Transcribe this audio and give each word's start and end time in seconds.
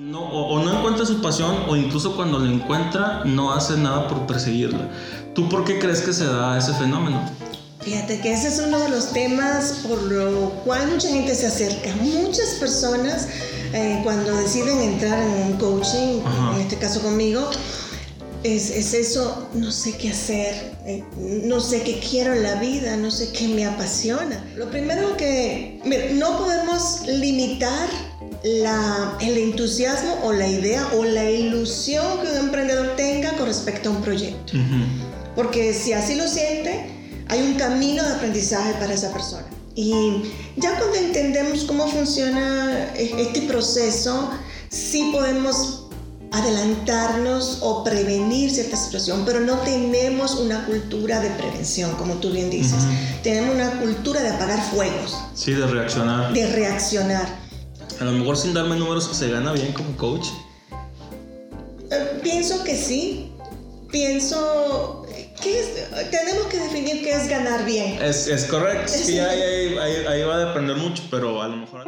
No, 0.00 0.22
o, 0.22 0.54
o 0.54 0.64
no 0.64 0.78
encuentra 0.78 1.04
su 1.04 1.20
pasión 1.20 1.54
o 1.68 1.76
incluso 1.76 2.16
cuando 2.16 2.38
la 2.38 2.50
encuentra 2.50 3.22
no 3.26 3.52
hace 3.52 3.76
nada 3.76 4.08
por 4.08 4.26
perseguirla. 4.26 4.88
¿Tú 5.34 5.46
por 5.50 5.64
qué 5.64 5.78
crees 5.78 6.00
que 6.00 6.14
se 6.14 6.24
da 6.24 6.56
ese 6.56 6.72
fenómeno? 6.72 7.20
Fíjate 7.80 8.18
que 8.22 8.32
ese 8.32 8.48
es 8.48 8.60
uno 8.60 8.78
de 8.78 8.88
los 8.88 9.12
temas 9.12 9.80
por 9.86 10.00
lo 10.04 10.52
cual 10.64 10.90
mucha 10.90 11.08
gente 11.08 11.34
se 11.34 11.48
acerca. 11.48 11.90
Muchas 11.96 12.48
personas 12.58 13.28
eh, 13.74 14.00
cuando 14.02 14.34
deciden 14.34 14.80
entrar 14.80 15.22
en 15.22 15.52
un 15.52 15.52
coaching, 15.58 16.22
Ajá. 16.24 16.54
en 16.54 16.62
este 16.62 16.76
caso 16.76 17.02
conmigo, 17.02 17.50
es, 18.42 18.70
es 18.70 18.94
eso, 18.94 19.48
no 19.52 19.70
sé 19.70 19.98
qué 19.98 20.12
hacer, 20.12 20.78
eh, 20.86 21.04
no 21.44 21.60
sé 21.60 21.82
qué 21.82 22.00
quiero 22.00 22.32
en 22.32 22.42
la 22.42 22.54
vida, 22.54 22.96
no 22.96 23.10
sé 23.10 23.32
qué 23.32 23.48
me 23.48 23.66
apasiona. 23.66 24.42
Lo 24.56 24.70
primero 24.70 25.14
que, 25.18 25.78
mira, 25.84 26.04
no 26.14 26.38
podemos 26.38 27.02
limitar 27.06 27.86
la, 28.42 29.16
el 29.20 29.36
entusiasmo 29.38 30.18
o 30.24 30.32
la 30.32 30.46
idea 30.48 30.88
o 30.96 31.04
la 31.04 31.28
ilusión 31.30 32.20
que 32.22 32.30
un 32.30 32.36
emprendedor 32.38 32.96
tenga 32.96 33.32
con 33.36 33.46
respecto 33.46 33.88
a 33.90 33.92
un 33.92 34.02
proyecto. 34.02 34.54
Porque 35.36 35.72
si 35.74 35.92
así 35.92 36.14
lo 36.16 36.26
siente, 36.26 36.90
hay 37.28 37.40
un 37.42 37.54
camino 37.54 38.02
de 38.02 38.10
aprendizaje 38.14 38.72
para 38.74 38.92
esa 38.94 39.12
persona. 39.12 39.44
Y 39.74 40.22
ya 40.56 40.76
cuando 40.76 40.96
entendemos 40.96 41.64
cómo 41.64 41.86
funciona 41.88 42.90
e- 42.96 43.14
este 43.18 43.42
proceso, 43.42 44.30
sí 44.68 45.10
podemos 45.12 45.86
adelantarnos 46.32 47.58
o 47.62 47.82
prevenir 47.84 48.50
cierta 48.50 48.76
situación, 48.76 49.24
pero 49.26 49.40
no 49.40 49.58
tenemos 49.58 50.36
una 50.36 50.64
cultura 50.66 51.20
de 51.20 51.30
prevención, 51.30 51.92
como 51.96 52.14
tú 52.14 52.30
bien 52.30 52.50
dices. 52.50 52.78
Tenemos 53.22 53.54
una 53.54 53.80
cultura 53.80 54.22
de 54.22 54.30
apagar 54.30 54.62
fuegos, 54.70 55.16
Sí, 55.34 55.52
de 55.52 55.66
reaccionar. 55.66 56.32
de 56.32 56.46
reaccionar. 56.46 57.49
A 58.00 58.04
lo 58.04 58.12
mejor 58.12 58.36
sin 58.36 58.54
darme 58.54 58.76
números 58.76 59.04
se 59.12 59.30
gana 59.30 59.52
bien 59.52 59.72
como 59.72 59.96
coach. 59.96 60.26
Eh, 61.90 62.20
pienso 62.22 62.62
que 62.64 62.76
sí. 62.76 63.32
Pienso 63.90 65.04
que 65.42 65.58
es- 65.60 66.10
tenemos 66.10 66.46
que 66.46 66.58
definir 66.58 67.02
qué 67.02 67.12
es 67.12 67.28
ganar 67.28 67.64
bien. 67.64 68.00
Es, 68.02 68.28
es 68.28 68.44
correcto. 68.44 68.92
Sí, 68.92 69.18
ahí, 69.18 69.40
ahí- 69.42 69.78
ahí- 69.78 70.06
ahí 70.06 70.22
va 70.22 70.36
a 70.36 70.44
depender 70.46 70.76
mucho, 70.76 71.02
pero 71.10 71.42
a 71.42 71.48
lo 71.48 71.56
mejor... 71.56 71.84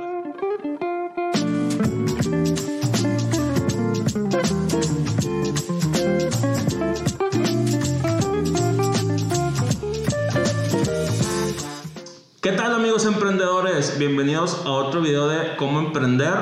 ¿Qué 12.43 12.53
tal 12.53 12.75
amigos 12.75 13.05
emprendedores? 13.07 13.98
Bienvenidos 13.98 14.62
a 14.65 14.71
otro 14.71 15.01
video 15.01 15.29
de 15.29 15.57
cómo 15.57 15.79
emprender 15.79 16.33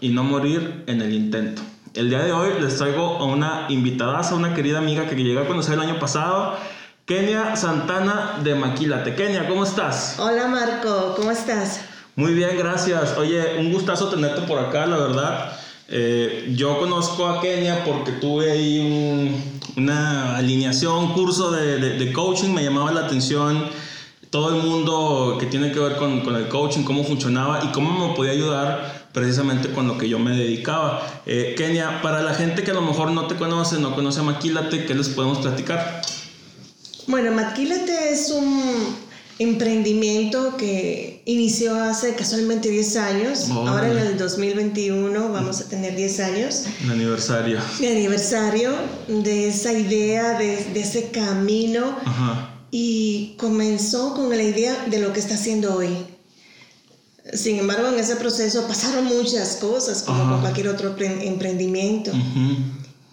y 0.00 0.08
no 0.08 0.24
morir 0.24 0.84
en 0.86 1.02
el 1.02 1.12
intento. 1.12 1.60
El 1.94 2.08
día 2.08 2.20
de 2.20 2.32
hoy 2.32 2.50
les 2.60 2.76
traigo 2.78 3.18
a 3.18 3.24
una 3.24 3.66
invitada, 3.68 4.20
a 4.20 4.34
una 4.34 4.54
querida 4.54 4.78
amiga 4.78 5.06
que 5.06 5.14
llegué 5.16 5.38
a 5.38 5.46
conocer 5.46 5.74
el 5.74 5.80
año 5.80 5.98
pasado, 5.98 6.56
Kenia 7.04 7.56
Santana 7.56 8.38
de 8.42 8.54
Maquilate. 8.54 9.14
Kenia, 9.14 9.48
¿cómo 9.48 9.64
estás? 9.64 10.16
Hola 10.18 10.46
Marco, 10.48 11.14
¿cómo 11.16 11.30
estás? 11.30 11.82
Muy 12.16 12.32
bien, 12.32 12.56
gracias. 12.56 13.16
Oye, 13.18 13.58
un 13.58 13.70
gustazo 13.72 14.08
tenerte 14.08 14.40
por 14.42 14.58
acá, 14.58 14.86
la 14.86 14.96
verdad. 14.96 15.52
Eh, 15.88 16.54
yo 16.56 16.78
conozco 16.78 17.26
a 17.26 17.40
Kenia 17.40 17.84
porque 17.84 18.12
tuve 18.12 18.50
ahí 18.52 18.78
un- 18.80 19.60
una 19.84 20.36
alineación, 20.36 21.12
curso 21.12 21.50
de, 21.50 21.76
de- 21.78 21.98
de 21.98 22.12
coaching, 22.12 22.50
me 22.54 22.62
llamaba 22.64 22.92
la 22.92 23.00
atención 23.02 23.64
todo 24.30 24.54
el 24.54 24.62
mundo 24.62 25.36
que 25.40 25.46
tiene 25.46 25.72
que 25.72 25.80
ver 25.80 25.96
con, 25.96 26.20
con 26.20 26.36
el 26.36 26.48
coaching, 26.48 26.84
cómo 26.84 27.04
funcionaba 27.04 27.64
y 27.64 27.72
cómo 27.72 28.08
me 28.08 28.14
podía 28.14 28.32
ayudar 28.32 29.08
precisamente 29.12 29.70
con 29.70 29.88
lo 29.88 29.98
que 29.98 30.08
yo 30.08 30.20
me 30.20 30.36
dedicaba. 30.36 31.02
Eh, 31.26 31.54
Kenia, 31.58 32.00
para 32.00 32.22
la 32.22 32.32
gente 32.34 32.62
que 32.62 32.70
a 32.70 32.74
lo 32.74 32.82
mejor 32.82 33.10
no 33.10 33.26
te 33.26 33.34
conoce, 33.34 33.78
no 33.80 33.94
conoce 33.94 34.20
a 34.20 34.22
Maquilate, 34.22 34.86
¿qué 34.86 34.94
les 34.94 35.08
podemos 35.08 35.38
platicar? 35.38 36.00
Bueno, 37.08 37.32
Maquilate 37.32 38.12
es 38.12 38.30
un 38.30 39.10
emprendimiento 39.40 40.56
que 40.56 41.22
inició 41.24 41.74
hace 41.74 42.14
casualmente 42.14 42.68
10 42.68 42.96
años. 42.98 43.50
Ahora 43.50 43.90
en 43.90 43.98
el 43.98 44.16
2021 44.16 45.32
vamos 45.32 45.60
a 45.60 45.68
tener 45.68 45.96
10 45.96 46.20
años 46.20 46.64
El 46.84 46.92
aniversario. 46.92 47.58
de 47.80 47.88
aniversario 47.90 48.70
de 49.08 49.48
esa 49.48 49.72
idea, 49.72 50.38
de, 50.38 50.62
de 50.72 50.80
ese 50.80 51.10
camino. 51.10 51.96
Ajá. 52.04 52.49
Y 52.70 53.34
comenzó 53.38 54.14
con 54.14 54.28
la 54.30 54.42
idea 54.42 54.86
de 54.86 54.98
lo 55.00 55.12
que 55.12 55.20
está 55.20 55.34
haciendo 55.34 55.74
hoy. 55.76 55.88
Sin 57.34 57.58
embargo, 57.58 57.88
en 57.88 57.98
ese 57.98 58.16
proceso 58.16 58.66
pasaron 58.66 59.04
muchas 59.06 59.56
cosas, 59.56 60.02
como 60.04 60.22
Ajá. 60.22 60.30
con 60.32 60.40
cualquier 60.40 60.68
otro 60.68 60.96
pre- 60.96 61.26
emprendimiento. 61.26 62.10
Ujú. 62.10 62.56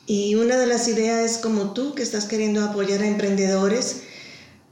Y 0.06 0.36
una 0.36 0.56
de 0.58 0.68
las 0.68 0.88
ideas 0.88 1.32
es 1.32 1.38
como 1.40 1.72
tú 1.74 1.94
que 1.94 2.04
estás 2.04 2.26
queriendo 2.26 2.64
apoyar 2.64 3.02
a 3.02 3.08
emprendedores 3.08 3.98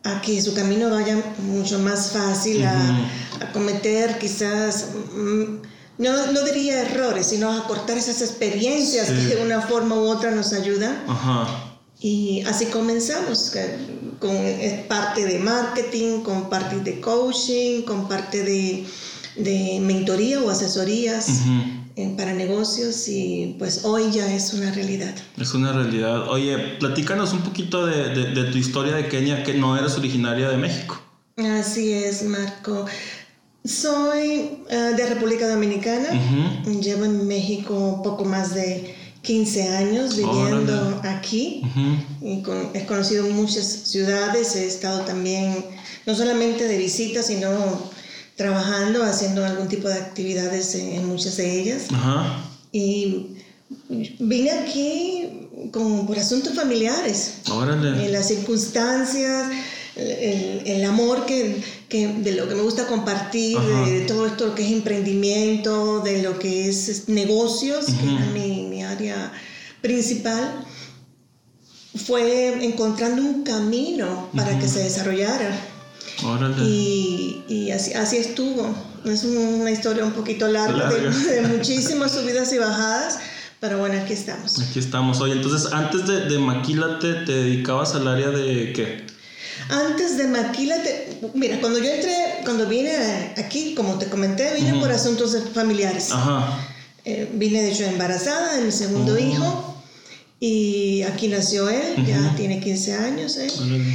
a 0.04 0.22
que 0.22 0.40
su 0.42 0.54
camino 0.54 0.90
vaya 0.90 1.18
mucho 1.40 1.80
más 1.80 2.12
fácil, 2.12 2.64
a, 2.64 3.10
a 3.42 3.52
cometer 3.52 4.18
quizás, 4.20 4.86
mm, 5.16 5.44
no, 5.98 6.32
no 6.32 6.42
diría 6.44 6.82
errores, 6.82 7.26
sino 7.28 7.52
a 7.52 7.68
cortar 7.68 7.98
esas 7.98 8.22
experiencias 8.22 9.08
Sí. 9.08 9.14
que 9.28 9.36
de 9.36 9.44
una 9.44 9.62
forma 9.62 9.96
u 9.96 10.08
otra 10.08 10.32
nos 10.32 10.54
ayudan. 10.54 11.04
Ajá. 11.08 11.80
Y 12.00 12.44
así 12.46 12.66
comenzamos, 12.68 13.50
con 14.20 14.36
parte 14.88 15.26
de 15.26 15.40
marketing, 15.40 16.22
con 16.24 16.50
parte 16.50 16.80
de 16.80 17.00
coaching, 17.02 17.84
con 17.84 18.08
parte 18.08 18.44
de, 18.44 18.86
de 19.36 19.80
mentoría 19.82 20.42
o 20.42 20.50
asesorías 20.50 21.28
eh, 21.98 22.14
para 22.18 22.34
negocios 22.34 23.08
y 23.08 23.56
pues 23.58 23.86
hoy 23.86 24.12
ya 24.12 24.34
es 24.34 24.54
una 24.54 24.72
realidad. 24.72 25.16
Es 25.40 25.54
una 25.54 25.72
realidad. 25.74 26.30
Oye, 26.30 26.58
platícanos 26.80 27.34
un 27.34 27.42
poquito 27.42 27.86
de, 27.86 28.10
de- 28.10 28.32
de 28.32 28.52
tu 28.52 28.58
historia 28.58 28.96
de 28.96 29.08
Kenia, 29.08 29.44
que 29.44 29.54
no 29.54 29.78
eres 29.78 29.98
originaria 29.98 30.50
de 30.50 30.58
México. 30.58 31.02
Así 31.38 31.92
es, 31.94 32.24
Marco. 32.24 32.86
Soy 33.64 34.60
eh, 34.70 34.94
de 34.96 35.10
República 35.10 35.48
Dominicana. 35.50 36.10
Llevo 36.82 37.06
en 37.06 37.28
México 37.28 38.02
poco 38.04 38.24
más 38.26 38.54
de 38.54 38.94
15 39.26 39.70
años 39.70 40.16
viviendo 40.16 41.02
aquí. 41.04 41.62
Ujú. 41.64 42.28
Y 42.30 42.42
con- 42.44 42.70
he 42.74 42.86
conocido 42.86 43.28
muchas 43.30 43.66
ciudades, 43.66 44.56
he 44.56 44.66
estado 44.68 45.02
también 45.02 45.66
no 46.06 46.16
solamente 46.16 46.68
de 46.68 46.78
visita, 46.78 47.24
sino 47.24 47.50
trabajando, 48.36 49.04
haciendo 49.04 49.46
algún 49.46 49.68
tipo 49.68 49.88
de 49.88 49.96
actividades 49.96 50.76
en, 50.76 50.90
en 50.94 51.08
muchas 51.08 51.38
de 51.38 51.60
ellas. 51.62 51.84
Ajá. 51.92 52.44
Y 52.72 53.28
vine 54.20 54.52
aquí 54.52 55.50
con, 55.72 56.06
por 56.06 56.20
asuntos 56.20 56.54
familiares. 56.54 57.36
Órale. 57.52 58.06
en 58.06 58.12
las 58.12 58.28
circunstancias, 58.28 59.48
el, 59.96 60.64
el 60.66 60.84
amor 60.86 61.26
que, 61.26 61.64
que- 61.90 62.08
de 62.08 62.32
lo 62.34 62.48
que 62.50 62.56
me 62.56 62.62
gusta 62.62 62.86
compartir, 62.88 63.58
Ajá. 63.58 63.86
de, 63.90 64.02
todo 64.02 64.26
esto 64.28 64.54
que 64.56 64.66
es 64.66 64.72
emprendimiento, 64.72 66.02
de 66.02 66.22
lo 66.22 66.38
que 66.40 66.70
es, 66.70 66.90
es 66.90 67.10
negocios, 67.10 67.86
que 67.86 68.16
era 68.16 68.26
mi, 68.34 68.64
mi 68.68 68.84
área 68.84 69.32
principal, 69.82 70.66
fue 72.06 72.66
encontrando 72.66 73.22
un 73.22 73.44
camino 73.44 74.30
para 74.36 74.60
que 74.60 74.68
se 74.68 74.80
desarrollara. 74.80 75.58
Órale. 76.24 76.56
Y, 76.66 77.44
y 77.48 77.72
así, 77.72 77.94
así 77.94 78.18
estuvo. 78.18 78.76
Es 79.06 79.24
una 79.24 79.72
historia 79.72 80.04
un 80.04 80.12
poquito 80.14 80.48
larga, 80.48 80.90
de-. 80.90 81.10
De, 81.10 81.42
muchísimas 81.48 82.12
subidas 82.12 82.52
y 82.54 82.58
bajadas, 82.58 83.20
pero 83.60 83.80
bueno, 83.80 83.96
aquí 84.02 84.14
estamos. 84.14 84.60
Aquí 84.60 84.80
estamos. 84.80 85.22
Oye, 85.22 85.34
entonces, 85.34 85.72
antes 85.72 86.06
de, 86.08 86.22
de 86.26 86.38
Maquilate, 86.40 87.14
¿te 87.26 87.32
dedicabas 87.32 87.96
al 87.96 88.08
área 88.08 88.30
de 88.30 88.74
qué? 88.74 89.06
Antes 89.70 90.18
de 90.18 90.28
Maquilate, 90.28 91.20
mira, 91.34 91.60
cuando 91.60 91.80
yo 91.80 91.90
entré, 91.90 92.16
cuando 92.44 92.68
vine 92.68 93.34
aquí, 93.38 93.74
como 93.76 93.98
te 93.98 94.08
comenté, 94.08 94.54
vine 94.56 94.80
por 94.80 94.92
asuntos 94.92 95.36
familiares. 95.54 96.12
Ajá. 96.12 96.60
Eh, 97.04 97.30
vine 97.34 97.62
de 97.62 97.72
hecho 97.72 97.84
embarazada 97.84 98.56
de 98.56 98.64
mi 98.64 98.72
segundo 98.72 99.18
hijo 99.18 99.76
y 100.40 101.04
aquí 101.04 101.28
nació 101.28 101.70
él, 101.70 102.06
ya 102.06 102.36
tiene 102.36 102.60
15 102.60 102.94
años, 102.96 103.38
¿eh? 103.38 103.50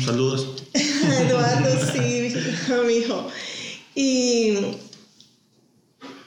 Saludos. 0.04 0.64
Eduardo, 0.74 1.92
sí, 1.92 2.34
mi 2.86 2.92
hijo. 2.94 3.26
Y 3.94 4.58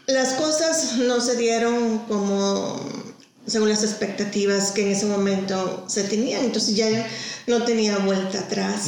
las 0.07 0.33
cosas 0.33 0.97
no 0.97 1.19
se 1.19 1.35
dieron 1.37 1.99
como 2.07 3.02
según 3.45 3.69
las 3.69 3.83
expectativas 3.83 4.71
que 4.71 4.83
en 4.83 4.89
ese 4.89 5.05
momento 5.05 5.85
se 5.87 6.03
tenían, 6.03 6.45
entonces 6.45 6.75
ya 6.75 7.07
no 7.47 7.63
tenía 7.63 7.97
vuelta 7.99 8.39
atrás. 8.39 8.85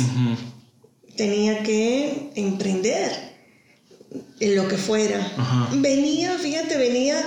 Tenía 1.17 1.63
que 1.63 2.31
emprender 2.35 3.11
en 4.39 4.55
lo 4.55 4.67
que 4.67 4.77
fuera. 4.77 5.31
Venía, 5.73 6.37
fíjate, 6.37 6.77
venía 6.77 7.21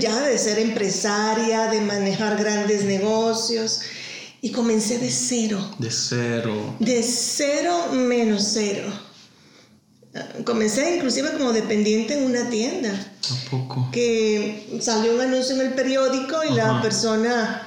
ya 0.00 0.20
de 0.22 0.38
ser 0.38 0.58
empresaria, 0.58 1.68
de 1.70 1.80
manejar 1.80 2.36
grandes 2.38 2.84
negocios 2.84 3.80
y 4.40 4.50
comencé 4.50 4.98
de 4.98 5.10
cero, 5.10 5.58
De 5.78 5.90
cero. 5.90 6.76
de 6.78 7.02
cero 7.02 7.88
menos 7.92 8.50
cero. 8.52 8.92
Comencé 10.44 10.96
inclusive 10.96 11.32
como 11.32 11.52
dependiente 11.52 12.14
en 12.14 12.24
una 12.24 12.48
tienda. 12.48 12.90
¿A 12.90 13.50
poco? 13.50 13.88
Que 13.92 14.78
salió 14.80 15.14
un 15.14 15.20
anuncio 15.20 15.54
en 15.54 15.62
el 15.62 15.74
periódico 15.74 16.36
y 16.48 16.54
la 16.54 16.80
persona 16.80 17.66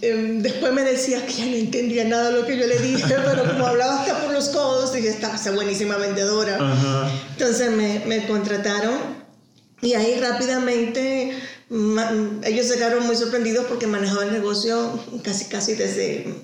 em, 0.00 0.40
después 0.40 0.72
me 0.72 0.82
decía 0.82 1.24
que 1.26 1.32
ya 1.32 1.46
no 1.46 1.56
entendía 1.56 2.04
nada 2.04 2.30
de 2.30 2.40
lo 2.40 2.46
que 2.46 2.56
yo 2.56 2.66
le 2.66 2.78
dije, 2.78 3.14
pero 3.24 3.44
como 3.44 3.66
hablaba 3.66 4.00
hasta 4.00 4.20
por 4.22 4.32
los 4.32 4.50
codos, 4.50 4.92
dije, 4.92 5.08
esta 5.08 5.34
esa 5.34 5.50
buenísima 5.52 5.96
vendedora. 5.96 6.58
Entonces 7.32 7.70
me, 7.70 8.02
me 8.06 8.26
contrataron 8.26 9.18
y 9.80 9.94
ahí 9.94 10.18
rápidamente 10.20 11.36
ellos 12.44 12.66
se 12.66 12.76
quedaron 12.76 13.06
muy 13.06 13.16
sorprendidos 13.16 13.66
porque 13.66 13.86
manejaba 13.86 14.24
el 14.24 14.32
negocio 14.32 14.98
casi 15.22 15.46
casi 15.46 15.74
desde, 15.74 16.34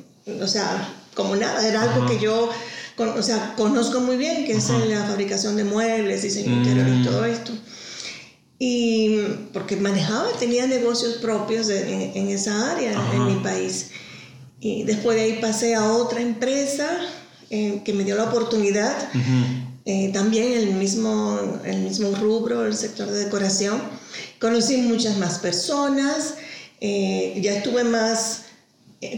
o 0.41 0.47
sea, 0.47 0.89
como 1.15 1.35
nada, 1.35 1.67
era 1.67 1.83
algo 1.83 2.07
que 2.07 2.19
yo 2.19 2.51
o 2.97 3.23
sea, 3.23 3.55
conozco 3.57 4.01
muy 4.01 4.17
bien, 4.17 4.45
que 4.47 4.53
es 4.53 4.69
la 4.69 5.05
fabricación 5.05 5.57
de 5.57 5.65
muebles, 5.65 6.23
diseño 6.23 6.53
interior 6.53 6.89
y 6.89 6.93
mm. 6.93 7.05
todo 7.05 7.25
esto. 7.25 7.53
Y 8.59 9.19
porque 9.53 9.77
manejaba, 9.77 10.29
tenía 10.39 10.67
negocios 10.67 11.15
propios 11.15 11.69
en, 11.69 12.29
esa 12.29 12.73
área 12.73 12.93
en 13.13 13.27
mi 13.27 13.35
país. 13.43 13.91
Y 14.61 14.85
después 14.85 15.17
de 15.17 15.25
ahí 15.25 15.39
pasé 15.41 15.75
a 15.75 15.93
otra 15.93 16.21
empresa 16.21 16.89
eh, 17.51 17.83
que 17.85 17.93
me 17.93 18.05
dio 18.05 18.17
la 18.17 18.25
oportunidad, 18.25 18.97
eh, 19.85 20.11
también 20.15 20.53
el 20.53 20.75
mismo, 20.75 21.39
el 21.65 21.81
mismo 21.81 22.15
rubro, 22.15 22.65
el 22.65 22.75
sector 22.75 23.11
de 23.11 23.25
decoración. 23.25 23.83
Conocí 24.41 24.79
muchas 24.79 25.19
más 25.19 25.39
personas, 25.41 26.35
eh, 26.81 27.39
ya 27.43 27.57
estuve 27.57 27.85
más 27.85 28.44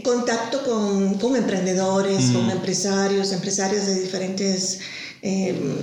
contacto 0.03 0.63
con, 0.63 1.15
con 1.15 1.35
emprendedores, 1.35 2.31
con 2.31 2.49
empresarios, 2.49 3.31
empresarios 3.31 3.85
de 3.85 4.01
diferentes 4.01 4.79
em, 5.21 5.77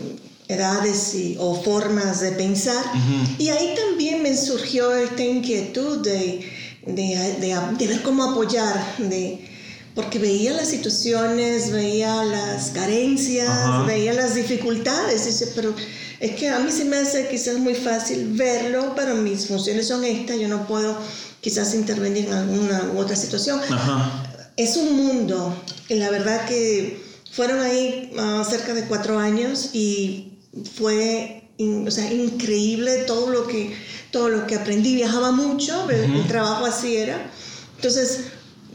edades 0.48 1.14
y, 1.14 1.36
o 1.38 1.54
formas 1.62 2.20
de 2.20 2.32
pensar. 2.32 2.84
Y 3.38 3.48
ahí 3.48 3.74
también 3.74 4.22
me 4.22 4.36
surgió 4.36 4.94
esta 4.94 5.22
inquietud 5.22 6.02
de, 6.02 6.44
de, 6.86 7.36
de, 7.78 7.86
ver 7.86 8.02
cómo 8.02 8.24
apoyar, 8.24 8.96
de, 8.98 9.40
porque 9.94 10.18
veía 10.18 10.52
las 10.52 10.68
situaciones, 10.68 11.70
veía 11.70 12.24
las 12.24 12.70
carencias, 12.70 13.86
veía 13.86 14.12
las 14.12 14.34
dificultades. 14.34 15.24
Dice, 15.24 15.52
pero 15.54 15.74
es 16.20 16.32
que 16.36 16.48
a 16.48 16.58
mí 16.58 16.70
se 16.70 16.84
me 16.84 16.96
hace 16.96 17.28
quizás 17.28 17.58
muy 17.58 17.74
fácil 17.74 18.32
verlo, 18.32 18.92
pero 18.94 19.14
mis 19.14 19.46
funciones 19.46 19.88
son 19.88 20.04
estas, 20.04 20.38
yo 20.38 20.48
no 20.48 20.66
puedo 20.66 20.98
quizás 21.44 21.74
intervenir 21.74 22.24
en 22.24 22.32
alguna 22.32 22.90
u 22.94 22.98
otra 22.98 23.14
situación. 23.16 23.60
Es 24.56 24.78
un 24.78 24.96
mundo, 24.96 25.54
la 25.90 26.08
verdad 26.08 26.46
que 26.46 27.04
fueron 27.30 27.60
ahí 27.60 28.10
ah, 28.18 28.42
cerca 28.48 28.72
de 28.72 28.86
cuatro 28.86 29.18
años 29.18 29.68
y 29.74 30.38
fue 30.74 31.50
o 31.86 31.90
sea, 31.90 32.10
increíble 32.10 33.04
todo 33.06 33.28
lo, 33.28 33.46
que, 33.46 33.76
todo 34.10 34.30
lo 34.30 34.46
que 34.46 34.54
aprendí. 34.54 34.94
Viajaba 34.94 35.32
mucho, 35.32 35.86
el 35.90 36.26
trabajo 36.28 36.64
así 36.64 36.96
era. 36.96 37.30
Entonces, 37.76 38.20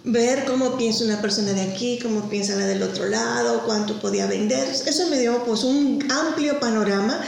ver 0.04 0.45
cómo 0.45 0.77
piensa 0.77 1.06
una 1.06 1.19
persona 1.21 1.54
de 1.54 1.62
aquí, 1.62 1.98
cómo 2.04 2.30
piensa 2.30 2.56
la 2.56 2.68
del 2.68 2.83
otro 2.83 3.07
lado, 3.07 3.63
cuánto 3.66 4.00
podía 4.00 4.27
vender, 4.27 4.69
eso 4.69 5.10
me 5.10 5.18
dio 5.18 5.44
pues 5.44 5.63
un 5.63 6.06
amplio 6.12 6.60
panorama 6.60 7.19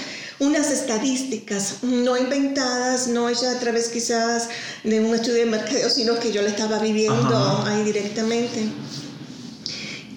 unas 0.41 0.71
estadísticas 0.71 1.83
no 1.83 2.17
inventadas, 2.17 3.07
no 3.07 3.29
hechas 3.29 3.55
a 3.55 3.59
través 3.59 3.89
quizás 3.89 4.49
de 4.83 4.99
un 4.99 5.13
estudio 5.13 5.35
de 5.35 5.45
mercadeo, 5.45 5.87
sino 5.87 6.19
que 6.19 6.31
yo 6.31 6.41
le 6.41 6.49
estaba 6.49 6.79
viviendo 6.79 7.63
ahí 7.67 7.83
directamente. 7.83 8.63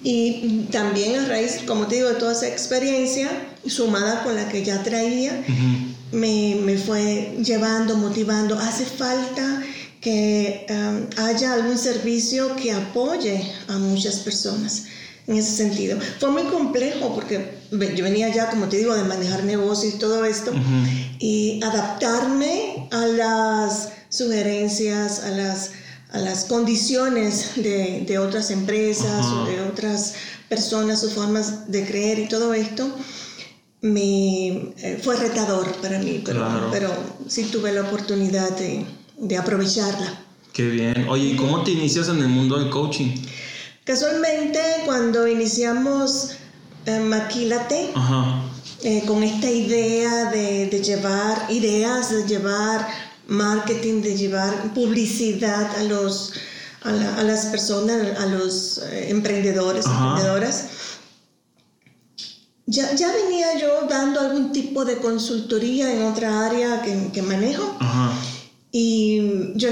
Y 0.03 0.65
también 0.71 1.19
a 1.19 1.27
raíz, 1.27 1.59
como 1.67 1.85
te 1.85 1.95
digo, 1.95 2.09
de 2.09 2.15
toda 2.15 2.31
esa 2.31 2.47
experiencia, 2.47 3.29
sumada 3.67 4.23
con 4.23 4.35
la 4.35 4.49
que 4.49 4.63
ya 4.63 4.81
traía, 4.81 5.43
me, 6.11 6.55
me, 6.59 6.77
fue 6.77 7.37
llevando, 7.43 7.95
motivando. 7.95 8.57
Hace 8.57 8.85
falta 8.85 9.61
que 10.01 10.65
um, 10.69 11.23
haya 11.23 11.53
algún 11.53 11.77
servicio 11.77 12.55
que 12.55 12.71
apoye 12.71 13.51
a 13.67 13.77
muchas 13.77 14.17
personas 14.21 14.85
en 15.27 15.37
ese 15.37 15.55
sentido. 15.55 15.99
Fue 16.19 16.29
muy 16.29 16.43
complejo 16.43 17.13
porque 17.13 17.57
yo 17.71 18.03
venía 18.03 18.33
ya, 18.33 18.49
como 18.49 18.67
te 18.67 18.77
digo, 18.77 18.93
de 18.93 19.03
manejar 19.03 19.43
negocios 19.43 19.95
y 19.95 19.97
todo 19.97 20.23
esto, 20.25 20.51
y 21.19 21.59
adaptarme 21.63 22.87
a 22.91 23.05
las 23.05 23.89
sugerencias, 24.09 25.23
a 25.23 25.29
las, 25.29 25.71
a 26.11 26.19
las 26.19 26.45
condiciones 26.45 27.51
de, 27.55 28.05
de 28.07 28.17
otras 28.19 28.51
empresas 28.51 29.25
o 29.25 29.45
de 29.45 29.61
otras 29.61 30.13
personas, 30.47 31.01
sus 31.01 31.13
formas 31.13 31.71
de 31.71 31.85
creer 31.85 32.19
y 32.19 32.27
todo 32.27 32.53
esto, 32.53 32.87
me, 33.81 34.47
eh, 34.47 34.99
fue 35.01 35.15
retador 35.15 35.71
para 35.81 35.99
mí, 35.99 36.21
pero, 36.25 36.69
pero 36.71 36.91
sí 37.27 37.43
tuve 37.45 37.71
la 37.71 37.81
oportunidad 37.81 38.55
de, 38.57 38.85
de 39.17 39.37
aprovecharla. 39.37 40.21
Qué 40.53 40.67
bien. 40.69 41.07
Oye, 41.09 41.25
¿y 41.25 41.35
cómo 41.35 41.63
te 41.63 41.71
inicias 41.71 42.07
en 42.07 42.19
el 42.19 42.29
mundo 42.29 42.57
del 42.57 42.69
coaching? 42.69 43.13
Casualmente, 43.85 44.59
cuando 44.83 45.27
iniciamos 45.27 46.31
eh, 46.87 46.99
Maquílate, 46.99 47.93
eh, 48.81 49.03
con 49.05 49.21
esta 49.21 49.47
idea 49.47 50.31
de, 50.31 50.81
llevar 50.83 51.45
ideas, 51.51 52.09
de 52.09 52.25
llevar 52.25 52.87
marketing, 53.27 54.01
de 54.01 54.17
llevar 54.17 54.73
publicidad 54.73 55.69
a, 55.77 55.83
los, 55.83 56.33
a, 56.81 57.21
las 57.21 57.45
personas, 57.45 58.19
a 58.19 58.25
los 58.25 58.79
eh, 58.79 59.11
emprendedores, 59.11 59.85
emprendedoras, 59.85 60.65
ya, 62.65 62.91
ya, 62.95 63.13
venía 63.13 63.59
yo 63.59 63.87
dando 63.87 64.19
algún 64.19 64.51
tipo 64.51 64.83
de 64.83 64.97
consultoría 64.97 65.93
en 65.93 66.01
otra 66.01 66.47
área 66.47 66.81
que, 66.81 67.11
que 67.13 67.21
manejo. 67.21 67.77
Y 68.77 69.53
yo, 69.55 69.69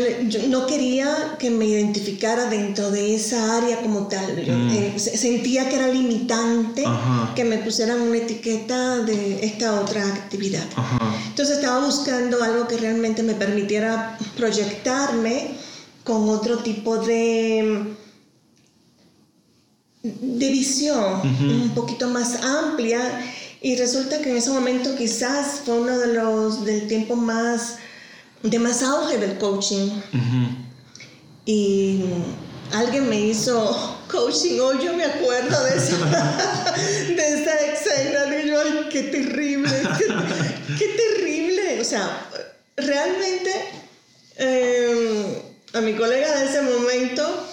no 0.48 0.66
quería 0.66 1.36
que 1.38 1.50
me 1.50 1.66
identificara 1.66 2.50
dentro 2.50 2.90
de 2.90 3.16
esa 3.16 3.58
área 3.58 3.82
como 3.82 4.08
tal. 4.08 4.42
Yo, 4.46 4.54
mm. 4.54 4.70
eh, 4.70 4.94
sentía 4.98 5.68
que 5.68 5.76
era 5.76 5.90
limitante 5.90 6.86
que 7.36 7.44
me 7.44 7.58
pusieran 7.58 8.00
una 8.00 8.16
etiqueta 8.16 9.00
de 9.00 9.44
esta 9.44 9.82
otra 9.82 10.08
actividad. 10.08 10.64
Entonces 11.28 11.58
estaba 11.58 11.86
buscando 11.86 12.42
algo 12.42 12.66
que 12.66 12.78
realmente 12.78 13.24
me 13.24 13.34
permitiera 13.34 14.18
proyectarme 14.38 15.50
con 16.06 16.30
otro 16.30 16.60
tipo 16.60 16.96
de, 16.96 17.96
de 20.02 20.50
visión, 20.50 21.20
un 21.42 21.72
poquito 21.76 22.08
más 22.08 22.42
amplia. 22.42 23.02
Y 23.62 23.76
resulta 23.76 24.22
que 24.22 24.30
en 24.30 24.38
ese 24.38 24.52
momento 24.52 24.96
quizás 24.96 25.60
fue 25.66 25.82
uno 25.82 25.98
de 25.98 26.14
los 26.14 26.64
del 26.64 26.88
tiempo 26.88 27.18
más 27.18 27.80
de 28.44 28.60
más 28.60 28.84
auge 28.84 29.18
del 29.18 29.38
coaching. 29.38 29.90
Y 31.46 32.04
alguien 32.74 33.10
me 33.10 33.20
hizo 33.20 33.98
coaching 34.10 34.60
hoy, 34.60 34.78
yo 34.84 34.94
me 34.94 35.06
acuerdo 35.06 35.64
de 35.64 35.78
esa, 35.78 35.98
de 37.08 37.42
esa 37.42 37.56
escena, 37.56 38.38
y 38.38 38.48
yo, 38.48 38.62
ay, 38.62 38.90
qué 38.92 39.04
terrible, 39.04 39.72
qué, 40.78 40.88
terrible. 40.88 41.82
O 41.82 41.84
sea, 41.84 42.30
realmente 42.78 43.52
em, 44.38 45.26
a 45.74 45.82
mi 45.82 45.94
colega 45.94 46.40
de 46.40 46.46
ese 46.46 46.62
momento 46.62 47.48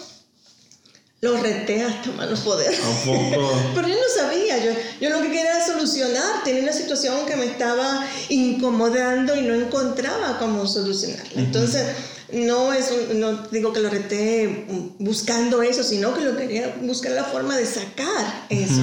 lo 1.20 1.36
reté 1.36 1.82
hasta 1.82 2.10
malos 2.12 2.40
poder. 2.40 2.74
Pero 3.04 3.88
yo 3.88 3.94
no 3.94 4.22
sabía, 4.22 4.64
yo, 4.64 4.72
yo 5.00 5.10
lo 5.10 5.20
que 5.20 5.28
quería 5.28 5.56
era 5.56 5.66
solucionar, 5.66 6.42
tenía 6.44 6.62
una 6.62 6.72
situación 6.72 7.26
que 7.26 7.36
me 7.36 7.44
estaba 7.44 8.06
incomodando 8.30 9.36
y 9.36 9.42
no 9.42 9.54
encontraba 9.54 10.38
cómo 10.38 10.66
solucionarla. 10.66 11.42
Entonces, 11.42 11.86
no 12.32 12.72
es 12.72 12.90
no 13.14 13.48
digo 13.50 13.72
que 13.72 13.80
lo 13.80 13.90
reté 13.90 14.66
buscando 14.98 15.62
eso, 15.62 15.82
sino 15.82 16.14
que 16.14 16.22
lo 16.22 16.36
quería 16.36 16.76
buscar 16.80 17.12
la 17.12 17.24
forma 17.24 17.56
de 17.56 17.66
sacar 17.66 18.46
eso. 18.48 18.80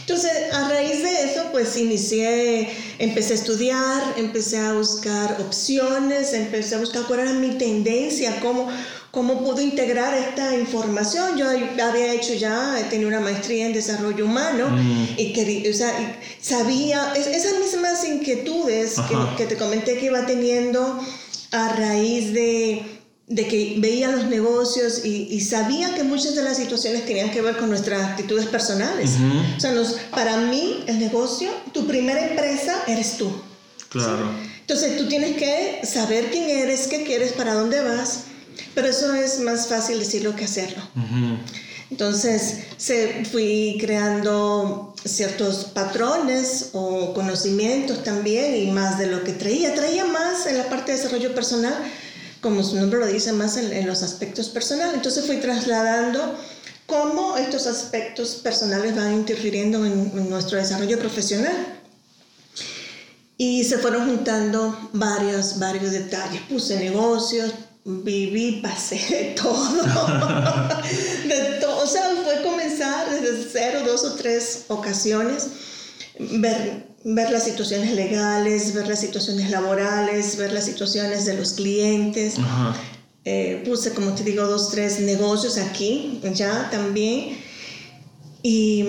Entonces, 0.00 0.52
a 0.52 0.68
raíz 0.68 1.02
de 1.02 1.24
eso, 1.24 1.44
pues 1.52 1.76
inicié, 1.76 2.70
empecé 2.98 3.34
a 3.34 3.36
estudiar, 3.36 4.14
empecé 4.16 4.58
a 4.58 4.72
buscar 4.72 5.40
opciones, 5.40 6.32
empecé 6.32 6.74
a 6.74 6.78
buscar 6.78 7.04
cuál 7.06 7.20
era 7.20 7.32
mi 7.34 7.56
tendencia, 7.58 8.40
cómo 8.40 8.68
cómo 9.10 9.38
pudo 9.38 9.60
integrar 9.60 10.14
esta 10.14 10.56
información. 10.56 11.36
Yo 11.36 11.48
había 11.48 12.12
hecho 12.12 12.34
ya, 12.34 12.76
tenía 12.90 13.06
una 13.06 13.20
maestría 13.20 13.66
en 13.66 13.72
desarrollo 13.72 14.24
humano 14.24 14.68
mm. 14.70 15.06
y, 15.16 15.32
quería, 15.32 15.70
o 15.70 15.74
sea, 15.74 15.92
sabía 16.40 17.12
esas 17.14 17.58
mismas 17.58 18.04
inquietudes 18.04 18.96
que, 19.36 19.46
te 19.46 19.56
comenté 19.56 19.98
que 19.98 20.06
iba 20.06 20.26
teniendo 20.26 21.00
a 21.52 21.68
raíz 21.74 22.34
de, 22.34 23.00
de 23.26 23.48
que 23.48 23.76
veía 23.78 24.10
los 24.10 24.26
negocios 24.26 25.04
y, 25.04 25.40
sabía 25.40 25.94
que 25.94 26.04
muchas 26.04 26.34
de 26.34 26.42
las 26.42 26.58
situaciones 26.58 27.06
tenían 27.06 27.30
que 27.30 27.40
ver 27.40 27.56
con 27.56 27.70
nuestras 27.70 28.02
actitudes 28.10 28.46
personales. 28.46 29.12
O 29.56 29.60
sea, 29.60 29.74
para 30.10 30.36
mí 30.36 30.84
el 30.86 30.98
negocio, 30.98 31.50
tu 31.72 31.86
primera 31.86 32.28
empresa 32.28 32.82
eres 32.86 33.16
tú. 33.16 33.30
Claro. 33.88 34.30
Entonces 34.60 34.98
tú 34.98 35.08
tienes 35.08 35.38
que 35.38 35.80
saber 35.82 36.30
quién 36.30 36.50
eres, 36.50 36.88
qué 36.88 37.02
quieres, 37.04 37.32
para 37.32 37.54
dónde 37.54 37.82
vas 37.82 38.24
pero 38.78 38.90
eso 38.90 39.12
es 39.12 39.40
más 39.40 39.66
fácil 39.66 39.98
decirlo 39.98 40.36
que 40.36 40.44
hacerlo. 40.44 40.80
Entonces 41.90 42.58
se 42.76 43.24
fui 43.24 43.76
creando 43.80 44.94
ciertos 45.04 45.64
patrones 45.64 46.68
o 46.74 47.12
conocimientos 47.12 48.04
también 48.04 48.54
y 48.54 48.70
más 48.70 48.96
de 48.96 49.08
lo 49.08 49.24
que 49.24 49.32
traía. 49.32 49.74
Traía 49.74 50.04
más 50.04 50.46
en 50.46 50.58
la 50.58 50.68
parte 50.68 50.92
de 50.92 50.98
desarrollo 50.98 51.34
personal, 51.34 51.74
como 52.40 52.62
su 52.62 52.76
nombre 52.76 53.00
lo 53.00 53.08
dice, 53.08 53.32
más 53.32 53.56
en, 53.56 53.84
los 53.84 54.04
aspectos 54.04 54.48
personales. 54.48 54.94
Entonces 54.94 55.26
fui 55.26 55.38
trasladando 55.38 56.38
cómo 56.86 57.36
estos 57.36 57.66
aspectos 57.66 58.36
personales 58.44 58.94
van 58.94 59.12
interfiriendo 59.12 59.84
en, 59.84 60.30
nuestro 60.30 60.56
desarrollo 60.56 61.00
profesional. 61.00 61.80
Y 63.36 63.64
se 63.64 63.78
fueron 63.78 64.06
juntando 64.06 64.90
varios, 64.92 65.58
varios 65.58 65.90
detalles. 65.90 66.42
Puse 66.42 66.78
negocios, 66.78 67.52
viví, 67.88 68.60
pasé 68.62 68.96
de 68.96 69.34
todo. 69.40 69.82
de. 71.28 71.66
O 71.66 71.86
sea, 71.90 72.10
fue 72.22 72.42
comenzar 72.42 73.08
desde 73.10 73.48
cero, 73.50 73.80
dos 73.86 74.04
o 74.04 74.14
tres 74.14 74.64
ocasiones, 74.68 75.46
ver, 76.18 76.86
ver 77.04 77.30
las 77.30 77.44
situaciones 77.44 77.94
legales, 77.94 78.74
ver 78.74 78.88
las 78.88 79.00
situaciones 79.00 79.50
laborales, 79.50 80.36
ver 80.36 80.52
las 80.52 80.66
situaciones 80.66 81.24
de 81.24 81.34
los 81.34 81.52
clientes. 81.52 82.34
Eh, 83.24 83.62
puse, 83.66 83.92
como 83.94 84.12
te 84.12 84.22
digo, 84.22 84.44
dos, 84.46 84.70
tres 84.70 85.00
negocios 85.00 85.56
aquí, 85.56 86.20
ya 86.34 86.68
también. 86.70 87.38
Y 88.42 88.84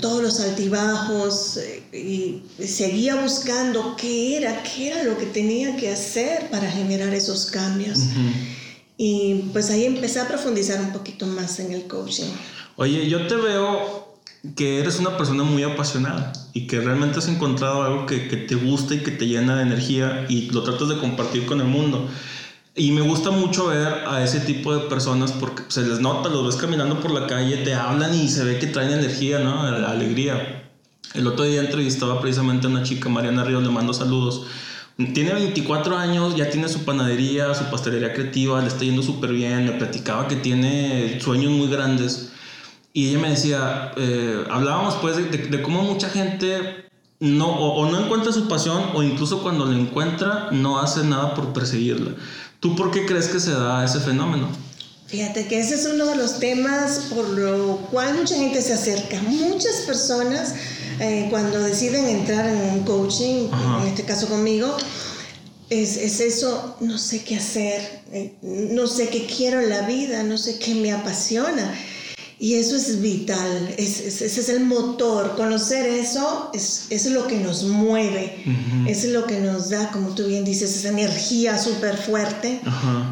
todos 0.00 0.22
los 0.22 0.40
altibajos 0.40 1.56
eh, 1.56 1.79
y 1.92 2.42
seguía 2.64 3.16
buscando 3.16 3.96
qué 3.96 4.36
era, 4.36 4.62
qué 4.62 4.88
era 4.88 5.02
lo 5.02 5.18
que 5.18 5.26
tenía 5.26 5.76
que 5.76 5.90
hacer 5.90 6.48
para 6.50 6.70
generar 6.70 7.12
esos 7.12 7.46
cambios. 7.46 7.98
Y 8.96 9.46
pues 9.52 9.70
ahí 9.70 9.84
empecé 9.84 10.20
a 10.20 10.28
profundizar 10.28 10.80
un 10.80 10.92
poquito 10.92 11.26
más 11.26 11.58
en 11.58 11.72
el 11.72 11.84
coaching. 11.84 12.30
Oye, 12.76 13.08
yo 13.08 13.26
te 13.26 13.34
veo 13.36 14.14
que 14.56 14.80
eres 14.80 14.98
una 14.98 15.16
persona 15.16 15.42
muy 15.42 15.62
apasionada 15.62 16.32
y 16.52 16.66
que 16.66 16.80
realmente 16.80 17.18
has 17.18 17.28
encontrado 17.28 17.82
algo 17.82 18.06
que, 18.06 18.28
que 18.28 18.36
te 18.36 18.54
gusta 18.54 18.94
y 18.94 19.02
que 19.02 19.10
te 19.10 19.26
llena 19.26 19.56
de 19.56 19.62
energía 19.62 20.26
y 20.28 20.50
lo 20.50 20.62
tratas 20.62 20.88
de 20.88 20.98
compartir 20.98 21.46
con 21.46 21.60
el 21.60 21.66
mundo. 21.66 22.08
Y 22.74 22.92
me 22.92 23.00
gusta 23.00 23.30
mucho 23.30 23.66
ver 23.66 23.88
a 24.06 24.22
ese 24.22 24.40
tipo 24.40 24.74
de 24.74 24.88
personas 24.88 25.32
porque 25.32 25.64
se 25.68 25.82
les 25.82 26.00
nota, 26.00 26.28
los 26.28 26.46
ves 26.46 26.56
caminando 26.56 27.00
por 27.00 27.10
la 27.10 27.26
calle, 27.26 27.58
te 27.58 27.74
hablan 27.74 28.14
y 28.14 28.28
se 28.28 28.44
ve 28.44 28.58
que 28.58 28.68
traen 28.68 28.92
energía, 28.92 29.40
¿no? 29.40 29.62
Alegría. 29.62 30.59
El 31.14 31.26
otro 31.26 31.44
día 31.44 31.60
entrevistaba 31.60 32.20
precisamente 32.20 32.66
a 32.66 32.70
una 32.70 32.84
chica, 32.84 33.08
Mariana 33.08 33.42
Ríos, 33.42 33.62
le 33.62 33.70
mando 33.70 33.92
saludos. 33.92 34.46
Tiene 35.14 35.32
24 35.32 35.96
años, 35.96 36.36
ya 36.36 36.50
tiene 36.50 36.68
su 36.68 36.84
panadería, 36.84 37.52
su 37.54 37.64
pastelería 37.64 38.12
creativa, 38.12 38.60
le 38.60 38.68
está 38.68 38.84
yendo 38.84 39.02
súper 39.02 39.32
bien, 39.32 39.64
me 39.64 39.72
platicaba 39.72 40.28
que 40.28 40.36
tiene 40.36 41.18
sueños 41.20 41.50
muy 41.52 41.68
grandes. 41.68 42.30
Y 42.92 43.08
ella 43.08 43.18
me 43.18 43.30
decía, 43.30 43.92
eh, 43.96 44.44
hablábamos 44.50 44.94
pues 44.96 45.16
de, 45.16 45.62
cómo 45.62 45.82
mucha 45.82 46.08
gente 46.10 46.88
no, 47.18 47.48
o, 47.48 47.80
o, 47.80 47.90
no 47.90 48.04
encuentra 48.04 48.32
su 48.32 48.46
pasión 48.46 48.90
o 48.94 49.02
incluso 49.02 49.42
cuando 49.42 49.66
la 49.66 49.78
encuentra 49.78 50.48
no 50.52 50.78
hace 50.78 51.04
nada 51.04 51.34
por 51.34 51.52
perseguirla. 51.52 52.12
¿Tú 52.60 52.76
por 52.76 52.90
qué 52.90 53.06
crees 53.06 53.28
que 53.28 53.40
se 53.40 53.52
da 53.52 53.84
ese 53.84 54.00
fenómeno? 54.00 54.48
Fíjate 55.10 55.48
que 55.48 55.58
ese 55.58 55.74
es 55.74 55.86
uno 55.86 56.06
de 56.06 56.14
los 56.14 56.38
temas 56.38 57.06
por 57.12 57.28
lo 57.30 57.78
cual 57.90 58.14
mucha 58.14 58.36
gente 58.36 58.62
se 58.62 58.74
acerca. 58.74 59.20
Muchas 59.22 59.76
personas 59.86 60.54
eh, 61.00 61.26
cuando 61.30 61.58
deciden 61.60 62.06
entrar 62.06 62.46
en 62.46 62.60
un 62.78 62.84
coaching, 62.84 63.48
en 63.82 63.88
este 63.88 64.04
caso 64.04 64.28
conmigo, 64.28 64.76
es, 65.68 65.96
es, 65.96 66.20
eso, 66.20 66.76
no 66.80 66.96
sé 66.98 67.24
qué 67.24 67.36
hacer, 67.36 68.02
eh, 68.12 68.34
no 68.42 68.86
sé 68.86 69.08
qué 69.08 69.26
quiero 69.26 69.60
en 69.60 69.70
la 69.70 69.82
vida, 69.82 70.22
no 70.22 70.38
sé 70.38 70.58
qué 70.58 70.74
me 70.74 70.92
apasiona. 70.92 71.74
Y 72.42 72.54
eso 72.54 72.74
es 72.74 73.02
vital, 73.02 73.74
es, 73.76 74.00
ese 74.00 74.40
es 74.40 74.48
el 74.48 74.60
motor. 74.60 75.36
Conocer 75.36 75.84
eso 75.84 76.50
es, 76.54 76.86
es 76.88 77.04
lo 77.04 77.26
que 77.26 77.36
nos 77.36 77.64
mueve, 77.64 78.42
es 78.88 79.04
lo 79.04 79.26
que 79.26 79.40
nos 79.40 79.68
da, 79.68 79.90
como 79.90 80.14
tú 80.14 80.26
bien 80.26 80.42
dices, 80.42 80.74
esa 80.74 80.88
energía 80.88 81.58
súper 81.58 81.98
fuerte 81.98 82.62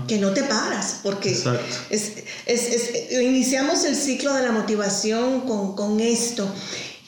que 0.07 0.17
no 0.17 0.33
te 0.33 0.45
paras, 0.45 1.01
porque 1.03 1.37
es, 1.91 2.13
iniciamos 3.13 3.85
el 3.85 3.97
ciclo 3.97 4.33
de 4.33 4.45
la 4.45 4.53
motivación 4.53 5.43
con, 5.43 5.77
con 5.77 6.01
esto. 6.01 6.51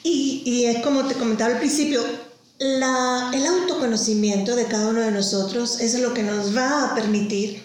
Y, 0.03 0.43
y, 0.45 0.65
es 0.65 0.83
como 0.83 1.07
te 1.07 1.15
comentaba 1.15 1.53
al 1.53 1.57
principio, 1.57 2.03
la, 2.59 3.31
el 3.33 3.47
autoconocimiento 3.47 4.55
de 4.55 4.65
cada 4.65 4.89
uno 4.89 5.01
de 5.01 5.09
nosotros 5.09 5.79
es 5.79 5.99
lo 5.99 6.13
que 6.13 6.21
nos 6.21 6.55
va 6.55 6.85
a 6.85 6.93
permitir 6.93 7.63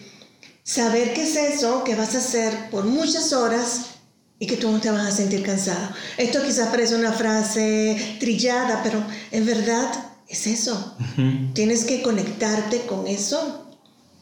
saber 0.65 1.13
qué 1.13 1.25
es 1.25 1.37
eso 1.37 1.85
que 1.85 1.95
vas 1.95 2.15
a 2.15 2.19
hacer 2.19 2.71
por 2.71 2.87
muchas 2.87 3.35
horas 3.35 3.96
y 4.39 4.47
que 4.47 4.57
tú 4.57 4.71
no 4.71 4.81
te 4.81 4.91
vas 4.91 5.07
a 5.07 5.17
sentir 5.17 5.43
cansado. 5.43 5.89
Esto 6.19 6.43
quizás 6.43 6.69
parece 6.69 6.95
una 6.95 7.13
frase 7.13 8.17
trillada, 8.21 8.83
pero 8.83 9.03
en 9.31 9.47
verdad 9.47 9.91
es 10.29 10.47
eso. 10.47 10.97
Tienes 11.55 11.85
que 11.85 12.03
conectarte 12.03 12.83
con 12.83 13.07
eso, 13.07 13.67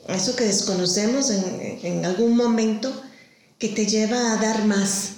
eso 0.09 0.37
que 0.37 0.45
desconocemos 0.45 1.31
en, 1.31 1.79
en, 1.83 2.05
algún 2.05 2.37
momento, 2.37 2.93
que 3.59 3.69
te 3.69 3.87
lleva 3.87 4.33
a 4.33 4.37
dar 4.37 4.65
más, 4.67 5.13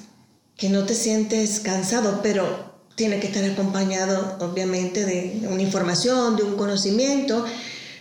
que 0.56 0.70
no 0.70 0.84
te 0.84 0.94
sientes 0.94 1.60
cansado, 1.60 2.20
pero 2.22 2.74
tiene 2.94 3.20
que 3.20 3.26
estar 3.26 3.44
acompañado 3.44 4.38
obviamente 4.40 5.04
de 5.04 5.46
una 5.50 5.60
información, 5.60 6.36
de 6.36 6.44
un 6.44 6.56
conocimiento, 6.56 7.44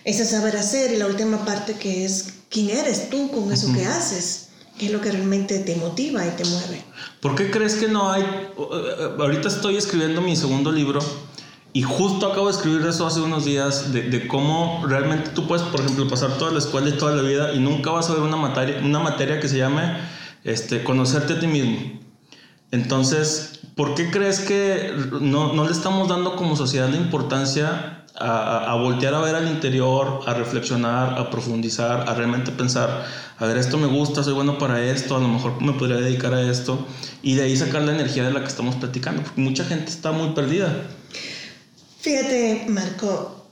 ese 0.05 0.23
saber 0.23 0.55
hacer 0.55 0.93
y 0.93 0.97
la 0.97 1.07
última 1.07 1.43
parte 1.43 1.73
que 1.73 2.05
es 2.05 2.27
quién 2.49 2.69
eres 2.69 3.09
tú 3.09 3.29
con 3.31 3.51
eso 3.51 3.73
que 3.73 3.85
haces. 3.85 4.44
¿Qué 4.77 4.87
es 4.87 4.91
lo 4.91 4.99
que 4.99 5.11
realmente 5.11 5.59
te 5.59 5.75
motiva 5.77 6.25
y 6.25 6.31
te 6.31 6.43
mueve? 6.43 6.83
¿Por 7.21 7.35
qué 7.35 7.49
crees 7.49 7.75
que 7.75 7.87
no 7.87 8.11
hay... 8.11 8.23
Ahorita 9.17 9.47
estoy 9.47 9.77
escribiendo 9.77 10.21
mi 10.21 10.35
segundo 10.35 10.71
libro 10.71 10.99
y 11.71 11.81
justo 11.81 12.27
acabo 12.27 12.47
de 12.47 12.53
escribir 12.53 12.85
eso 12.85 13.05
hace 13.05 13.19
unos 13.19 13.45
días 13.45 13.91
de, 13.91 14.03
de, 14.03 14.27
cómo 14.27 14.85
realmente 14.87 15.31
tú 15.31 15.45
puedes, 15.45 15.65
por 15.65 15.81
ejemplo, 15.81 16.07
pasar 16.07 16.37
toda 16.37 16.51
la 16.51 16.59
escuela 16.59 16.89
y 16.89 16.93
toda 16.93 17.13
la 17.15 17.21
vida 17.21 17.53
y 17.53 17.59
nunca 17.59 17.91
vas 17.91 18.09
a 18.09 18.13
ver 18.13 18.21
una 18.21 18.37
materia, 18.37 18.79
una 18.81 18.99
materia 18.99 19.41
que 19.41 19.49
se 19.49 19.57
llame 19.57 19.97
este, 20.45 20.83
conocerte 20.83 21.33
a 21.33 21.39
ti 21.39 21.47
mismo. 21.47 21.99
Entonces, 22.71 23.59
¿por 23.75 23.93
qué 23.95 24.09
crees 24.09 24.39
que 24.39 24.93
no, 25.19 25.53
no 25.53 25.65
le 25.65 25.71
estamos 25.71 26.07
dando 26.07 26.37
como 26.37 26.55
sociedad 26.55 26.87
la 26.89 26.97
importancia 26.97 28.04
a, 28.17 28.75
voltear 28.75 29.13
a 29.13 29.19
ver 29.21 29.35
al 29.35 29.47
interior, 29.47 30.21
a 30.25 30.33
reflexionar, 30.33 31.19
a 31.19 31.29
profundizar, 31.29 32.09
a 32.09 32.13
realmente 32.13 32.51
pensar, 32.51 33.05
a 33.37 33.45
ver, 33.45 33.57
esto 33.57 33.77
me 33.77 33.87
gusta, 33.87 34.23
soy 34.23 34.33
bueno 34.33 34.57
para 34.57 34.83
esto, 34.83 35.15
a 35.15 35.19
lo 35.19 35.27
mejor 35.27 35.61
me 35.61 35.73
podría 35.73 35.97
dedicar 35.97 36.33
a 36.33 36.41
esto, 36.41 36.85
y 37.21 37.35
de 37.35 37.43
ahí 37.43 37.57
sacar 37.57 37.81
la 37.81 37.93
energía 37.93 38.23
de 38.23 38.31
la 38.31 38.41
que 38.41 38.47
estamos 38.47 38.75
platicando, 38.75 39.23
porque 39.23 39.41
mucha 39.41 39.65
gente 39.65 39.91
está 39.91 40.11
muy 40.11 40.33
perdida. 40.33 40.87
Fíjate, 41.99 42.65
Marco, 42.69 43.45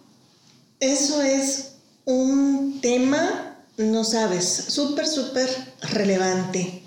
eso 0.80 1.22
es 1.22 1.76
un 2.06 2.80
tema, 2.82 3.56
no 3.78 4.04
sabes, 4.04 4.66
súper, 4.70 5.08
súper 5.08 5.50
relevante. 5.92 6.84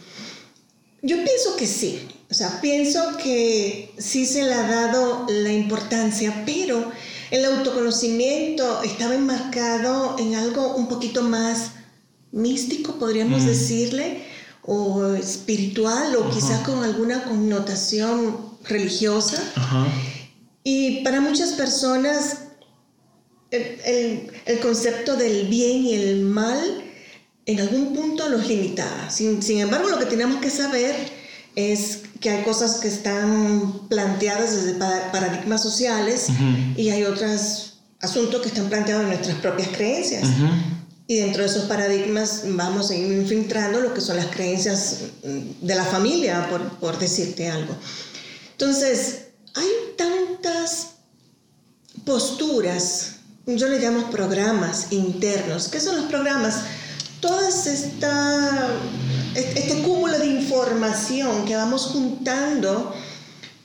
Yo 1.03 1.17
pienso 1.17 1.57
que 1.57 1.67
sí, 1.67 2.09
o 2.31 2.35
sea, 2.35 2.61
pienso 2.61 3.17
que 3.19 3.95
sí 3.99 4.27
se 4.27 4.45
le 4.45 4.55
ha 4.55 4.67
dado 4.67 5.27
la 5.29 5.53
importancia, 5.53 6.43
pero 6.45 6.91
el 7.31 7.45
autoconocimiento 7.45 8.83
estaba 8.83 9.15
enmarcado 9.15 10.17
en 10.19 10.35
algo 10.35 10.77
un 10.77 10.89
poquito 10.89 11.23
más 11.23 11.73
místico, 12.33 12.99
podríamos 12.99 13.43
mm. 13.43 13.47
decirle, 13.47 14.23
o 14.63 15.15
espiritual, 15.15 16.17
o 16.17 16.31
quizá 16.31 16.63
con 16.65 16.83
alguna 16.83 17.25
connotación 17.25 18.57
religiosa. 18.65 19.43
Y 20.65 21.05
para 21.05 21.21
muchas 21.21 21.53
personas 21.53 22.39
el, 23.51 24.61
concepto 24.61 25.17
del 25.17 25.47
bien 25.47 25.85
y 25.85 25.95
el 25.95 26.23
mal 26.23 26.83
en 27.47 27.61
algún 27.61 27.95
punto 27.95 28.29
los 28.29 28.47
limitaba. 28.49 29.09
Sin, 29.11 29.43
sin 29.43 29.61
embargo, 29.61 29.89
lo 29.89 29.99
que 29.99 30.07
tenemos 30.07 30.41
que 30.41 30.51
saber 30.51 30.95
es 31.55 32.03
que 32.27 32.31
hay 32.31 32.43
cosas 32.43 32.81
que 32.81 32.89
están 32.89 33.87
planteadas 33.89 34.53
desde 34.57 34.75
paradigmas 35.13 35.63
sociales 35.63 36.27
y 36.77 36.89
hay 36.89 37.05
otros 37.05 37.75
asuntos 38.01 38.43
que 38.43 38.49
están 38.49 38.69
planteados 38.69 39.05
en 39.05 39.11
nuestras 39.11 39.37
propias 39.37 39.69
creencias. 39.69 40.27
Y 41.07 41.19
dentro 41.19 41.45
de 41.45 41.49
esos 41.49 41.67
paradigmas 41.67 42.43
vamos 42.47 42.91
a 42.91 42.97
ir 42.97 43.13
infiltrando 43.17 43.81
lo 43.81 43.95
que 43.95 44.01
son 44.01 44.17
las 44.17 44.27
creencias 44.27 45.03
de 45.23 45.75
la 45.77 45.85
familia, 45.85 46.49
por, 46.51 46.69
por 46.81 46.99
decirte 46.99 47.49
algo. 47.49 47.77
Entonces, 48.51 49.27
hay 49.55 49.69
tantas 49.97 50.95
posturas, 52.05 53.19
yo 53.47 53.69
le 53.69 53.79
llamo 53.79 54.11
programas 54.11 54.89
internos. 54.91 55.69
¿Qué 55.69 55.79
son 55.79 55.95
los 55.95 56.07
programas? 56.07 56.57
Todas 57.21 57.69
esta 57.69 58.69
este 59.37 59.83
cúmulo 59.83 60.19
de 60.19 60.27
información 60.27 61.45
que 61.45 61.57
vamos 61.57 61.87
juntando 61.87 62.95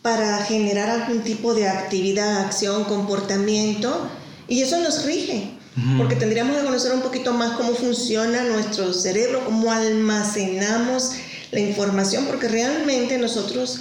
para 0.02 0.44
generar 0.46 0.90
algún 0.90 1.22
tipo 1.22 1.54
de 1.54 1.68
actividad, 1.68 2.42
acción, 2.42 2.86
comportamiento, 2.86 4.10
y 4.48 4.62
eso 4.62 4.80
nos 4.80 5.06
rige, 5.06 5.52
porque 5.98 6.16
tendríamos 6.16 6.58
que 6.58 6.64
conocer 6.64 6.92
un 6.92 7.02
poquito 7.02 7.34
más 7.34 7.52
cómo 7.52 7.74
funciona 7.74 8.44
nuestro 8.44 8.94
cerebro, 8.94 9.46
cómo 9.46 9.72
almacenamos 9.72 11.12
la 11.52 11.60
información, 11.60 12.26
porque 12.26 12.48
realmente 12.48 13.18
nosotros 13.18 13.80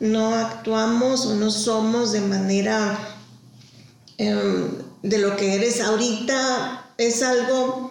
no 0.00 0.34
actuamos 0.34 1.26
o 1.26 1.34
no 1.34 1.50
somos 1.50 2.12
de 2.12 2.20
manera 2.20 2.98
em, 4.18 4.70
de 5.02 5.18
lo 5.18 5.36
que 5.36 5.54
eres. 5.54 5.80
Ahorita, 5.80 6.80
es 7.00 7.22
algo 7.22 7.89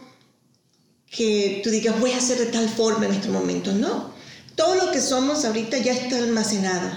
que 1.10 1.62
tú 1.64 1.70
digas, 1.70 2.00
voy 2.00 2.12
a 2.12 2.18
hacer 2.18 2.38
de 2.38 2.48
tal 2.48 2.70
forma 2.70 3.06
en 3.06 3.14
este 3.14 3.30
momento. 3.30 3.72
No, 3.72 4.14
todo 4.56 4.76
lo 4.76 4.92
que 4.92 5.02
somos 5.02 5.46
ahorita 5.46 5.78
ya 5.78 5.94
está 5.94 6.18
almacenado. 6.18 6.90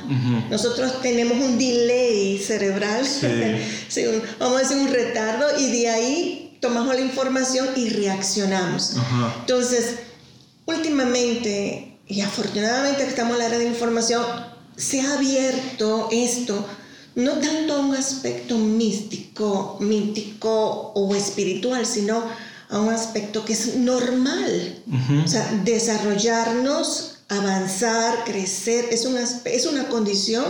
Nosotros 0.51 1.01
tenemos 1.01 1.39
un 1.39 1.59
delay 1.59 2.39
cerebral, 2.39 3.07
vamos 4.39 4.57
a 4.57 4.61
decir 4.61 4.77
un 4.79 4.89
retardo, 4.89 5.47
y 5.59 5.71
de 5.71 5.89
ahí 5.89 6.59
tomamos 6.61 6.95
la 6.95 7.01
información 7.01 7.69
y 7.77 7.89
reaccionamos. 7.89 8.97
Entonces, 9.41 9.95
últimamente, 10.67 11.99
y 12.07 12.21
afortunadamente 12.21 13.05
que 13.05 13.11
estamos 13.11 13.35
en 13.35 13.39
la 13.39 13.47
era 13.47 13.59
de 13.59 13.67
información, 13.67 14.25
se 14.77 15.01
ha 15.01 15.15
abierto 15.15 16.09
esto 16.11 16.67
no 17.15 17.33
tanto 17.33 17.75
a 17.75 17.81
un 17.81 17.95
aspecto 17.95 18.57
místico, 18.57 19.77
mítico 19.81 20.93
o 20.95 21.15
espiritual, 21.15 21.85
sino 21.85 22.25
a 22.73 22.81
un 22.81 22.89
aspecto 22.89 23.45
que 23.45 23.53
es 23.53 23.77
normal. 23.77 24.83
O 25.25 25.29
sea, 25.29 25.47
desarrollarnos, 25.63 27.19
avanzar, 27.29 28.25
crecer, 28.25 28.87
es 28.91 29.05
una, 29.05 29.23
es 29.45 29.67
una 29.67 29.89
condición 29.89 30.45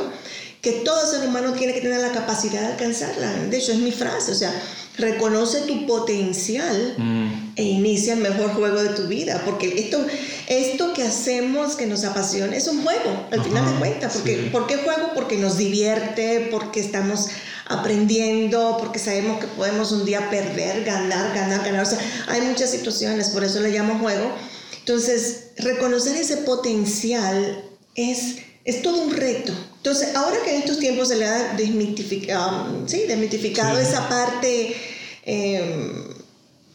que 0.61 0.71
todo 0.85 1.05
ser 1.11 1.27
humano 1.27 1.53
tiene 1.53 1.75
que 1.75 1.81
tener 1.81 2.01
la 2.01 2.13
capacidad 2.13 2.61
de 2.61 2.67
alcanzarla. 2.69 3.33
De 3.51 3.57
hecho, 3.57 3.73
es 3.73 3.79
mi 3.79 3.91
frase, 3.91 4.31
o 4.31 4.35
sea, 4.37 4.55
reconoce 4.97 5.63
tu 5.63 5.87
potencial 5.87 6.95
mm. 6.97 7.55
e 7.57 7.65
inicia 7.65 8.15
el 8.15 8.21
mejor 8.21 8.53
juego 8.53 8.81
de 8.81 8.91
tu 8.91 9.09
vida, 9.09 9.43
porque 9.45 9.81
esto, 9.81 10.07
esto 10.47 10.93
que 10.93 11.03
hacemos, 11.03 11.75
que 11.75 11.87
nos 11.87 12.05
apasiona, 12.05 12.55
es 12.57 12.69
un 12.69 12.85
juego, 12.85 13.27
al 13.33 13.43
final 13.43 13.73
de 13.73 13.79
cuentas. 13.81 14.13
Porque, 14.15 14.49
¿Por 14.53 14.69
qué 14.69 14.77
juego? 14.77 15.11
Porque 15.15 15.39
nos 15.39 15.57
divierte, 15.57 16.49
porque 16.53 16.79
estamos 16.79 17.29
aprendiendo, 17.73 18.77
porque 18.79 18.99
sabemos 18.99 19.41
que 19.41 19.47
podemos 19.49 19.93
un 19.93 20.05
día 20.05 20.31
perder, 20.31 20.85
ganar, 20.85 21.35
ganar, 21.35 21.65
ganar. 21.65 21.83
O 21.83 21.87
sea, 21.87 21.99
hay 22.29 22.43
muchas 22.43 22.71
situaciones, 22.71 23.31
por 23.31 23.45
eso 23.45 23.61
le 23.61 23.71
llamo 23.71 23.99
juego. 23.99 24.33
Entonces, 24.79 25.51
reconocer 25.59 26.17
ese 26.17 26.39
potencial 26.39 27.65
es 27.95 28.37
es 28.65 28.83
todo 28.83 29.03
un 29.03 29.11
reto. 29.11 29.53
Entonces, 29.77 30.15
ahora 30.15 30.37
que 30.45 30.55
en 30.55 30.61
estos 30.61 30.79
tiempos 30.79 31.09
se 31.09 31.17
le 31.17 31.27
ha 31.27 31.55
desmitificado, 31.55 32.87
sí, 32.87 33.05
desmitificado 33.09 33.79
esa 33.79 34.09
parte 34.09 34.77
em, 35.25 35.93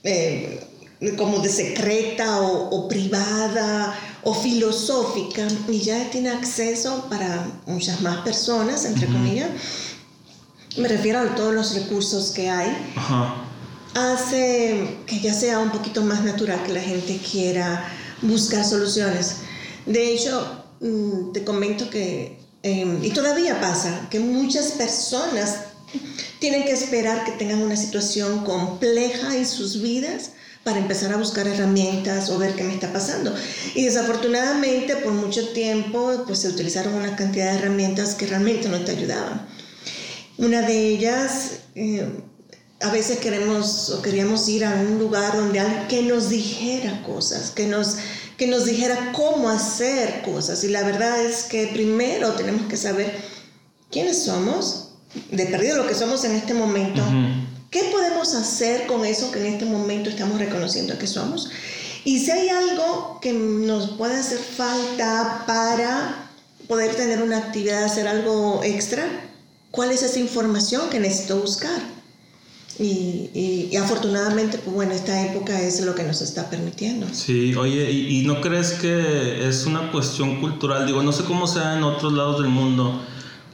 em, 0.04 1.16
como 1.16 1.40
de 1.40 1.50
secreta 1.50 2.42
o, 2.42 2.88
privada 2.88 3.98
o 4.24 4.34
filosófica 4.34 5.48
y 5.70 5.80
ya 5.80 6.10
tiene 6.10 6.30
acceso 6.30 7.06
para 7.10 7.62
muchas 7.66 8.02
más 8.02 8.18
personas, 8.18 8.84
entre 8.84 9.08
comillas, 9.08 9.50
me 10.78 10.88
refiero 10.88 11.20
a 11.20 11.36
todos 11.36 11.54
los 11.54 11.74
recursos 11.76 12.32
que 12.32 12.50
hay, 12.50 12.76
hace 13.94 14.98
que 15.06 15.20
ya 15.20 15.34
sea 15.34 15.60
un 15.60 15.72
poquito 15.72 16.02
más 16.02 16.24
natural 16.24 16.64
que 16.64 16.74
la 16.74 16.82
gente 16.82 17.18
quiera 17.18 17.88
buscar 18.22 18.64
soluciones. 18.64 19.38
De 19.86 20.14
hecho, 20.14 20.66
Mm, 20.80 21.32
te 21.34 21.44
comento 21.44 21.90
que, 21.90 22.38
em, 22.62 23.04
y 23.04 23.10
todavía 23.12 23.60
pasa, 23.60 24.08
que 24.12 24.20
muchas 24.20 24.74
personas 24.74 25.56
tienen 26.40 26.66
que 26.66 26.72
esperar 26.72 27.26
que 27.26 27.32
tengan 27.32 27.62
una 27.62 27.76
situación 27.76 28.44
compleja 28.44 29.36
en 29.36 29.46
sus 29.46 29.82
vidas 29.82 30.32
para 30.64 30.80
empezar 30.80 31.14
a 31.14 31.18
buscar 31.18 31.48
herramientas 31.48 32.30
o 32.30 32.38
ver 32.38 32.54
qué 32.56 32.64
me 32.64 32.74
está 32.74 32.92
pasando. 32.94 33.34
Y 33.74 33.86
desafortunadamente 33.86 34.98
por 34.98 35.14
mucho 35.14 35.50
tiempo 35.50 36.24
pues 36.28 36.40
se 36.40 36.50
utilizaron 36.50 36.94
una 36.94 37.16
cantidad 37.16 37.54
de 37.54 37.60
herramientas 37.60 38.16
que 38.16 38.28
realmente 38.28 38.68
no 38.70 38.82
te 38.82 38.92
ayudaban. 38.92 39.48
Una 40.38 40.62
de 40.62 40.88
ellas, 40.90 41.60
eh, 41.76 42.08
a 42.80 42.92
veces 42.92 43.18
queremos 43.20 43.90
o 43.90 44.02
queríamos 44.02 44.48
ir 44.50 44.66
a 44.66 44.76
un 44.76 45.00
lugar 45.00 45.36
donde 45.36 45.60
alguien 45.60 45.88
que 45.88 46.02
nos 46.04 46.30
dijera 46.30 47.04
cosas, 47.04 47.52
que 47.52 47.68
nos 47.68 47.98
que 48.38 48.48
nos 48.48 48.66
dijera 48.66 49.12
cómo 49.14 49.50
hacer 49.50 50.22
cosas. 50.22 50.64
Y 50.64 50.70
la 50.70 50.84
verdad 50.84 51.24
es 51.24 51.44
que 51.44 51.68
primero 51.68 52.34
tenemos 52.34 52.68
que 52.68 52.78
saber 52.78 53.12
quiénes 53.92 54.24
somos, 54.24 54.90
de 55.32 55.46
perdido 55.48 55.78
lo 55.78 55.88
que 55.88 55.96
somos 55.96 56.24
en 56.24 56.34
este 56.34 56.54
momento, 56.54 57.02
qué 57.72 57.90
podemos 57.92 58.36
hacer 58.36 58.86
con 58.86 59.06
eso 59.06 59.32
que 59.32 59.40
en 59.40 59.54
este 59.54 59.66
momento 59.66 60.10
estamos 60.10 60.38
reconociendo 60.38 60.98
que 61.00 61.08
somos. 61.08 61.50
Y 62.06 62.20
si 62.20 62.32
hay 62.32 62.50
algo 62.50 63.20
que 63.22 63.34
nos 63.34 63.92
puede 63.98 64.16
hacer 64.16 64.38
falta 64.38 65.44
para 65.48 66.30
poder 66.68 66.96
tener 66.96 67.22
una 67.22 67.40
actividad, 67.40 67.84
hacer 67.84 68.08
algo 68.08 68.62
extra, 68.64 69.08
¿cuál 69.78 69.92
es 69.92 70.02
esa 70.02 70.20
información 70.20 70.90
que 70.90 71.00
necesito 71.00 71.38
buscar? 71.38 71.80
Y, 72.80 73.76
afortunadamente, 73.76 74.58
pues 74.58 74.76
bueno, 74.76 74.92
esta 74.94 75.28
época 75.28 75.62
es 75.62 75.82
lo 75.86 75.94
que 75.94 76.02
nos 76.02 76.22
está 76.22 76.50
permitiendo. 76.50 77.06
Sí, 77.12 77.54
oye, 77.54 77.92
¿y, 77.92 78.26
no 78.26 78.42
crees 78.42 78.74
que 78.74 79.48
es 79.48 79.68
una 79.68 79.92
cuestión 79.92 80.42
cultural? 80.42 80.88
Digo, 80.88 81.04
no 81.04 81.12
sé 81.12 81.26
cómo 81.26 81.46
sea 81.46 81.78
en 81.78 81.84
otros 81.84 82.14
lados 82.14 82.42
del 82.42 82.50
mundo, 82.50 83.00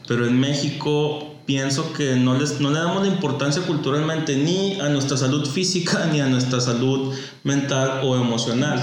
pero 0.08 0.26
en 0.26 0.40
México 0.40 1.36
pienso 1.46 1.92
que 1.92 2.16
no, 2.16 2.38
les, 2.38 2.62
no 2.62 2.70
le 2.70 2.80
damos 2.80 3.06
la 3.06 3.10
importancia 3.10 3.62
culturalmente 3.64 4.38
ni 4.38 4.80
a 4.80 4.88
nuestra 4.88 5.18
salud 5.18 5.46
física 5.46 6.06
ni 6.12 6.22
a 6.22 6.28
nuestra 6.28 6.62
salud 6.62 7.14
mental 7.44 8.00
o 8.04 8.16
emocional. 8.16 8.82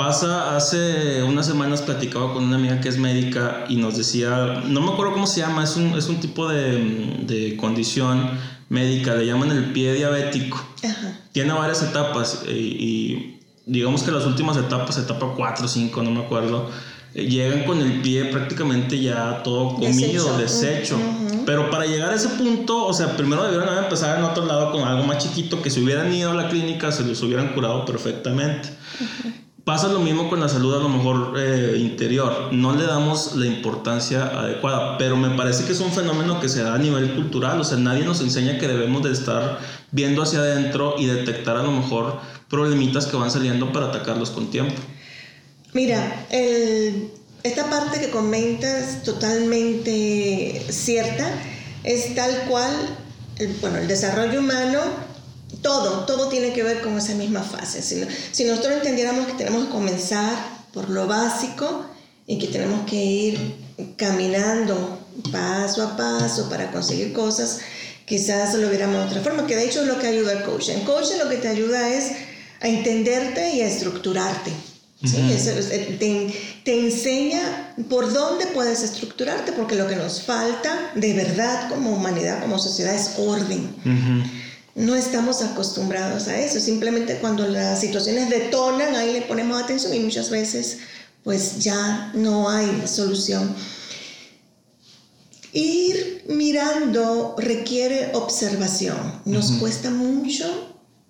Pasa, 0.00 0.56
hace 0.56 1.22
unas 1.24 1.44
semanas 1.44 1.82
platicaba 1.82 2.32
con 2.32 2.44
una 2.44 2.56
amiga 2.56 2.80
que 2.80 2.88
es 2.88 2.96
médica 2.96 3.66
y 3.68 3.76
nos 3.76 3.98
decía, 3.98 4.62
no 4.64 4.80
me 4.80 4.92
acuerdo 4.92 5.12
cómo 5.12 5.26
se 5.26 5.40
llama, 5.40 5.62
es 5.62 5.76
un, 5.76 5.92
es 5.92 6.08
un 6.08 6.20
tipo 6.20 6.48
de, 6.48 7.18
de 7.26 7.54
condición 7.58 8.30
médica, 8.70 9.14
le 9.14 9.26
llaman 9.26 9.50
el 9.50 9.72
pie 9.72 9.92
diabético. 9.92 10.58
Tiene 11.32 11.52
varias 11.52 11.82
etapas 11.82 12.44
eh, 12.46 12.52
y, 12.56 13.40
digamos 13.66 14.02
que 14.02 14.10
las 14.10 14.24
últimas 14.24 14.56
etapas, 14.56 14.96
etapa 14.96 15.34
4 15.36 15.66
o 15.66 15.68
5, 15.68 16.02
no 16.02 16.10
me 16.12 16.20
acuerdo, 16.20 16.70
eh, 17.12 17.26
llegan 17.26 17.64
con 17.64 17.82
el 17.82 18.00
pie 18.00 18.24
prácticamente 18.24 18.98
ya 18.98 19.42
todo 19.42 19.74
comido, 19.74 20.38
deshecho. 20.38 20.96
Pero 21.44 21.68
para 21.68 21.84
llegar 21.84 22.10
a 22.10 22.14
ese 22.14 22.30
punto, 22.30 22.86
o 22.86 22.94
sea, 22.94 23.18
primero 23.18 23.42
debieron 23.42 23.68
haber 23.68 23.84
empezado 23.84 24.16
en 24.16 24.24
otro 24.24 24.46
lado 24.46 24.72
con 24.72 24.82
algo 24.82 25.04
más 25.04 25.18
chiquito, 25.18 25.60
que 25.60 25.68
si 25.68 25.84
hubieran 25.84 26.10
ido 26.10 26.30
a 26.30 26.34
la 26.34 26.48
clínica 26.48 26.90
se 26.90 27.04
los 27.04 27.22
hubieran 27.22 27.48
curado 27.52 27.84
perfectamente. 27.84 28.70
Pasa 29.64 29.88
lo 29.88 30.00
mismo 30.00 30.30
con 30.30 30.40
la 30.40 30.48
salud 30.48 30.74
a 30.74 30.78
lo 30.78 30.88
mejor 30.88 31.34
eh, 31.38 31.76
interior. 31.78 32.48
No 32.52 32.74
le 32.74 32.86
damos 32.86 33.36
la 33.36 33.46
importancia 33.46 34.26
adecuada, 34.26 34.96
pero 34.96 35.16
me 35.16 35.30
parece 35.30 35.64
que 35.64 35.72
es 35.72 35.80
un 35.80 35.92
fenómeno 35.92 36.40
que 36.40 36.48
se 36.48 36.62
da 36.62 36.74
a 36.74 36.78
nivel 36.78 37.14
cultural. 37.14 37.60
O 37.60 37.64
sea, 37.64 37.76
nadie 37.76 38.04
nos 38.04 38.20
enseña 38.20 38.58
que 38.58 38.68
debemos 38.68 39.02
de 39.02 39.12
estar 39.12 39.58
viendo 39.90 40.22
hacia 40.22 40.38
adentro 40.38 40.94
y 40.98 41.06
detectar 41.06 41.56
a 41.56 41.62
lo 41.62 41.72
mejor 41.72 42.18
problemitas 42.48 43.06
que 43.06 43.16
van 43.16 43.30
saliendo 43.30 43.72
para 43.72 43.86
atacarlos 43.86 44.30
con 44.30 44.50
tiempo. 44.50 44.80
Mira, 45.72 46.26
esta 47.42 47.70
parte 47.70 48.00
que 48.00 48.10
comentas 48.10 49.02
totalmente 49.02 50.66
cierta. 50.70 51.30
Es 51.84 52.14
tal 52.14 52.44
cual, 52.48 52.72
bueno, 53.60 53.78
el 53.78 53.88
desarrollo 53.88 54.40
humano 54.40 54.80
todo, 55.62 56.04
todo 56.04 56.28
tiene 56.28 56.52
que 56.52 56.62
ver 56.62 56.80
con 56.80 56.96
esa 56.96 57.14
misma 57.14 57.42
fase. 57.42 57.82
Si, 57.82 58.02
si 58.32 58.44
nosotros 58.44 58.74
entendiéramos 58.74 59.26
que 59.26 59.32
tenemos 59.32 59.66
que 59.66 59.70
comenzar 59.70 60.36
por 60.72 60.88
lo 60.88 61.06
básico 61.06 61.84
y 62.26 62.38
que 62.38 62.46
tenemos 62.46 62.88
que 62.88 62.96
ir 62.96 63.56
caminando 63.96 64.98
paso 65.32 65.82
a 65.82 65.96
paso 65.96 66.48
para 66.48 66.70
conseguir 66.70 67.12
cosas, 67.12 67.58
quizás 68.06 68.54
lo 68.54 68.68
viéramos 68.68 68.96
de 68.96 69.06
otra 69.06 69.22
forma, 69.22 69.46
que 69.46 69.56
de 69.56 69.64
hecho 69.64 69.82
es 69.82 69.88
lo 69.88 69.98
que 69.98 70.06
ayuda 70.06 70.32
al 70.32 70.44
coaching. 70.44 70.74
El 70.74 70.84
coaching 70.84 71.18
lo 71.18 71.28
que 71.28 71.36
te 71.36 71.48
ayuda 71.48 71.88
es 71.88 72.12
a 72.60 72.68
entenderte 72.68 73.54
y 73.54 73.62
a 73.62 73.66
estructurarte. 73.66 74.52
¿sí? 75.02 75.16
te, 75.98 76.34
te, 76.62 76.80
enseña 76.80 77.74
por 77.88 78.12
dónde 78.12 78.46
puedes 78.48 78.82
estructurarte, 78.82 79.52
porque 79.52 79.74
lo 79.74 79.86
que 79.86 79.96
nos 79.96 80.22
falta 80.22 80.92
de 80.94 81.14
verdad 81.14 81.70
como 81.70 81.90
humanidad, 81.90 82.40
como 82.40 82.58
sociedad, 82.58 82.94
es 82.94 83.12
orden 83.16 83.70
no 84.74 84.94
estamos 84.94 85.42
acostumbrados 85.42 86.28
a 86.28 86.38
eso. 86.38 86.60
Simplemente 86.60 87.18
cuando 87.18 87.46
las 87.46 87.80
situaciones 87.80 88.30
detonan, 88.30 88.94
ahí 88.94 89.12
le 89.12 89.22
ponemos 89.22 89.60
atención 89.60 89.94
y 89.94 90.00
muchas 90.00 90.30
veces 90.30 90.78
pues 91.24 91.58
ya 91.58 92.12
no 92.14 92.48
hay 92.48 92.84
solución. 92.86 93.54
Ir 95.52 96.24
mirando 96.28 97.34
requiere 97.36 98.10
observación. 98.14 99.20
Nos 99.24 99.52
cuesta 99.52 99.90
mucho 99.90 100.46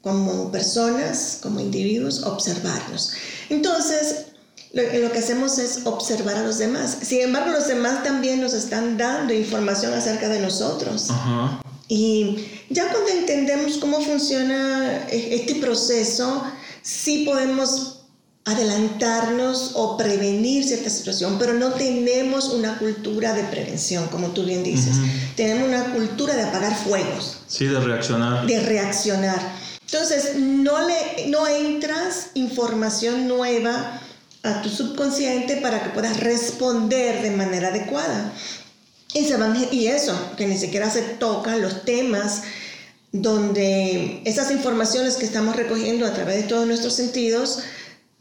como 0.01 0.51
personas, 0.51 1.39
como 1.43 1.61
individuos, 1.61 2.23
observarnos. 2.23 3.13
Entonces, 3.51 4.27
lo, 4.73 4.83
lo, 4.83 5.13
que 5.13 5.19
hacemos 5.19 5.59
es 5.59 5.81
observar 5.85 6.37
a 6.37 6.43
los 6.43 6.57
demás. 6.57 6.97
Sin 7.03 7.21
embargo, 7.21 7.51
los 7.51 7.69
demás 7.69 8.03
también 8.03 8.41
nos 8.41 8.55
están 8.55 8.97
dando 8.97 9.35
información 9.35 9.93
acerca 9.93 10.29
de 10.29 10.41
nosotros. 10.41 11.11
Ajá. 11.11 11.61
Y 11.91 12.37
ya 12.69 12.89
cuando 12.89 13.11
entendemos 13.11 13.79
cómo 13.79 14.01
funciona 14.01 15.09
e-, 15.11 15.35
este 15.35 15.57
proceso, 15.57 16.45
sí 16.83 17.25
podemos 17.27 17.97
adelantarnos 18.45 19.73
o 19.75 19.97
prevenir 19.97 20.65
cierta 20.65 20.89
situación, 20.89 21.37
pero 21.39 21.53
no 21.55 21.73
tenemos 21.73 22.51
una 22.51 22.79
cultura 22.79 23.35
de 23.35 23.43
prevención, 23.45 24.07
como 24.07 24.29
tú 24.29 24.45
bien 24.45 24.63
dices. 24.63 24.97
Tenemos 25.37 25.69
una 25.69 25.93
cultura 25.93 26.35
de 26.35 26.43
apagar 26.43 26.77
fuegos. 26.77 27.39
Sí, 27.49 27.67
de 27.67 27.81
reaccionar. 27.81 28.47
De 28.47 28.61
reaccionar. 28.61 29.41
Entonces, 29.85 30.37
no, 30.37 30.87
le, 30.87 31.27
no 31.27 31.49
entras 31.49 32.29
información 32.35 33.27
nueva 33.27 34.01
a 34.45 34.63
tu 34.63 34.69
subconsciente 34.69 35.57
para 35.57 35.83
que 35.83 35.91
puedas 35.91 36.19
responder 36.21 37.23
de 37.23 37.33
manera 37.33 37.69
adecuada. 37.69 38.33
Van, 39.39 39.69
y 39.73 39.87
eso, 39.87 40.15
que 40.37 40.47
ni 40.47 40.57
siquiera 40.57 40.91
se 40.91 41.03
tocan 41.03 41.61
los 41.61 41.85
temas 41.85 42.43
donde 43.13 44.23
esas 44.25 44.51
informaciones 44.51 45.17
que 45.17 45.25
estamos 45.25 45.57
recogiendo 45.57 46.07
a 46.07 46.13
través 46.13 46.37
de 46.37 46.43
todos 46.45 46.67
nuestros 46.67 46.95
sentidos 46.95 47.61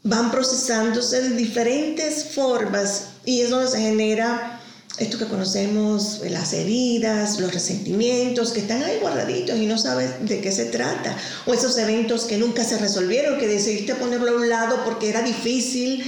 van 0.02 0.30
procesándose 0.30 1.22
de 1.22 1.36
diferentes 1.36 2.24
formas 2.34 3.10
y 3.24 3.42
es 3.42 3.50
donde 3.50 3.70
se 3.70 3.78
genera 3.78 4.60
esto 4.98 5.18
que 5.18 5.26
conocemos, 5.26 6.20
las 6.28 6.52
heridas, 6.52 7.38
los 7.38 7.54
resentimientos 7.54 8.52
que 8.52 8.60
están 8.60 8.82
ahí 8.82 8.98
guardaditos 9.00 9.56
y 9.56 9.66
no 9.66 9.78
sabes 9.78 10.10
de 10.28 10.40
qué 10.40 10.52
se 10.52 10.66
trata, 10.66 11.16
o 11.46 11.54
esos 11.54 11.78
eventos 11.78 12.24
que 12.24 12.36
nunca 12.36 12.64
se 12.64 12.76
resolvieron, 12.76 13.38
que 13.38 13.46
decidiste 13.46 13.94
ponerlo 13.94 14.32
a 14.32 14.34
un 14.34 14.48
lado 14.48 14.84
porque 14.84 15.08
era 15.08 15.22
difícil 15.22 16.04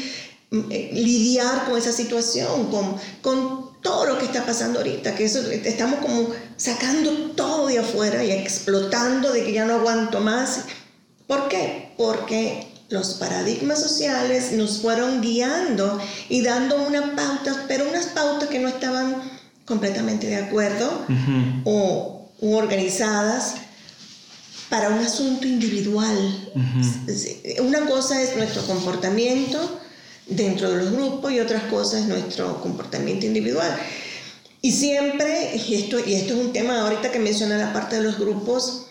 mm, 0.50 0.60
eh, 0.70 0.90
lidiar 0.92 1.64
con 1.64 1.78
esa 1.78 1.92
situación, 1.92 2.70
con, 2.70 2.96
con 3.22 3.61
todo 3.82 4.06
lo 4.06 4.18
que 4.18 4.26
está 4.26 4.46
pasando 4.46 4.78
ahorita, 4.78 5.14
que 5.14 5.24
eso, 5.24 5.40
estamos 5.50 5.98
como 6.00 6.28
sacando 6.56 7.32
todo 7.32 7.66
de 7.66 7.80
afuera 7.80 8.24
y 8.24 8.30
explotando 8.30 9.32
de 9.32 9.44
que 9.44 9.52
ya 9.52 9.64
no 9.64 9.74
aguanto 9.74 10.20
más. 10.20 10.66
¿Por 11.26 11.48
qué? 11.48 11.92
Porque 11.96 12.68
los 12.88 13.14
paradigmas 13.14 13.80
sociales 13.80 14.52
nos 14.52 14.78
fueron 14.78 15.20
guiando 15.20 15.98
y 16.28 16.42
dando 16.42 16.80
unas 16.82 17.10
pautas, 17.10 17.56
pero 17.66 17.88
unas 17.88 18.06
pautas 18.06 18.48
que 18.48 18.60
no 18.60 18.68
estaban 18.68 19.16
completamente 19.64 20.26
de 20.28 20.36
acuerdo 20.36 21.06
o 21.64 22.30
organizadas 22.40 23.54
para 24.68 24.90
un 24.90 25.00
asunto 25.00 25.46
individual. 25.46 26.52
Una 27.60 27.86
cosa 27.86 28.22
es 28.22 28.36
nuestro 28.36 28.62
comportamiento 28.66 29.80
dentro 30.26 30.70
de 30.70 30.84
los 30.84 30.92
grupos 30.92 31.32
y 31.32 31.40
otras 31.40 31.64
cosas 31.64 32.02
es 32.02 32.06
nuestro 32.06 32.60
comportamiento 32.60 33.26
individual. 33.26 33.76
Y 34.60 34.72
siempre, 34.72 35.56
y 35.56 35.74
esto, 35.74 35.98
y 35.98 36.14
esto 36.14 36.34
es 36.34 36.40
un 36.40 36.52
tema 36.52 36.82
ahorita 36.82 37.10
que 37.10 37.18
menciona 37.18 37.58
la 37.58 37.72
parte 37.72 37.96
de 37.96 38.02
los 38.02 38.18
grupos, 38.18 38.86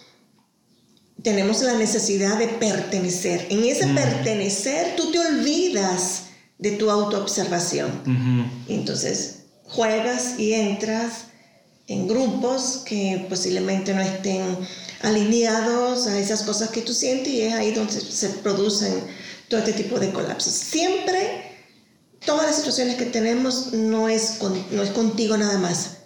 tenemos 1.23 1.61
la 1.61 1.75
necesidad 1.75 2.37
de 2.37 2.47
pertenecer. 2.47 3.47
En 3.49 3.63
ese 3.63 3.85
mm. 3.85 3.95
pertenecer 3.95 4.95
tú 4.95 5.11
te 5.11 5.19
olvidas 5.19 6.23
de 6.57 6.71
tu 6.71 6.89
autoobservación. 6.89 7.89
Entonces 8.67 9.43
juegas 9.63 10.39
y 10.39 10.53
entras 10.53 11.25
en 11.87 12.07
grupos 12.07 12.83
que 12.85 13.25
posiblemente 13.29 13.93
no 13.93 14.01
estén 14.01 14.57
alineados 15.01 16.07
a 16.07 16.19
esas 16.19 16.43
cosas 16.43 16.69
que 16.69 16.81
tú 16.81 16.93
sientes 16.93 17.33
y 17.33 17.41
es 17.41 17.53
ahí 17.53 17.71
donde 17.71 17.99
se 17.99 18.29
producen 18.29 18.93
todo 19.51 19.59
este 19.59 19.73
tipo 19.73 19.99
de 19.99 20.11
colapsos. 20.11 20.53
Siempre, 20.53 21.43
todas 22.25 22.47
las 22.47 22.55
situaciones 22.55 22.95
que 22.95 23.05
tenemos 23.05 23.73
no 23.73 24.09
es, 24.09 24.39
no 24.71 24.81
es 24.81 24.89
contigo 24.89 25.37
nada 25.37 25.59
más. 25.59 25.97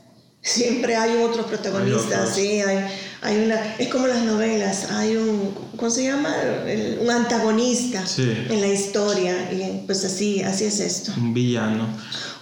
Siempre 0.42 0.96
hay 0.96 1.22
otros 1.24 1.46
protagonistas, 1.46 2.36
sí, 2.36 2.62
hay 2.62 2.86
hay 3.26 3.44
una, 3.44 3.76
es 3.80 3.88
como 3.88 4.06
las 4.06 4.22
novelas, 4.22 4.92
hay 4.92 5.16
un, 5.16 5.52
¿cómo 5.78 5.90
se 5.90 6.04
llama? 6.04 6.32
un 7.02 7.10
antagonista 7.10 8.04
en 8.18 8.62
la 8.62 8.68
historia, 8.68 9.52
y 9.52 9.84
pues 9.88 10.06
así, 10.06 10.44
así 10.44 10.66
es 10.66 10.80
esto. 10.80 11.12
Un 11.18 11.34
villano. 11.34 11.88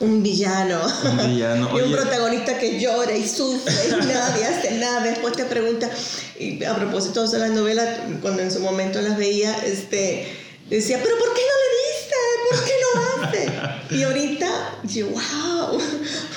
Un 0.01 0.21
villano. 0.21 0.81
Un 1.09 1.27
villano. 1.27 1.69
y 1.79 1.81
un 1.83 1.91
protagonista 1.93 2.57
que 2.57 2.81
llora 2.81 3.15
y 3.15 3.25
sufre 3.25 3.73
y 3.87 3.91
nadie 4.07 4.45
hace 4.45 4.77
nada. 4.77 5.05
Después 5.05 5.35
te 5.35 5.45
pregunta, 5.45 5.89
y 6.37 6.61
a 6.65 6.75
propósito 6.75 7.25
de 7.29 7.39
las 7.39 7.51
novelas, 7.51 7.99
cuando 8.21 8.41
en 8.41 8.51
su 8.51 8.59
momento 8.59 8.99
las 9.01 9.17
veía, 9.17 9.55
este, 9.65 10.27
decía, 10.77 10.99
pero 11.03 11.15
¿por 11.17 11.33
qué 11.33 11.41
no 11.41 11.55
le 11.63 11.69
diste? 11.83 12.15
¿Por 12.49 12.65
qué 12.65 12.73
no 12.81 13.23
hace? 13.23 13.95
Y 13.95 14.03
ahorita, 14.03 14.79
yo, 14.83 15.07
wow, 15.07 15.79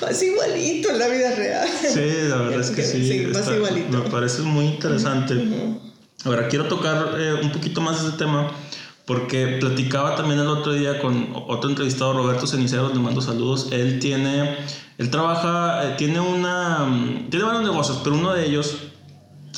así 0.09 0.27
igualito 0.27 0.91
en 0.91 0.99
la 0.99 1.09
vida 1.09 1.35
real. 1.35 1.69
Sí, 1.83 2.29
la 2.29 2.37
verdad 2.37 2.61
es 2.61 2.71
que 2.71 2.83
sí. 2.83 3.07
sí 3.07 3.53
igualito. 3.55 3.99
Me 3.99 4.11
parece 4.11 4.43
muy 4.43 4.67
interesante. 4.67 5.35
Ahora, 6.25 6.49
quiero 6.49 6.67
tocar 6.67 7.15
eh, 7.19 7.35
un 7.43 7.53
poquito 7.53 7.81
más 7.81 8.03
ese 8.03 8.17
tema 8.17 8.51
porque 9.07 9.59
platicaba 9.61 10.17
también 10.17 10.41
el 10.41 10.49
otro 10.49 10.73
día 10.73 10.99
con 11.01 11.29
otro 11.47 11.71
entrevistado, 11.71 12.13
Roberto 12.13 12.47
Cenicero, 12.47 12.89
le 12.89 12.99
mando 12.99 13.21
saludos. 13.21 13.69
Él 13.71 14.01
tiene, 14.01 14.57
él 14.99 15.11
trabaja, 15.11 15.87
eh, 15.87 15.95
tiene 15.97 16.19
una, 16.19 17.25
tiene 17.31 17.45
varios 17.45 17.63
negocios, 17.63 18.01
pero 18.03 18.17
uno 18.17 18.35
de 18.35 18.47
ellos 18.47 18.79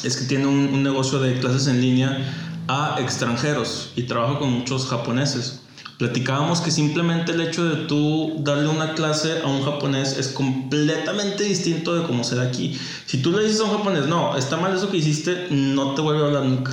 es 0.04 0.16
que 0.16 0.26
tiene 0.26 0.46
un, 0.46 0.68
un 0.72 0.82
negocio 0.82 1.18
de 1.18 1.40
clases 1.40 1.66
en 1.66 1.80
línea 1.80 2.47
a 2.68 2.96
extranjeros 3.00 3.92
y 3.96 4.02
trabaja 4.02 4.38
con 4.38 4.52
muchos 4.52 4.86
japoneses. 4.86 5.62
Platicábamos 5.98 6.60
que 6.60 6.70
simplemente 6.70 7.32
el 7.32 7.40
hecho 7.40 7.64
de 7.64 7.86
tú 7.86 8.36
darle 8.44 8.68
una 8.68 8.94
clase 8.94 9.40
a 9.42 9.48
un 9.48 9.64
japonés 9.64 10.16
es 10.16 10.28
completamente 10.28 11.42
distinto 11.42 11.96
de 11.96 12.06
cómo 12.06 12.22
se 12.22 12.36
da 12.36 12.44
aquí. 12.44 12.78
Si 13.06 13.20
tú 13.20 13.32
le 13.32 13.42
dices 13.42 13.60
a 13.60 13.64
un 13.64 13.76
japonés, 13.78 14.06
no, 14.06 14.36
está 14.36 14.56
mal 14.56 14.76
eso 14.76 14.90
que 14.90 14.98
hiciste, 14.98 15.48
no 15.50 15.94
te 15.94 16.02
vuelve 16.02 16.22
a 16.22 16.26
hablar 16.26 16.44
nunca. 16.44 16.72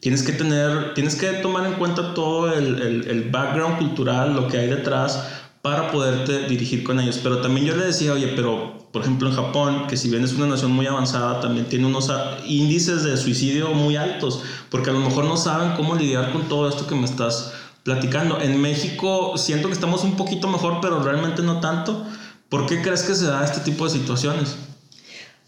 Tienes 0.00 0.22
que 0.22 0.32
tener, 0.32 0.94
tienes 0.94 1.16
que 1.16 1.26
tomar 1.42 1.66
en 1.66 1.74
cuenta 1.74 2.14
todo 2.14 2.50
el, 2.54 2.80
el, 2.80 3.08
el 3.08 3.30
background 3.30 3.78
cultural, 3.78 4.32
lo 4.32 4.48
que 4.48 4.56
hay 4.56 4.68
detrás 4.68 5.22
para 5.60 5.90
poderte 5.90 6.48
dirigir 6.48 6.84
con 6.84 7.00
ellos. 7.00 7.20
Pero 7.22 7.42
también 7.42 7.66
yo 7.66 7.76
le 7.76 7.86
decía, 7.86 8.14
oye, 8.14 8.32
pero 8.34 8.77
por 8.92 9.02
ejemplo 9.02 9.28
en 9.28 9.36
Japón, 9.36 9.86
que 9.88 9.96
si 9.96 10.08
bien 10.08 10.24
es 10.24 10.32
una 10.32 10.46
nación 10.46 10.72
muy 10.72 10.86
avanzada, 10.86 11.40
también 11.40 11.68
tiene 11.68 11.86
unos 11.86 12.10
índices 12.46 13.02
de 13.02 13.16
suicidio 13.16 13.68
muy 13.74 13.96
altos, 13.96 14.42
porque 14.70 14.90
a 14.90 14.92
lo 14.92 15.00
mejor 15.00 15.24
no 15.24 15.36
saben 15.36 15.74
cómo 15.76 15.94
lidiar 15.94 16.32
con 16.32 16.48
todo 16.48 16.68
esto 16.68 16.86
que 16.86 16.94
me 16.94 17.04
estás 17.04 17.52
platicando. 17.82 18.40
En 18.40 18.60
México 18.60 19.36
siento 19.36 19.68
que 19.68 19.74
estamos 19.74 20.04
un 20.04 20.16
poquito 20.16 20.48
mejor, 20.48 20.78
pero 20.80 21.02
realmente 21.02 21.42
no 21.42 21.60
tanto. 21.60 22.06
¿Por 22.48 22.66
qué 22.66 22.80
crees 22.80 23.02
que 23.02 23.14
se 23.14 23.26
da 23.26 23.44
este 23.44 23.60
tipo 23.60 23.84
de 23.84 23.90
situaciones? 23.90 24.56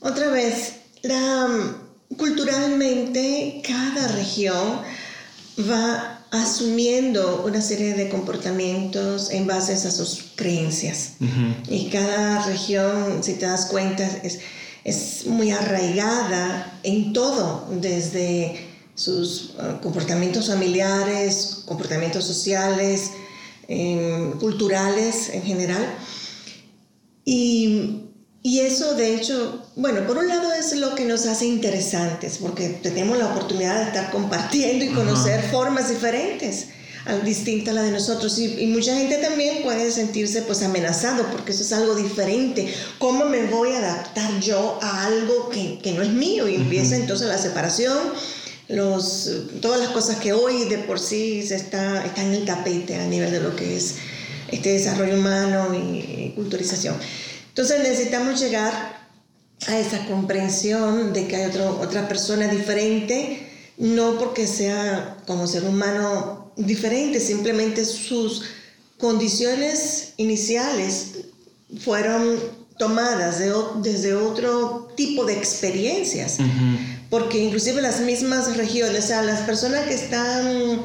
Otra 0.00 0.30
vez, 0.30 0.80
la, 1.02 1.48
culturalmente 2.16 3.62
cada 3.66 4.08
región 4.08 4.80
va 5.58 6.19
asumiendo 6.30 7.42
una 7.44 7.60
serie 7.60 7.94
de 7.94 8.08
comportamientos 8.08 9.30
en 9.30 9.46
base 9.46 9.72
a 9.72 9.90
sus 9.90 10.32
creencias. 10.36 11.14
Y 11.68 11.88
cada 11.90 12.44
región, 12.46 13.22
si 13.22 13.34
te 13.34 13.46
das 13.46 13.66
cuenta, 13.66 14.06
es, 14.22 14.40
es 14.84 15.26
muy 15.26 15.50
arraigada 15.50 16.78
en 16.82 17.12
todo, 17.12 17.66
desde 17.80 18.68
sus 18.94 19.54
uh, 19.56 19.80
comportamientos 19.82 20.48
familiares, 20.48 21.62
comportamientos 21.66 22.24
sociales, 22.24 23.12
em, 23.66 24.32
culturales 24.32 25.30
en 25.30 25.42
general. 25.42 25.84
Y, 27.24 28.09
y, 28.42 28.60
eso, 28.60 28.94
de 28.94 29.14
hecho, 29.14 29.66
bueno, 29.76 30.06
por 30.06 30.18
un 30.18 30.28
lado 30.28 30.52
es 30.52 30.74
lo 30.76 30.94
que 30.94 31.04
nos 31.04 31.26
hace 31.26 31.46
interesantes, 31.46 32.38
porque 32.40 32.68
tenemos 32.68 33.18
la 33.18 33.26
oportunidad 33.26 33.76
de 33.76 33.84
estar 33.84 34.10
compartiendo 34.10 34.84
y 34.84 34.88
conocer 34.88 35.42
formas 35.50 35.88
diferentes 35.88 36.68
distinta 37.24 37.70
a 37.70 37.74
la 37.74 37.82
de 37.82 37.92
nosotros 37.92 38.38
y, 38.38 38.66
mucha 38.66 38.94
gente 38.94 39.16
también 39.16 39.62
puede 39.62 39.90
sentirse 39.90 40.42
pues 40.42 40.62
amenazado 40.62 41.24
porque 41.32 41.52
eso 41.52 41.62
es 41.62 41.72
algo 41.72 41.94
diferente 41.94 42.72
¿cómo 42.98 43.24
me 43.24 43.46
voy 43.46 43.72
a 43.72 43.78
adaptar 43.78 44.38
yo 44.40 44.78
a 44.82 45.06
algo 45.06 45.48
que, 45.48 45.78
que 45.82 45.92
no 45.92 46.02
es 46.02 46.10
mío? 46.10 46.46
y 46.46 46.56
empieza 46.56 46.96
entonces 46.96 47.26
la 47.26 47.38
separación 47.38 47.98
los, 48.70 49.30
todas 49.60 49.80
las 49.80 49.90
cosas 49.90 50.16
que 50.16 50.32
hoy 50.32 50.64
de 50.64 50.78
por 50.78 51.00
sí 51.00 51.42
se 51.42 51.56
está, 51.56 52.04
está 52.04 52.22
en 52.22 52.34
el 52.34 52.44
tapete 52.44 52.96
a 52.96 53.06
nivel 53.06 53.30
de 53.30 53.40
lo 53.40 53.56
que 53.56 53.76
es 53.76 53.96
este 54.48 54.72
desarrollo 54.72 55.14
humano 55.14 55.74
y, 55.74 56.32
culturización. 56.34 56.96
Entonces 57.50 57.80
necesitamos 57.82 58.40
llegar 58.40 58.98
a 59.66 59.78
esa 59.78 60.06
comprensión 60.06 61.12
de 61.12 61.26
que 61.26 61.36
hay 61.36 61.50
otro, 61.50 61.78
otra 61.80 62.08
persona 62.08 62.48
diferente, 62.48 63.46
no 63.76 64.18
porque 64.18 64.46
sea 64.46 65.18
como 65.26 65.46
ser 65.46 65.64
humano 65.64 66.52
diferente, 66.56 67.20
simplemente 67.20 67.84
sus 67.84 68.42
condiciones 68.98 70.12
iniciales 70.16 71.12
fueron 71.78 72.38
tomadas 72.78 73.38
de, 73.38 73.52
desde 73.82 74.14
otro 74.14 74.92
tipo 74.96 75.24
de 75.24 75.34
experiencias. 75.34 76.38
Porque 77.08 77.38
inclusive 77.38 77.82
las 77.82 78.00
mismas 78.00 78.56
regiones, 78.56 79.04
o 79.04 79.06
sea, 79.08 79.22
las 79.22 79.40
personas 79.40 79.86
que 79.86 79.94
están, 79.94 80.82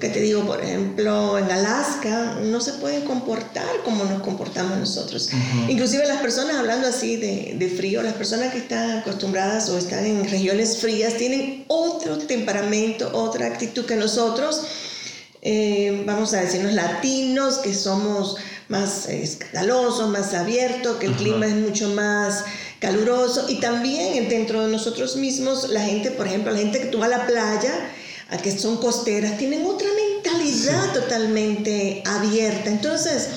que 0.00 0.08
te 0.08 0.20
digo, 0.20 0.46
por 0.46 0.62
ejemplo, 0.64 1.38
en 1.38 1.50
Alaska, 1.50 2.38
no 2.42 2.60
se 2.62 2.72
pueden 2.74 3.02
comportar 3.02 3.68
como 3.84 4.04
nos 4.04 4.22
comportamos 4.22 4.78
nosotros. 4.78 5.28
Inclusive 5.68 6.06
las 6.06 6.22
personas, 6.22 6.56
hablando 6.56 6.88
así 6.88 7.16
de, 7.16 7.54
de, 7.58 7.68
frío, 7.68 8.02
las 8.02 8.14
personas 8.14 8.50
que 8.50 8.58
están 8.58 8.98
acostumbradas 8.98 9.68
o 9.68 9.76
están 9.76 10.06
en 10.06 10.28
regiones 10.28 10.78
frías 10.78 11.18
tienen 11.18 11.66
otro 11.68 12.16
temperamento, 12.16 13.10
otra 13.12 13.46
actitud 13.46 13.84
que 13.84 13.96
nosotros. 13.96 14.62
eh, 15.42 16.02
vamos 16.06 16.32
a 16.34 16.40
decirnos, 16.40 16.72
latinos, 16.72 17.58
que 17.58 17.74
somos 17.74 18.36
más 18.68 19.08
escandalosos, 19.08 20.08
más 20.08 20.32
abiertos, 20.32 20.96
que 20.96 21.06
el 21.06 21.14
clima 21.14 21.46
es 21.46 21.54
mucho 21.54 21.88
más 21.90 22.44
caluroso 22.78 23.46
y 23.48 23.60
también 23.60 24.28
dentro 24.28 24.64
de 24.64 24.72
nosotros 24.72 25.16
mismos, 25.16 25.68
la 25.68 25.82
gente, 25.82 26.10
por 26.10 26.26
ejemplo, 26.26 26.52
la 26.52 26.58
gente 26.58 26.80
que 26.80 26.86
tú 26.86 26.98
vas 26.98 27.12
a 27.12 27.18
la 27.18 27.26
playa, 27.26 27.90
a 28.30 28.38
que 28.38 28.56
son 28.56 28.76
costeras, 28.76 29.38
tienen 29.38 29.66
otra 29.66 29.88
mentalidad 30.22 30.92
totalmente 30.92 32.02
abierta. 32.06 32.70
Entonces, 32.70 33.28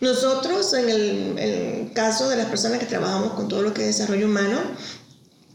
nosotros, 0.00 0.72
en 0.74 0.88
el, 0.90 1.38
el, 1.38 1.92
caso 1.94 2.28
de 2.28 2.36
las 2.36 2.46
personas 2.46 2.78
que 2.78 2.86
trabajamos 2.86 3.32
con 3.34 3.48
todo 3.48 3.62
lo 3.62 3.72
que 3.72 3.82
es 3.82 3.96
desarrollo 3.96 4.26
humano, 4.26 4.58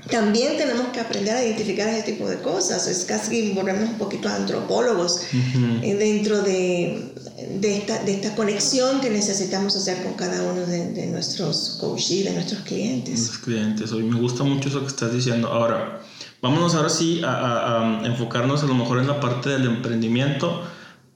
también 0.09 0.57
tenemos 0.57 0.87
que 0.87 1.01
aprender 1.01 1.35
a 1.35 1.43
identificar 1.43 1.87
ese 1.89 2.03
tipo 2.03 2.27
de 2.27 2.39
cosas. 2.39 2.87
Es 2.87 3.05
casi 3.05 3.51
volvernos 3.51 3.89
un 3.89 3.97
poquito 3.97 4.29
antropólogos 4.29 5.21
eh, 5.33 5.95
dentro 5.99 6.41
de, 6.41 7.13
de, 7.59 7.77
esta, 7.77 8.01
de 8.03 8.13
esta 8.13 8.35
conexión 8.35 9.01
que 9.01 9.09
necesitamos 9.09 9.75
hacer 9.75 10.01
con 10.01 10.13
cada 10.13 10.41
uno 10.43 10.65
de, 10.65 10.93
de 10.93 11.07
nuestros 11.07 11.77
coaches, 11.79 12.25
de 12.25 12.31
nuestros 12.31 12.61
clientes. 12.61 13.27
Los 13.27 13.37
clientes. 13.39 13.91
Hoy 13.91 14.03
me 14.03 14.19
gusta 14.19 14.43
mucho 14.43 14.69
eso 14.69 14.79
que 14.81 14.87
estás 14.87 15.13
diciendo. 15.13 15.49
Ahora, 15.49 16.01
vámonos 16.41 16.75
ahora 16.75 16.89
sí 16.89 17.21
a, 17.23 18.01
a, 18.01 18.05
enfocarnos 18.05 18.63
a 18.63 18.67
lo 18.67 18.73
mejor 18.73 18.99
en 18.99 19.07
la 19.07 19.19
parte 19.19 19.49
del 19.49 19.65
emprendimiento. 19.65 20.63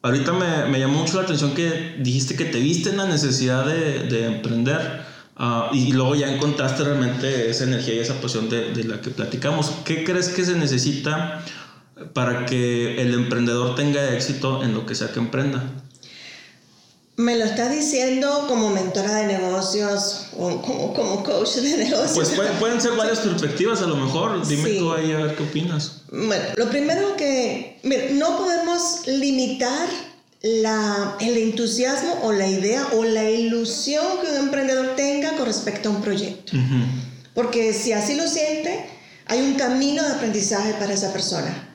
Ahorita 0.02 0.34
me, 0.34 0.66
me 0.70 0.80
llamó 0.80 1.00
mucho 1.00 1.18
la 1.18 1.24
atención 1.24 1.54
que 1.54 1.96
dijiste 2.00 2.36
que 2.36 2.46
te 2.46 2.60
viste 2.60 2.90
en 2.90 2.98
la 2.98 3.06
necesidad 3.06 3.66
de, 3.66 4.08
de 4.08 4.26
emprender. 4.26 5.14
Uh, 5.36 5.74
y 5.74 5.92
luego 5.94 6.14
ya 6.14 6.32
encontraste 6.32 6.84
realmente 6.84 7.50
esa 7.50 7.64
energía 7.64 7.96
y 7.96 8.00
esa 8.00 8.22
pasión 8.22 8.50
de, 8.50 8.72
de, 8.72 8.84
la 8.84 9.02
que 9.02 9.10
platicamos. 9.10 9.72
¿Qué 9.84 10.04
crees 10.04 10.30
que 10.30 10.46
se 10.46 10.56
necesita 10.56 11.44
para 12.14 12.46
que 12.46 13.02
el 13.02 13.14
emprendedor 13.16 13.74
tenga 13.76 14.14
éxito 14.14 14.64
en 14.64 14.76
lo 14.76 14.86
que 14.86 14.94
sea 14.94 15.12
que 15.12 15.20
emprenda? 15.20 15.64
Me 17.16 17.38
lo 17.38 17.46
estás 17.46 17.72
diciendo 17.72 18.46
como 18.48 18.70
mentora 18.70 19.18
de 19.18 19.28
negocios 19.28 20.28
o 20.36 20.62
como, 20.62 20.94
como 20.94 21.24
coach 21.24 21.56
de 21.58 21.78
negocios. 21.78 22.14
Pues 22.16 22.30
pueden, 22.30 22.54
pueden 22.58 22.82
ser 22.82 22.94
varias 22.94 23.20
perspectivas 23.20 23.82
a 23.84 23.88
lo 23.88 23.96
mejor. 23.96 24.46
Dime 24.48 24.70
sí. 24.70 24.78
tú 24.80 24.92
ahí 24.92 25.12
a 25.12 25.18
ver 25.18 25.36
qué 25.36 25.44
opinas. 25.44 26.02
Bueno, 26.12 26.44
lo 26.56 26.70
primero 26.70 27.16
que 27.16 27.80
mira, 27.84 28.06
no 28.14 28.38
podemos 28.38 29.06
limitar 29.06 29.88
la, 30.42 31.16
el 31.20 31.38
entusiasmo 31.38 32.20
o 32.24 32.32
la 32.32 32.48
idea 32.48 32.88
o 32.94 33.04
la 33.04 33.30
ilusión 33.30 34.04
que 34.22 34.32
un 34.32 34.38
emprendedor 34.38 34.96
tenga 34.96 35.34
con 35.38 35.46
respecto 35.46 35.90
a 35.90 35.92
un 35.92 36.02
proyecto. 36.02 36.58
Uh 36.58 36.60
-huh. 36.60 36.86
Porque 37.36 37.74
si 37.74 37.94
así 37.94 38.16
lo 38.16 38.28
siente, 38.28 38.86
hay 39.28 39.40
un 39.40 39.54
camino 39.54 40.04
de 40.04 40.14
aprendizaje 40.14 40.74
para 40.74 40.94
esa 40.94 41.14
persona. 41.14 41.70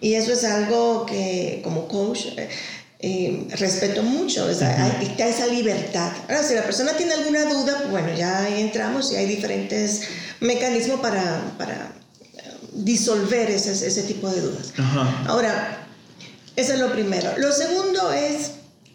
Y 0.00 0.14
eso 0.14 0.32
es 0.32 0.44
algo 0.44 1.06
que 1.06 1.60
como 1.64 1.88
coach 1.88 2.26
eh, 3.04 3.48
respeto 3.58 4.04
mucho, 4.04 4.46
o 4.46 4.54
sea, 4.54 4.68
uh 4.68 4.72
-huh. 4.72 4.98
hay, 5.00 5.06
está 5.08 5.26
esa 5.26 5.46
libertad. 5.48 6.12
Ahora, 6.28 6.42
si 6.44 6.54
la 6.54 6.62
persona 6.62 6.92
tiene 6.96 7.14
alguna 7.14 7.44
duda, 7.46 7.78
pues 7.78 7.90
bueno, 7.90 8.14
ya 8.16 8.48
entramos 8.48 9.10
y 9.12 9.16
hay 9.16 9.26
diferentes 9.26 10.02
mecanismos 10.38 11.00
para, 11.00 11.42
para 11.58 11.92
disolver 12.72 13.50
ese, 13.50 13.72
ese 13.72 14.02
tipo 14.04 14.30
de 14.30 14.40
dudas. 14.40 14.72
Uh 14.78 14.82
-huh. 14.82 15.26
Ahora, 15.26 15.86
eso 16.54 16.74
es 16.74 16.78
lo 16.78 16.92
primero. 16.92 17.32
Lo 17.38 17.50
segundo 17.50 18.12
es, 18.12 18.52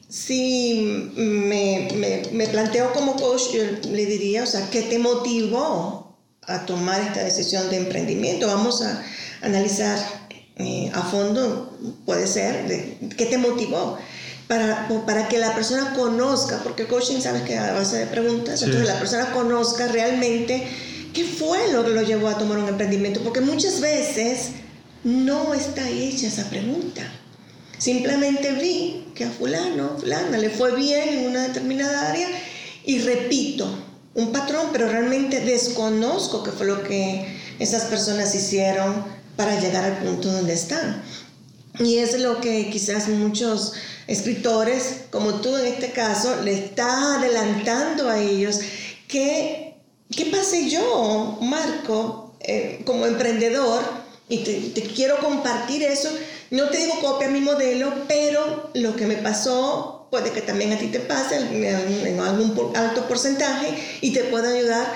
si 0.08 1.12
me, 1.18 1.90
me, 1.96 2.24
me, 2.32 2.48
planteo 2.48 2.94
como 2.94 3.18
coach, 3.18 3.52
yo 3.54 3.64
le 3.92 4.06
diría, 4.06 4.44
o 4.44 4.48
sea, 4.48 4.70
¿qué 4.70 4.84
te 4.84 5.00
motivó 5.00 6.16
a 6.44 6.66
tomar 6.66 7.02
esta 7.02 7.26
decisión 7.26 7.70
de 7.70 7.76
emprendimiento? 7.78 8.48
Vamos 8.48 8.82
a 8.84 9.04
analizar 9.42 10.00
eh, 10.60 10.92
a 10.94 11.04
fondo, 11.04 11.78
puede 12.06 12.26
ser, 12.26 12.68
de, 12.68 12.98
¿qué 13.16 13.28
te 13.28 13.38
motivó? 13.38 13.98
Para, 14.48 14.88
para 15.06 15.28
que 15.28 15.38
la 15.38 15.54
persona 15.54 15.94
conozca, 15.94 16.62
porque 16.64 16.88
coaching 16.88 17.20
sabes 17.20 17.44
que 17.44 17.58
a 17.58 17.74
base 17.74 17.98
de 17.98 18.08
preguntas, 18.08 18.60
sí. 18.60 18.66
entonces 18.66 18.88
la 18.88 18.98
persona 18.98 19.32
conozca 19.34 19.88
realmente 19.88 20.66
qué 21.14 21.26
fue 21.26 21.72
lo 21.74 21.86
que 21.86 21.92
lo 21.92 22.02
llevó 22.02 22.30
a 22.30 22.38
tomar 22.38 22.58
un 22.58 22.70
emprendimiento, 22.70 23.22
porque 23.22 23.42
muchas 23.42 23.82
veces 23.82 24.52
no 25.04 25.54
está 25.54 25.88
hecha 25.90 26.28
esa 26.28 26.50
pregunta. 26.50 27.04
Simplemente 27.78 28.54
vi 28.54 29.12
que 29.14 29.26
a 29.26 29.30
fulano, 29.30 29.98
fulana 30.00 30.38
le 30.38 30.50
fue 30.50 30.76
bien 30.76 31.10
en 31.10 31.28
una 31.28 31.48
determinada 31.48 32.10
área 32.10 32.28
y 32.84 33.00
repito 33.00 33.68
un 34.16 34.32
patrón, 34.32 34.70
pero 34.72 34.90
realmente 34.90 35.42
desconozco 35.42 36.42
qué 36.42 36.52
fue 36.52 36.66
lo 36.66 36.84
que 36.84 37.28
esas 37.60 37.84
personas 37.86 38.34
hicieron 38.34 39.06
para 39.38 39.60
llegar 39.60 39.86
al 39.86 39.98
punto 40.00 40.32
donde 40.32 40.54
están. 40.54 41.02
Y 41.80 42.00
es 42.00 42.20
lo 42.20 42.42
que 42.42 42.70
quizás 42.70 43.08
muchos 43.08 43.74
escritores, 44.08 45.02
como 45.12 45.36
tú 45.36 45.56
en 45.56 45.68
este 45.68 45.92
caso, 45.92 46.42
le 46.44 46.54
está 46.54 47.16
adelantando 47.16 48.10
a 48.10 48.20
ellos 48.20 48.60
que, 49.08 49.76
¿qué 50.14 50.26
pasé 50.26 50.70
yo, 50.70 51.38
Marco, 51.42 52.36
eh, 52.42 52.82
como 52.86 53.06
emprendedor? 53.06 53.84
Y 54.28 54.40
te, 54.40 54.54
te 54.72 54.82
quiero 54.82 55.20
compartir 55.20 55.84
eso 55.84 56.10
no 56.50 56.70
te 56.70 56.78
digo 56.78 57.00
copia 57.02 57.28
mi 57.28 57.42
modelo, 57.42 57.94
pero 58.08 58.70
lo 58.74 58.96
que 58.96 59.06
me 59.06 59.18
pasó 59.18 60.08
puede 60.10 60.32
que 60.32 60.42
también 60.42 60.72
a 60.72 60.80
ti 60.80 60.88
te 60.88 61.02
pase 61.02 61.36
en 61.36 62.20
algún 62.20 62.72
alto 62.76 63.06
porcentaje 63.08 63.78
y 64.00 64.14
te 64.14 64.24
pueda 64.26 64.54
ayudar 64.54 64.88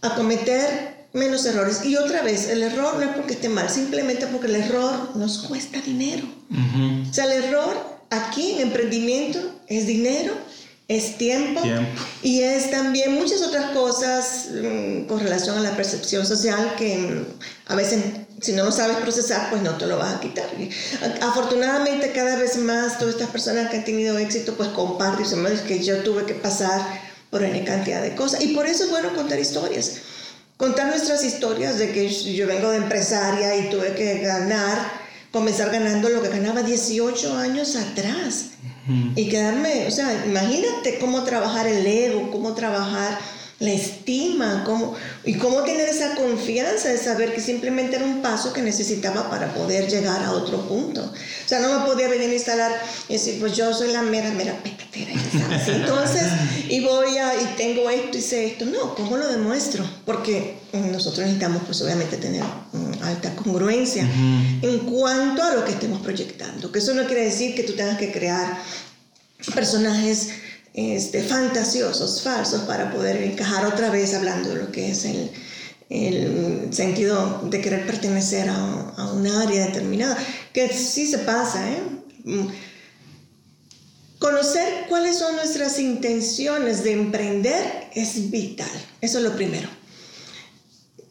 a 0.00 0.14
cometer 0.14 0.95
menos 1.16 1.44
errores. 1.46 1.84
Y 1.84 1.96
otra 1.96 2.22
vez, 2.22 2.48
el 2.48 2.62
error 2.62 2.96
no 2.96 3.02
es 3.02 3.16
porque 3.16 3.32
esté 3.32 3.48
mal, 3.48 3.68
simplemente 3.70 4.26
porque 4.26 4.46
el 4.46 4.56
error 4.56 5.16
nos 5.16 5.38
cuesta 5.38 5.80
dinero. 5.80 6.24
Uh 6.50 6.54
-huh. 6.54 7.10
O 7.10 7.14
sea, 7.14 7.24
el 7.24 7.44
error 7.44 7.74
aquí 8.10 8.52
en 8.52 8.60
emprendimiento 8.68 9.38
es 9.66 9.86
dinero, 9.86 10.34
es 10.88 11.18
tiempo, 11.18 11.62
tiempo, 11.62 12.00
y 12.22 12.42
es 12.42 12.70
también 12.70 13.14
muchas 13.14 13.42
otras 13.42 13.72
cosas 13.72 14.46
mmm, 14.52 15.06
con 15.06 15.18
relación 15.18 15.58
a 15.58 15.60
la 15.60 15.74
percepción 15.74 16.24
social 16.24 16.74
que 16.78 16.96
mmm, 16.96 17.24
a 17.66 17.74
veces 17.74 18.00
si 18.40 18.52
no 18.52 18.64
lo 18.64 18.72
sabes 18.72 18.98
procesar, 18.98 19.48
pues 19.50 19.62
no 19.62 19.76
te 19.76 19.86
lo 19.86 19.96
vas 19.96 20.14
a 20.14 20.20
quitar. 20.20 20.46
Afortunadamente, 21.22 22.12
cada 22.12 22.36
vez 22.36 22.56
más 22.58 22.98
todas 22.98 23.14
estas 23.14 23.30
personas 23.30 23.70
que 23.70 23.78
han 23.78 23.84
tenido 23.84 24.18
éxito, 24.18 24.54
pues 24.54 24.68
comparten 24.70 25.24
dicen 25.24 25.66
que 25.66 25.82
yo 25.82 26.02
tuve 26.02 26.26
que 26.26 26.34
pasar 26.34 26.80
por 27.30 27.42
una 27.42 27.64
cantidad 27.64 28.02
de 28.02 28.14
cosas. 28.14 28.42
Y 28.42 28.48
por 28.48 28.66
eso 28.66 28.84
es 28.84 28.90
bueno 28.90 29.14
contar 29.14 29.38
historias. 29.38 29.92
Contar 30.56 30.86
nuestras 30.88 31.22
historias 31.22 31.78
de 31.78 31.92
que 31.92 32.08
yo 32.08 32.46
vengo 32.46 32.70
de 32.70 32.78
empresaria 32.78 33.56
y 33.56 33.68
tuve 33.68 33.94
que 33.94 34.20
ganar, 34.20 34.78
comenzar 35.30 35.70
ganando 35.70 36.08
lo 36.08 36.22
que 36.22 36.30
ganaba 36.30 36.62
18 36.62 37.36
años 37.36 37.76
atrás. 37.76 38.46
Uh 38.88 38.90
-huh. 38.90 39.12
Y 39.16 39.28
quedarme, 39.28 39.86
o 39.86 39.90
sea, 39.90 40.24
imagínate 40.24 40.98
cómo 40.98 41.24
trabajar 41.24 41.66
el 41.66 41.86
ego, 41.86 42.30
cómo 42.30 42.54
trabajar 42.54 43.18
la 43.58 43.72
estima, 43.72 44.64
cómo, 44.66 44.94
y 45.24 45.34
cómo 45.34 45.62
tener 45.62 45.88
esa 45.88 46.14
confianza 46.14 46.90
de 46.90 46.98
saber 46.98 47.34
que 47.34 47.40
simplemente 47.40 47.96
era 47.96 48.04
un 48.04 48.20
paso 48.20 48.52
que 48.52 48.60
necesitaba 48.60 49.30
para 49.30 49.54
poder 49.54 49.88
llegar 49.88 50.22
a 50.22 50.32
otro 50.32 50.68
punto. 50.68 51.00
O 51.02 51.48
sea, 51.48 51.60
no 51.60 51.78
me 51.78 51.86
podía 51.86 52.06
venir 52.08 52.28
a 52.28 52.34
instalar 52.34 52.72
y 53.08 53.14
decir, 53.14 53.40
pues 53.40 53.56
yo 53.56 53.72
soy 53.72 53.92
la 53.92 54.02
mera, 54.02 54.30
mera 54.32 54.54
petatera, 54.62 55.12
¿sabes? 55.32 55.68
Entonces, 55.68 56.22
y 56.68 56.80
voy 56.80 57.16
a, 57.16 57.34
y 57.34 57.54
tengo 57.56 57.88
esto 57.88 58.18
y 58.18 58.20
sé 58.20 58.46
esto. 58.46 58.66
No, 58.66 58.94
¿cómo 58.94 59.16
lo 59.16 59.26
demuestro? 59.26 59.88
Porque 60.04 60.58
nosotros 60.74 61.20
necesitamos, 61.20 61.62
pues 61.64 61.80
obviamente, 61.80 62.18
tener 62.18 62.44
alta 63.02 63.34
congruencia 63.36 64.04
uh 64.04 64.06
-huh. 64.06 64.68
en 64.68 64.78
cuanto 64.80 65.42
a 65.42 65.54
lo 65.54 65.64
que 65.64 65.72
estemos 65.72 66.02
proyectando. 66.02 66.70
Que 66.70 66.80
eso 66.80 66.92
no 66.92 67.06
quiere 67.06 67.24
decir 67.24 67.54
que 67.54 67.62
tú 67.62 67.72
tengas 67.72 67.96
que 67.96 68.12
crear 68.12 68.58
personajes 69.54 70.28
este, 70.76 71.22
fantasiosos, 71.22 72.22
falsos, 72.22 72.60
para 72.62 72.92
poder 72.92 73.22
encajar 73.22 73.64
otra 73.64 73.90
vez 73.90 74.14
hablando 74.14 74.50
de 74.50 74.56
lo 74.56 74.70
que 74.70 74.90
es 74.90 75.06
el, 75.06 75.30
el 75.88 76.68
sentido 76.70 77.40
de 77.44 77.60
querer 77.62 77.86
pertenecer 77.86 78.50
a, 78.50 78.90
a 78.96 79.12
un 79.12 79.26
área 79.26 79.66
determinada, 79.66 80.16
que 80.52 80.68
sí 80.68 81.06
se 81.06 81.18
pasa, 81.18 81.66
¿eh? 81.68 81.80
Conocer 84.18 84.86
cuáles 84.88 85.18
son 85.18 85.36
nuestras 85.36 85.78
intenciones 85.78 86.84
de 86.84 86.92
emprender 86.92 87.88
es 87.94 88.30
vital, 88.30 88.70
eso 89.00 89.18
es 89.18 89.24
lo 89.24 89.34
primero. 89.34 89.68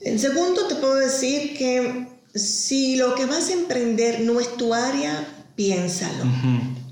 En 0.01 0.19
segundo, 0.19 0.67
te 0.67 0.75
puedo 0.75 0.95
decir 0.95 1.58
que 1.58 2.08
si 2.36 2.97
lo 2.97 3.15
que 3.15 3.25
vas 3.25 3.49
a 3.49 3.54
emprender 3.54 4.21
no 4.21 4.39
es 4.39 4.56
tu 4.58 4.73
área, 4.73 5.25
piénsalo. 5.56 6.23
Uh 6.23 6.28
-huh. 6.28 6.85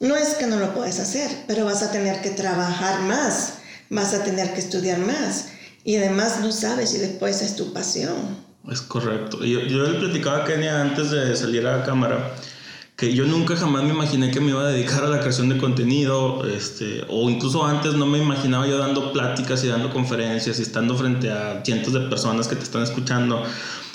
No 0.00 0.16
es 0.16 0.34
que 0.34 0.46
no 0.46 0.58
lo 0.58 0.74
puedes 0.74 1.00
hacer, 1.00 1.28
pero 1.46 1.64
vas 1.64 1.82
a 1.82 1.90
tener 1.90 2.20
que 2.20 2.30
trabajar 2.30 3.02
más, 3.02 3.54
vas 3.90 4.14
a 4.14 4.22
tener 4.22 4.54
que 4.54 4.60
estudiar 4.60 4.98
más 4.98 5.48
y 5.84 5.96
además 5.96 6.40
no 6.40 6.52
sabes 6.52 6.90
si 6.90 6.98
después 6.98 7.42
es 7.42 7.56
tu 7.56 7.72
pasión. 7.72 8.14
Es 8.70 8.80
correcto. 8.82 9.44
Yo, 9.44 9.60
yo 9.60 9.84
le 9.84 9.98
platicaba 9.98 10.38
a 10.38 10.44
Kenia 10.44 10.80
antes 10.80 11.10
de 11.10 11.34
salir 11.34 11.66
a 11.66 11.78
la 11.78 11.84
cámara 11.84 12.32
que 12.98 13.14
yo 13.14 13.24
nunca 13.26 13.54
jamás 13.56 13.84
me 13.84 13.90
imaginé 13.90 14.32
que 14.32 14.40
me 14.40 14.50
iba 14.50 14.60
a 14.60 14.66
dedicar 14.66 15.04
a 15.04 15.08
la 15.08 15.20
creación 15.20 15.48
de 15.48 15.56
contenido, 15.56 16.44
este, 16.44 17.04
o 17.08 17.30
incluso 17.30 17.64
antes 17.64 17.94
no 17.94 18.06
me 18.06 18.18
imaginaba 18.18 18.66
yo 18.66 18.76
dando 18.76 19.12
pláticas 19.12 19.62
y 19.62 19.68
dando 19.68 19.92
conferencias 19.92 20.58
y 20.58 20.62
estando 20.62 20.96
frente 20.96 21.30
a 21.30 21.62
cientos 21.64 21.92
de 21.92 22.00
personas 22.00 22.48
que 22.48 22.56
te 22.56 22.64
están 22.64 22.82
escuchando, 22.82 23.44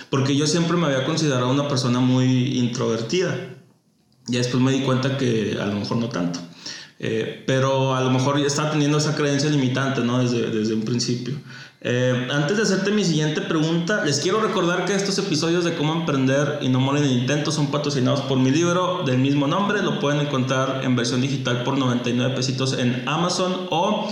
porque 0.09 0.37
yo 0.37 0.47
siempre 0.47 0.77
me 0.77 0.85
había 0.85 1.03
considerado 1.03 1.51
una 1.51 1.67
persona 1.67 1.99
muy 1.99 2.57
introvertida 2.57 3.52
Ya 4.27 4.39
después 4.39 4.63
me 4.63 4.71
di 4.71 4.81
cuenta 4.81 5.17
que 5.17 5.57
a 5.61 5.65
lo 5.65 5.75
mejor 5.75 5.97
no 5.97 6.09
tanto. 6.09 6.39
Eh, 6.99 7.43
pero 7.45 7.95
a 7.95 8.01
lo 8.01 8.11
mejor 8.11 8.39
ya 8.39 8.47
estaba 8.47 8.71
teniendo 8.71 8.97
esa 8.97 9.15
creencia 9.15 9.49
limitante, 9.49 10.01
¿no? 10.01 10.19
Desde, 10.19 10.49
desde 10.49 10.73
un 10.73 10.83
principio. 10.83 11.35
Eh, 11.85 12.29
antes 12.31 12.55
de 12.55 12.63
hacerte 12.63 12.91
mi 12.91 13.03
siguiente 13.03 13.41
pregunta, 13.41 14.05
les 14.05 14.21
quiero 14.21 14.39
recordar 14.39 14.85
que 14.85 14.95
estos 14.95 15.17
episodios 15.17 15.65
de 15.65 15.75
cómo 15.75 15.93
emprender 15.93 16.59
y 16.61 16.69
no 16.69 16.79
morir 16.79 17.03
en 17.03 17.11
intento 17.11 17.51
son 17.51 17.71
patrocinados 17.71 18.21
por 18.21 18.39
mi 18.39 18.51
libro 18.51 19.03
del 19.05 19.17
mismo 19.17 19.47
nombre. 19.47 19.83
Lo 19.83 19.99
pueden 19.99 20.21
encontrar 20.21 20.79
en 20.85 20.95
versión 20.95 21.19
digital 21.19 21.63
por 21.63 21.77
99 21.77 22.35
pesitos 22.35 22.77
en 22.79 23.03
Amazon 23.05 23.67
o 23.69 24.09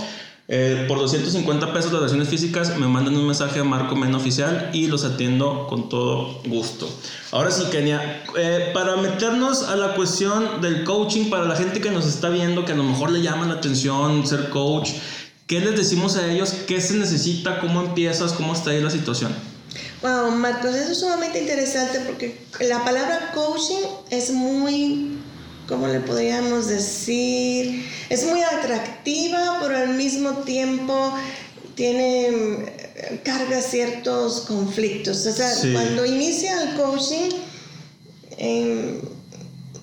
eh, 0.54 0.84
por 0.86 0.98
250 0.98 1.72
pesos 1.72 1.90
las 1.92 2.02
versiones 2.02 2.28
físicas 2.28 2.76
me 2.76 2.86
mandan 2.86 3.16
un 3.16 3.24
mensaje 3.24 3.60
a 3.60 3.64
Marco 3.64 3.96
Men 3.96 4.14
Oficial 4.14 4.68
y 4.74 4.86
los 4.86 5.02
atiendo 5.02 5.66
con 5.66 5.88
todo 5.88 6.42
gusto. 6.44 6.90
Ahora 7.30 7.50
sí, 7.50 7.64
Kenia, 7.70 8.22
eh, 8.36 8.70
para 8.74 8.96
meternos 8.96 9.62
a 9.62 9.76
la 9.76 9.94
cuestión 9.94 10.60
del 10.60 10.84
coaching, 10.84 11.30
para 11.30 11.46
la 11.46 11.56
gente 11.56 11.80
que 11.80 11.90
nos 11.90 12.06
está 12.06 12.28
viendo, 12.28 12.66
que 12.66 12.72
a 12.72 12.74
lo 12.74 12.84
mejor 12.84 13.10
le 13.12 13.22
llama 13.22 13.46
la 13.46 13.54
atención 13.54 14.26
ser 14.26 14.50
coach, 14.50 14.90
¿qué 15.46 15.60
les 15.60 15.74
decimos 15.74 16.16
a 16.16 16.30
ellos? 16.30 16.52
¿Qué 16.66 16.82
se 16.82 16.96
necesita? 16.96 17.58
¿Cómo 17.58 17.80
empiezas? 17.80 18.34
¿Cómo 18.34 18.52
está 18.52 18.72
ahí 18.72 18.82
la 18.82 18.90
situación? 18.90 19.34
Wow, 20.02 20.32
Marcos, 20.32 20.74
eso 20.74 20.92
es 20.92 21.00
sumamente 21.00 21.40
interesante 21.40 22.00
porque 22.00 22.44
la 22.60 22.84
palabra 22.84 23.30
coaching 23.34 23.86
es 24.10 24.30
muy 24.30 25.16
¿cómo 25.68 25.86
le 25.86 26.00
podríamos 26.00 26.68
decir? 26.68 27.86
Es 28.08 28.26
muy 28.26 28.42
atractiva, 28.42 29.58
pero 29.60 29.76
al 29.76 29.94
mismo 29.94 30.30
tiempo 30.38 31.14
tiene 31.74 32.26
eh, 32.28 33.20
carga 33.24 33.60
ciertos 33.60 34.42
conflictos. 34.42 35.26
O 35.26 35.32
sea, 35.32 35.50
cuando 35.72 36.04
inicia 36.04 36.62
el 36.62 36.74
coaching, 36.76 37.30
em, 38.38 39.00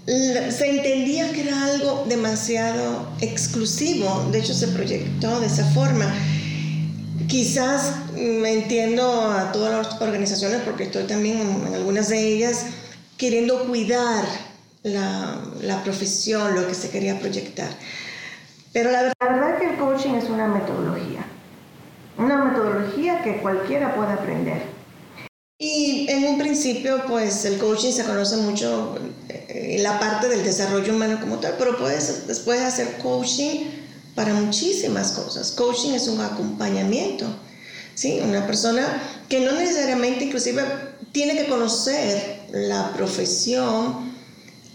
se 0.06 0.70
entendía 0.70 1.32
que 1.32 1.42
era 1.42 1.65
algo 1.65 2.06
demasiado 2.08 3.08
exclusivo, 3.22 4.28
de 4.32 4.39
hecho 4.39 4.54
se 4.54 4.68
proyectó 4.70 5.39
de 5.39 5.48
esa 5.48 5.65
forma. 5.72 6.12
Quizás 7.28 7.94
me 8.15 8.54
entiendo 8.54 9.30
a 9.30 9.52
todas 9.52 9.86
las 9.86 10.02
organizaciones, 10.02 10.62
porque 10.65 10.86
estoy 10.86 11.04
también 11.04 11.42
en 11.68 11.74
algunas 11.76 12.10
de 12.10 12.28
ellas, 12.28 12.65
queriendo 13.18 13.68
cuidar 13.68 14.49
la, 14.84 15.82
profesión, 15.84 16.56
lo 16.56 16.68
que 16.68 16.74
se 16.74 16.89
quería 16.89 17.20
proyectar. 17.20 17.70
Pero 18.74 18.92
la 18.92 19.13
verdad, 19.20 19.54
es 19.54 19.60
que 19.60 19.70
el 19.72 19.78
coaching 19.78 20.13
es 20.15 20.30
una 20.30 20.48
metodología, 20.48 21.26
una 22.18 22.46
metodología 22.46 23.22
que 23.24 23.38
cualquiera 23.42 23.96
puede 23.96 24.13
aprender. 24.13 24.62
Y 25.58 26.08
en 26.10 26.24
un 26.26 26.38
principio, 26.38 27.04
pues 27.08 27.44
el 27.44 27.58
coaching 27.58 27.92
se 27.92 28.06
conoce 28.06 28.38
mucho 28.38 28.98
eh, 29.28 29.76
en 29.76 29.84
la 29.84 30.00
parte 30.00 30.30
del 30.30 30.44
desarrollo 30.44 30.96
humano 30.96 31.20
como 31.20 31.39
tal, 31.39 31.56
pero 31.58 31.78
puedes 31.78 32.28
después 32.28 32.62
hacer 32.62 32.98
coaching 33.00 33.65
para 34.15 34.34
muchísimas 34.34 35.12
cosas. 35.12 35.52
Coaching 35.52 35.92
es 35.92 36.08
un 36.08 36.22
acompañamiento, 36.22 37.26
¿sí? 37.96 38.22
Una 38.24 38.46
persona 38.48 39.02
que 39.28 39.42
no 39.42 39.52
necesariamente 39.52 40.26
inclusive 40.26 40.63
tiene 41.12 41.36
que 41.36 41.48
conocer 41.48 42.44
la 42.52 42.94
profesión 42.94 44.09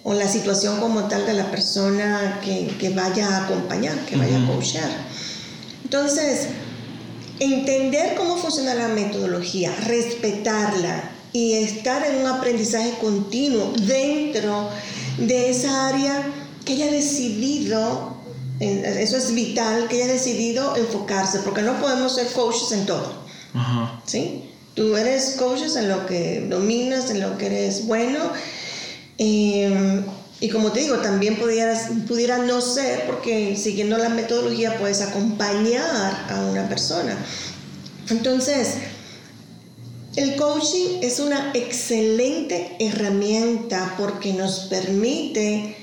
o 0.05 0.13
la 0.13 0.29
situación 0.29 0.81
como 0.81 1.09
tal 1.09 1.25
de 1.25 1.33
la 1.33 1.51
persona 1.51 2.41
que, 2.45 2.91
vaya 2.91 3.27
a 3.27 3.45
acompañar, 3.47 3.99
que 4.05 4.17
vaya 4.17 4.41
a 4.43 4.47
coachar. 4.47 4.91
Entonces, 5.83 6.49
entender 7.41 8.15
cómo 8.15 8.37
funciona 8.37 8.75
la 8.75 8.89
metodología, 8.89 9.75
respetarla 9.87 11.11
y 11.33 11.55
estar 11.55 12.07
en 12.07 12.19
un 12.19 12.27
aprendizaje 12.27 12.93
continuo 13.01 13.73
dentro 13.81 14.69
de 15.19 15.51
esa 15.51 15.89
área 15.89 16.23
que 16.67 16.75
haya 16.75 16.91
decidido, 16.91 18.19
eso 18.61 19.17
es 19.17 19.35
vital, 19.35 19.89
que 19.89 20.03
haya 20.03 20.13
decidido 20.13 20.77
enfocarse, 20.77 21.39
porque 21.39 21.63
no 21.63 21.81
podemos 21.81 22.15
ser 22.15 22.27
coaches 22.29 22.73
en 22.73 22.85
todo. 22.85 23.25
¿Sí? 24.05 24.51
Tú 24.75 24.97
eres 24.97 25.37
coaches 25.39 25.77
en 25.77 25.89
lo 25.89 26.05
que 26.05 26.47
dominas, 26.51 27.09
en 27.09 27.21
lo 27.21 27.39
que 27.39 27.47
eres 27.47 27.87
bueno 27.87 28.19
Em, 29.19 30.05
y 30.41 30.49
como 30.49 30.73
te 30.73 30.81
digo, 30.81 30.97
también 30.99 31.37
pudieras, 31.37 31.89
pudiera 32.09 32.39
no 32.39 32.61
ser, 32.61 33.07
porque 33.07 33.57
siguiendo 33.57 33.97
la 33.99 34.09
metodología 34.09 34.79
puedes 34.79 35.01
acompañar 35.01 36.27
a 36.29 36.41
una 36.51 36.69
persona. 36.69 37.17
Entonces, 38.11 38.75
el 40.17 40.37
coaching 40.37 40.99
es 41.03 41.19
una 41.19 41.53
excelente 41.55 42.77
herramienta 42.79 43.95
porque 43.99 44.33
nos 44.33 44.61
permite 44.71 45.77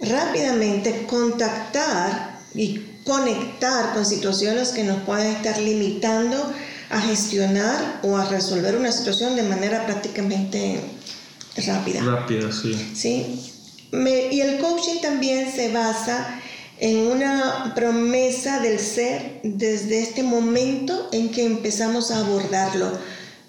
rápidamente 0.00 1.06
contactar 1.06 2.40
y 2.54 2.80
conectar 3.04 3.94
con 3.94 4.04
situaciones 4.04 4.70
que 4.70 4.84
nos 4.84 5.02
pueden 5.02 5.36
estar 5.36 5.58
limitando 5.58 6.52
a 6.90 7.00
gestionar 7.00 8.00
o 8.02 8.16
a 8.16 8.24
resolver 8.26 8.76
una 8.76 8.92
situación 8.92 9.36
de 9.36 9.42
manera 9.42 9.86
prácticamente 9.86 10.80
rápida. 11.56 12.02
Rápida, 12.02 12.52
sí. 12.52 12.74
Sí. 12.94 13.52
y 14.30 14.40
el 14.40 14.58
coaching 14.58 15.00
también 15.00 15.50
se 15.52 15.72
basa 15.72 16.40
en 16.80 16.98
una 16.98 17.72
promesa 17.74 18.60
del 18.60 18.78
ser 18.78 19.40
desde 19.42 20.00
este 20.00 20.22
momento 20.22 21.08
en 21.12 21.30
que 21.30 21.44
empezamos 21.44 22.10
a 22.10 22.20
abordarlo. 22.20 22.92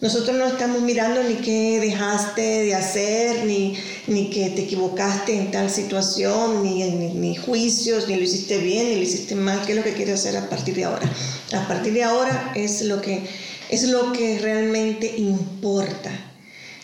Nosotros 0.02 0.38
no 0.38 0.46
estamos 0.46 0.82
mirando 0.82 1.22
ni 1.24 1.36
qué 1.36 1.80
dejaste 1.82 2.42
de 2.42 2.74
hacer, 2.74 3.46
ni, 3.46 3.76
ni 4.08 4.30
que 4.30 4.50
te 4.50 4.62
equivocaste 4.62 5.36
en 5.36 5.52
tal 5.52 5.70
situación, 5.70 6.64
ni, 6.64 6.90
ni, 6.90 7.14
ni, 7.14 7.36
juicios, 7.36 8.08
ni 8.08 8.16
lo 8.16 8.24
hiciste 8.24 8.60
bien, 8.60 8.88
ni 8.88 8.96
lo 8.96 9.02
hiciste 9.02 9.36
mal, 9.36 9.62
qué 9.66 9.74
es 9.74 9.78
lo 9.78 9.84
que 9.84 9.94
quieres 9.94 10.22
hacer 10.22 10.38
a 10.38 10.50
partir 10.50 10.76
de 10.76 10.86
ahora. 10.86 11.12
A 11.52 11.68
partir 11.68 11.92
de 11.94 12.04
ahora 12.04 12.54
es 12.56 12.82
lo 12.84 13.02
que, 13.02 13.24
es 13.70 13.84
lo 13.84 14.14
que 14.14 14.40
realmente 14.40 15.16
importa. 15.18 16.12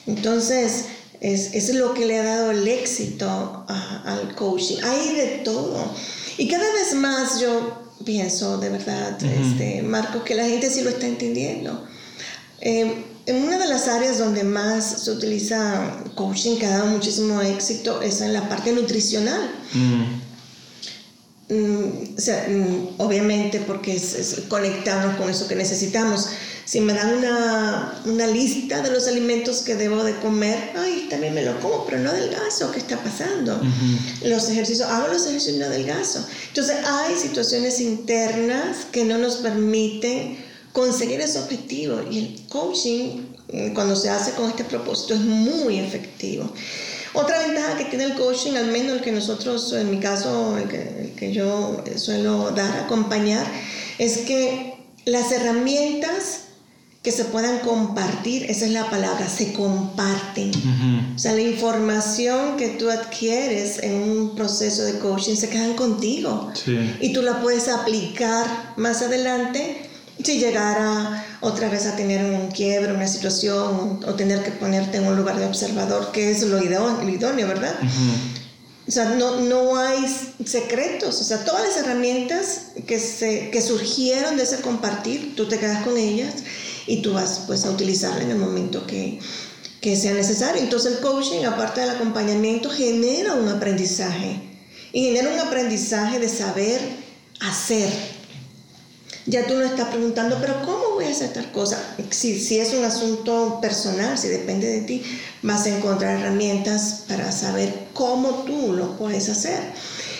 Entonces, 0.07 0.85
es, 1.33 1.55
es 1.55 1.73
lo 1.73 1.93
que 1.93 2.05
le 2.05 2.19
ha 2.19 2.23
dado 2.23 2.51
el 2.51 2.67
éxito 2.67 3.65
al 3.67 4.35
coaching. 4.35 4.77
Hay 4.83 5.15
de 5.15 5.41
todo. 5.43 5.91
Y 6.37 6.47
cada 6.47 6.71
vez 6.73 6.93
más 6.93 7.39
yo 7.39 7.83
pienso, 8.03 8.57
de 8.59 8.69
verdad, 8.69 9.17
este, 9.23 9.81
Marco, 9.81 10.23
que 10.23 10.35
la 10.35 10.45
gente 10.45 10.69
sí 10.69 10.81
lo 10.81 10.91
está 10.91 11.07
entendiendo. 11.07 11.83
Eh, 12.61 13.05
en 13.25 13.35
una 13.43 13.57
de 13.57 13.67
las 13.67 13.87
áreas 13.87 14.19
donde 14.19 14.43
más 14.43 15.03
se 15.03 15.11
utiliza 15.11 16.03
coaching, 16.13 16.57
que 16.57 16.67
ha 16.67 16.77
dado 16.77 16.87
muchísimo 16.87 17.41
éxito, 17.41 18.03
es 18.03 18.21
en 18.21 18.31
la 18.31 18.47
parte 18.47 18.71
nutricional. 18.71 19.49
Mm, 21.47 22.17
o 22.17 22.21
sea, 22.21 22.47
mm, 22.49 22.95
obviamente 22.97 23.59
porque 23.59 23.95
es, 23.95 24.15
es, 24.15 24.41
conectarnos 24.47 25.15
con 25.15 25.29
eso 25.29 25.47
que 25.47 25.55
necesitamos. 25.55 26.29
Si 26.65 26.81
me 26.81 26.93
dan 26.93 27.19
una, 27.19 28.01
una, 28.05 28.25
lista 28.25 28.81
de 28.81 28.89
los 28.89 29.07
alimentos 29.07 29.61
que 29.61 29.75
debo 29.75 30.03
de 30.03 30.15
comer, 30.15 30.71
ay, 30.75 31.05
también 31.07 31.35
me 31.35 31.43
lo 31.43 31.59
como, 31.59 31.85
pero 31.85 31.99
no 31.99 32.09
adelgazo, 32.09 32.71
¿qué 32.71 32.79
está 32.79 32.97
pasando? 32.97 33.61
Los 34.23 34.49
ejercicios, 34.49 34.89
hago 34.89 35.09
los 35.09 35.27
ejercicios 35.27 35.57
y 35.57 35.59
no 35.59 35.65
adelgazo. 35.67 36.25
Entonces 36.47 36.77
hay 36.83 37.15
situaciones 37.15 37.79
internas 37.79 38.87
que 38.91 39.05
no 39.05 39.19
nos 39.19 39.35
permiten 39.35 40.43
conseguir 40.73 41.21
ese 41.21 41.37
objetivo 41.37 42.01
y 42.09 42.17
el 42.17 42.47
coaching, 42.49 43.21
mm, 43.53 43.73
cuando 43.75 43.95
se 43.95 44.09
hace 44.09 44.31
con 44.31 44.49
este 44.49 44.63
propósito, 44.63 45.13
es 45.13 45.21
muy 45.21 45.77
efectivo. 45.77 46.51
Otra 47.15 47.39
ventaja 47.39 47.77
que 47.77 47.85
tiene 47.85 48.05
el 48.05 48.15
coaching, 48.15 48.53
al 48.55 48.67
menos 48.67 48.97
el 48.97 49.01
que 49.01 49.11
nosotros, 49.11 49.71
en 49.73 49.89
mi 49.89 49.99
caso, 49.99 50.57
el 50.57 50.67
que, 51.15 51.31
yo 51.31 51.83
suelo 51.95 52.51
dar, 52.51 52.79
acompañar, 52.79 53.45
es 53.97 54.19
que 54.19 54.75
las 55.05 55.31
herramientas 55.31 56.41
que 57.01 57.11
se 57.11 57.25
puedan 57.25 57.59
compartir, 57.59 58.49
esa 58.49 58.65
es 58.65 58.71
la 58.71 58.89
palabra, 58.89 59.29
se 59.29 59.53
comparten. 59.53 60.51
O 61.15 61.19
sea, 61.19 61.33
la 61.33 61.41
información 61.41 62.57
que 62.57 62.69
tú 62.69 62.89
adquieres 62.89 63.77
en 63.83 63.93
un 63.93 64.35
proceso 64.35 64.83
de 64.83 64.97
coaching 64.97 65.35
se 65.35 65.49
quedan 65.49 65.75
contigo. 65.75 66.51
Y 66.99 67.13
tú 67.13 67.21
la 67.21 67.41
puedes 67.41 67.69
aplicar 67.69 68.73
más 68.75 69.03
adelante 69.03 69.84
si 70.25 70.39
llegara 70.39 71.23
otra 71.41 71.69
vez 71.69 71.85
a 71.85 71.95
tener 71.95 72.23
un 72.25 72.49
quiebre, 72.49 72.93
una 72.93 73.07
situación, 73.07 73.99
o 74.05 74.13
tener 74.15 74.43
que 74.43 74.51
ponerte 74.51 74.97
en 74.97 75.07
un 75.07 75.15
lugar 75.15 75.37
de 75.37 75.45
observador, 75.45 76.11
que 76.11 76.31
es 76.31 76.41
lo 76.43 76.61
idóneo, 76.61 77.47
¿verdad? 77.47 77.75
O 78.87 78.91
sea, 78.91 79.05
no, 79.05 79.39
no 79.41 79.77
hay 79.79 80.05
secretos, 80.45 81.19
o 81.19 81.23
sea, 81.23 81.43
todas 81.43 81.63
las 81.63 81.77
herramientas 81.77 82.67
que, 82.85 82.99
se, 82.99 83.49
que 83.49 83.61
surgieron 83.61 84.37
de 84.37 84.43
ese 84.43 84.61
compartir, 84.61 85.35
tú 85.35 85.47
te 85.47 85.57
quedas 85.57 85.83
con 85.83 85.97
ellas 85.97 86.35
y 86.85 87.01
tú 87.01 87.13
vas 87.13 87.43
pues 87.47 87.65
a 87.65 87.71
utilizarla 87.71 88.21
en 88.21 88.31
el 88.31 88.37
momento 88.37 88.85
que, 88.85 89.19
que 89.81 89.95
sea 89.95 90.13
necesario. 90.13 90.61
Entonces 90.61 90.93
el 90.93 90.99
coaching, 90.99 91.45
aparte 91.45 91.81
del 91.81 91.91
acompañamiento, 91.91 92.69
genera 92.69 93.33
un 93.33 93.47
aprendizaje 93.49 94.39
y 94.91 95.05
genera 95.05 95.33
un 95.33 95.39
aprendizaje 95.39 96.19
de 96.19 96.29
saber 96.29 96.79
hacer, 97.39 97.89
Ya 99.27 99.47
tú 99.47 99.55
no 99.55 99.63
estás 99.63 99.89
preguntando, 99.89 100.37
pero 100.39 100.61
¿cómo 100.63 100.93
voy 100.93 101.05
a 101.05 101.09
hacer 101.09 101.33
tal 101.33 101.51
cosa? 101.51 101.81
Si, 102.11 102.39
si 102.39 102.59
es 102.59 102.73
un 102.73 102.83
asunto 102.83 103.59
personal, 103.59 104.17
si 104.17 104.27
depende 104.27 104.67
de 104.67 104.81
ti, 104.81 105.03
vas 105.41 105.65
a 105.65 105.75
encontrar 105.75 106.19
herramientas 106.19 107.05
para 107.07 107.31
saber 107.31 107.87
cómo 107.93 108.43
tú 108.43 108.73
lo 108.73 108.97
puedes 108.97 109.29
hacer. 109.29 109.59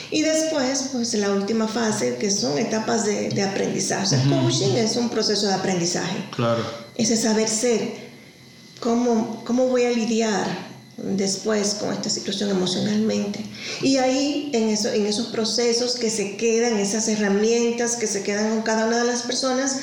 Y 0.09 0.21
después, 0.23 0.89
pues 0.91 1.13
la 1.15 1.31
última 1.31 1.67
fase, 1.67 2.15
que 2.15 2.31
son 2.31 2.57
etapas 2.57 3.05
de, 3.05 3.29
de 3.29 3.43
aprendizaje. 3.43 4.17
Coaching 4.27 4.75
es 4.75 4.95
un 4.95 5.09
proceso 5.09 5.47
de 5.47 5.53
aprendizaje. 5.53 6.17
Claro. 6.35 6.63
Ese 6.95 7.15
saber 7.15 7.47
ser, 7.47 8.05
cómo, 8.79 9.43
cómo 9.45 9.67
voy 9.67 9.85
a 9.85 9.91
lidiar 9.91 10.74
después 10.97 11.75
con 11.75 11.91
esta 11.91 12.09
situación 12.09 12.49
emocionalmente. 12.49 13.43
Y 13.81 13.97
ahí, 13.97 14.49
en, 14.53 14.69
eso, 14.69 14.91
en 14.91 15.05
esos 15.05 15.27
procesos 15.27 15.95
que 15.95 16.09
se 16.09 16.37
quedan, 16.37 16.77
esas 16.77 17.07
herramientas 17.07 17.95
que 17.95 18.07
se 18.07 18.23
quedan 18.23 18.49
con 18.49 18.61
cada 18.61 18.87
una 18.87 18.99
de 18.99 19.05
las 19.05 19.23
personas, 19.23 19.79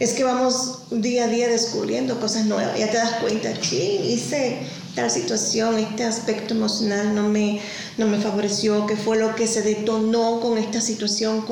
es 0.00 0.12
que 0.12 0.24
vamos 0.24 0.78
día 0.90 1.24
a 1.24 1.28
día 1.28 1.48
descubriendo 1.48 2.18
cosas 2.18 2.46
nuevas. 2.46 2.78
Ya 2.78 2.90
te 2.90 2.96
das 2.96 3.12
cuenta, 3.20 3.54
sí, 3.62 4.00
hice 4.04 4.58
tal 4.94 5.10
situación, 5.10 5.78
este 5.78 6.04
aspecto 6.04 6.54
emocional 6.54 7.14
no 7.14 7.28
me, 7.28 7.60
no 7.98 8.06
me 8.06 8.18
favoreció, 8.18 8.86
qué 8.86 8.96
fue 8.96 9.18
lo 9.18 9.34
que 9.34 9.46
se 9.46 9.62
detonó 9.62 10.40
con 10.40 10.56
esta 10.56 10.80
situación, 10.80 11.44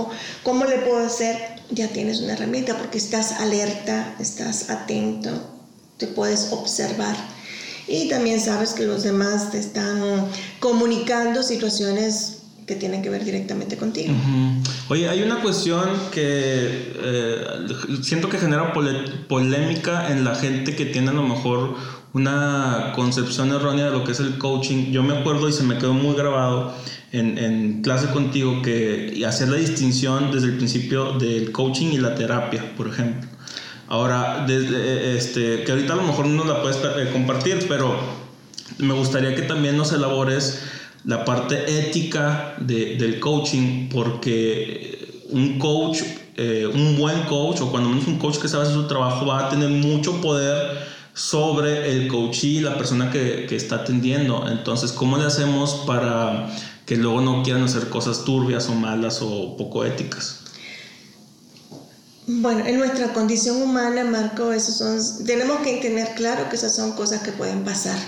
cómo 0.43 0.65
le 0.65 0.79
puedo 0.79 1.05
hacer. 1.05 1.61
Ya 1.71 1.89
tienes 1.89 2.21
una 2.21 2.35
herramienta 2.35 2.77
porque 2.77 2.99
estás 2.99 3.33
alerta, 3.33 4.15
estás 4.21 4.71
atento, 4.71 5.31
te 5.97 6.07
puedes 6.07 6.53
observar 6.53 7.17
y 7.93 8.09
también 8.09 8.40
sabes 8.40 8.72
que 8.72 8.86
los 8.86 9.03
demás 9.03 9.51
te 9.51 9.59
están 9.59 10.26
comunicando 10.61 11.43
situaciones 11.43 12.38
que 12.66 12.74
tienen 12.74 13.03
que 13.03 13.11
ver 13.11 13.22
directamente 13.22 13.76
contigo. 13.76 14.14
Oye, 14.88 15.11
hay 15.11 15.22
una 15.22 15.43
cuestión 15.43 15.90
que 16.11 16.95
eh, 16.97 17.45
siento 18.03 18.30
que 18.30 18.38
genera 18.38 18.72
polémica 18.72 20.11
en 20.11 20.24
la 20.24 20.34
gente 20.34 20.74
que 20.74 20.86
tiene 20.86 21.11
a 21.11 21.12
lo 21.12 21.22
mejor 21.22 21.74
una 22.14 22.93
concepción 22.95 23.51
errónea 23.51 23.86
de 23.86 23.90
lo 23.90 24.05
que 24.05 24.12
es 24.12 24.20
el 24.20 24.38
coaching. 24.38 24.90
Yo 24.90 25.03
me 25.03 25.18
acuerdo 25.18 25.51
y 25.51 25.53
se 25.53 25.62
me 25.62 25.76
quedó 25.76 25.93
muy 25.93 26.16
grabado 26.16 26.74
en, 27.11 27.36
en 27.36 27.82
clase 27.82 28.07
contigo 28.09 28.62
que 28.62 29.22
hacer 29.26 29.49
la 29.49 29.57
distinción 29.57 30.32
desde 30.32 30.47
el 30.47 30.57
principio 30.57 31.18
del 31.18 31.53
coaching 31.53 31.88
y 31.88 31.99
la 31.99 32.14
terapia, 32.14 32.72
por 32.74 32.88
ejemplo. 32.88 33.28
Ahora, 33.93 34.47
desde, 34.47 35.18
este, 35.18 35.64
que 35.64 35.72
ahorita 35.72 35.93
a 35.93 35.97
lo 35.97 36.05
mejor 36.05 36.24
no 36.26 36.45
la 36.45 36.62
puedes 36.62 36.78
eh, 36.78 37.11
compartir, 37.12 37.66
pero 37.68 37.95
me 38.78 38.95
gustaría 38.95 39.34
que 39.34 39.43
también 39.43 39.76
nos 39.76 39.93
elabores 39.93 40.62
la 41.05 41.26
parte 41.26 41.78
ética 41.78 42.55
de, 42.59 42.97
del 42.97 43.20
coaching, 43.20 43.90
porque 43.90 45.26
un 45.28 45.59
coach, 45.59 45.99
eh, 46.36 46.66
un 46.72 46.97
buen 46.97 47.24
coach, 47.24 47.61
o 47.61 47.70
cuando 47.70 47.90
menos 47.90 48.07
un 48.07 48.18
coach 48.18 48.38
que 48.38 48.49
sabe 48.49 48.62
hacer 48.62 48.76
su 48.76 48.86
trabajo, 48.86 49.26
va 49.26 49.49
a 49.49 49.51
tener 49.51 49.68
mucho 49.68 50.22
poder 50.22 50.88
sobre 51.12 51.93
el 51.93 52.09
coach 52.09 52.45
y 52.45 52.61
la 52.61 52.78
persona 52.78 53.11
que 53.11 53.45
está 53.55 53.76
atendiendo. 53.76 54.49
Entonces, 54.49 54.93
¿cómo 54.93 55.18
le 55.18 55.24
hacemos 55.24 55.82
para 55.86 56.49
que 56.86 56.97
luego 56.97 57.20
no 57.20 57.43
quieran 57.43 57.64
hacer 57.64 57.90
cosas 57.90 58.24
turbias 58.24 58.70
o 58.70 58.74
malas 58.74 59.20
o 59.20 59.55
poco 59.59 59.84
éticas? 59.84 60.41
Bueno, 62.27 62.64
en 62.64 62.79
nuestra 62.79 63.12
condición 63.12 63.61
humana, 63.61 64.05
Marco, 64.05 64.53
esos 64.53 64.77
son, 64.77 65.27
tenemos 65.27 65.61
que 65.61 65.79
tener 65.79 66.14
claro 66.14 66.49
que 66.49 66.57
esas 66.57 66.75
son 66.75 66.93
cosas 66.93 67.23
que 67.23 67.33
pueden 67.33 67.64
pasar. 67.64 67.99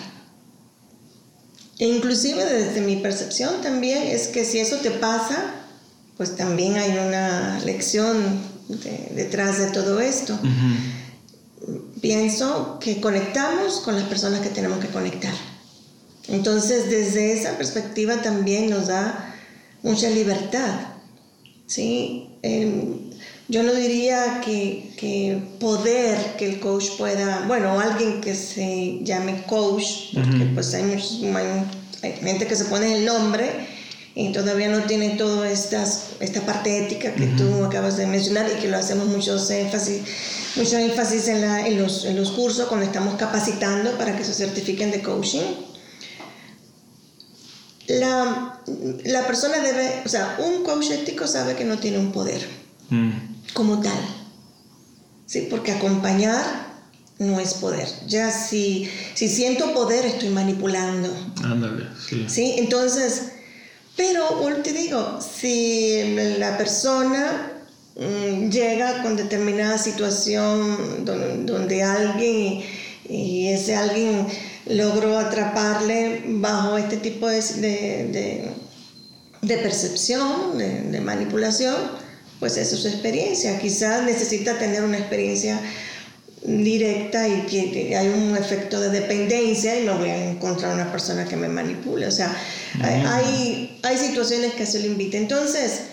E 1.78 1.88
inclusive 1.88 2.44
desde 2.44 2.80
mi 2.80 2.96
percepción 2.96 3.60
también 3.60 4.04
es 4.04 4.28
que 4.28 4.44
si 4.44 4.60
eso 4.60 4.76
te 4.76 4.92
pasa, 4.92 5.54
pues 6.16 6.36
también 6.36 6.76
hay 6.76 6.92
una 6.92 7.58
lección 7.64 8.16
detrás 9.14 9.58
de 9.58 9.66
todo 9.66 9.98
esto. 9.98 10.38
Pienso 12.00 12.78
que 12.78 13.00
conectamos 13.00 13.80
con 13.80 13.96
las 13.96 14.04
personas 14.04 14.40
que 14.40 14.50
tenemos 14.50 14.78
que 14.78 14.88
conectar. 14.88 15.34
Entonces, 16.28 16.88
desde 16.88 17.32
esa 17.32 17.58
perspectiva 17.58 18.22
también 18.22 18.70
nos 18.70 18.86
da 18.86 19.34
mucha 19.82 20.08
libertad. 20.08 20.94
¿sí? 21.66 22.28
Yo 23.48 23.62
no 23.62 23.74
diría 23.74 24.40
que, 24.42 24.90
que, 24.96 25.42
poder 25.60 26.36
que 26.38 26.48
el 26.48 26.60
coach 26.60 26.96
pueda, 26.96 27.44
bueno, 27.46 27.78
alguien 27.78 28.20
que 28.20 28.34
se 28.34 29.00
llame 29.02 29.42
coach, 29.46 30.14
porque 30.14 30.46
pues 30.54 30.72
hay, 30.72 30.84
muchos, 30.84 31.20
hay, 32.02 32.12
gente 32.12 32.46
que 32.46 32.56
se 32.56 32.64
pone 32.64 32.96
el 32.96 33.04
nombre 33.04 33.50
y 34.14 34.32
todavía 34.32 34.68
no 34.68 34.84
tiene 34.84 35.10
toda 35.10 35.50
esta 35.50 35.84
parte 36.46 36.86
ética 36.86 37.14
que 37.14 37.26
tú 37.26 37.64
acabas 37.64 37.98
de 37.98 38.06
mencionar 38.06 38.46
y 38.50 38.60
que 38.60 38.68
lo 38.68 38.78
hacemos 38.78 39.08
muchos 39.08 39.50
énfasis, 39.50 40.00
mucho 40.56 40.78
énfasis 40.78 41.28
en, 41.28 41.42
la, 41.42 41.66
en, 41.66 41.82
los, 41.82 42.06
en 42.06 42.16
los 42.16 42.30
cursos 42.30 42.66
cuando 42.66 42.86
estamos 42.86 43.16
capacitando 43.16 43.98
para 43.98 44.16
que 44.16 44.24
se 44.24 44.32
certifiquen 44.32 44.90
de 44.90 45.02
coaching. 45.02 45.42
La, 47.88 48.62
la 49.04 49.26
persona 49.26 49.58
debe, 49.58 50.00
o 50.06 50.08
sea, 50.08 50.38
un 50.38 50.64
coach 50.64 50.90
ético 50.90 51.26
sabe 51.26 51.54
que 51.54 51.64
no 51.64 51.78
tiene 51.78 51.98
un 51.98 52.10
poder. 52.10 52.40
Mm 52.88 53.33
como 53.54 53.80
tal. 53.80 53.98
¿Sí? 55.26 55.46
Porque 55.50 55.72
acompañar 55.72 56.44
no 57.18 57.40
es 57.40 57.54
poder. 57.54 57.88
Ya 58.06 58.30
si, 58.30 58.90
si 59.14 59.28
siento 59.28 59.72
poder, 59.72 60.04
estoy 60.04 60.28
manipulando. 60.28 61.08
Ándale, 61.42 61.86
sí. 62.06 62.26
¿Sí? 62.28 62.54
Entonces, 62.58 63.22
pero 63.96 64.28
te 64.62 64.72
digo, 64.72 65.20
si 65.20 66.14
la 66.38 66.58
persona 66.58 67.52
mm, 67.96 68.50
llega 68.50 69.02
con 69.02 69.16
determinada 69.16 69.78
situación 69.78 71.04
donde, 71.04 71.82
alguien 71.82 72.62
y, 73.08 73.48
ese 73.48 73.76
alguien 73.76 74.26
logró 74.66 75.18
atraparle 75.18 76.24
bajo 76.26 76.76
este 76.76 76.96
tipo 76.96 77.28
de, 77.28 77.40
de, 77.40 78.50
de, 79.42 79.58
percepción, 79.58 80.58
de 80.58 81.00
manipulación, 81.00 81.76
pues 82.44 82.58
esa 82.58 82.74
es 82.74 82.82
su 82.82 82.88
experiencia. 82.88 83.58
Quizás 83.58 84.04
necesita 84.04 84.58
tener 84.58 84.84
una 84.84 84.98
experiencia 84.98 85.58
directa 86.42 87.26
y 87.26 87.46
que 87.46 87.96
hay 87.96 88.08
un 88.08 88.36
efecto 88.36 88.78
de 88.80 88.90
dependencia 88.90 89.80
y 89.80 89.86
no 89.86 89.96
voy 89.96 90.10
a 90.10 90.30
encontrar 90.32 90.74
una 90.74 90.92
persona 90.92 91.24
que 91.24 91.36
me 91.36 91.48
manipule. 91.48 92.06
O 92.06 92.10
sea, 92.10 92.36
hay, 92.82 93.80
hay 93.82 93.96
situaciones 93.96 94.52
que 94.52 94.66
se 94.66 94.80
lo 94.80 94.88
invita. 94.88 95.16
Entonces, 95.16 95.84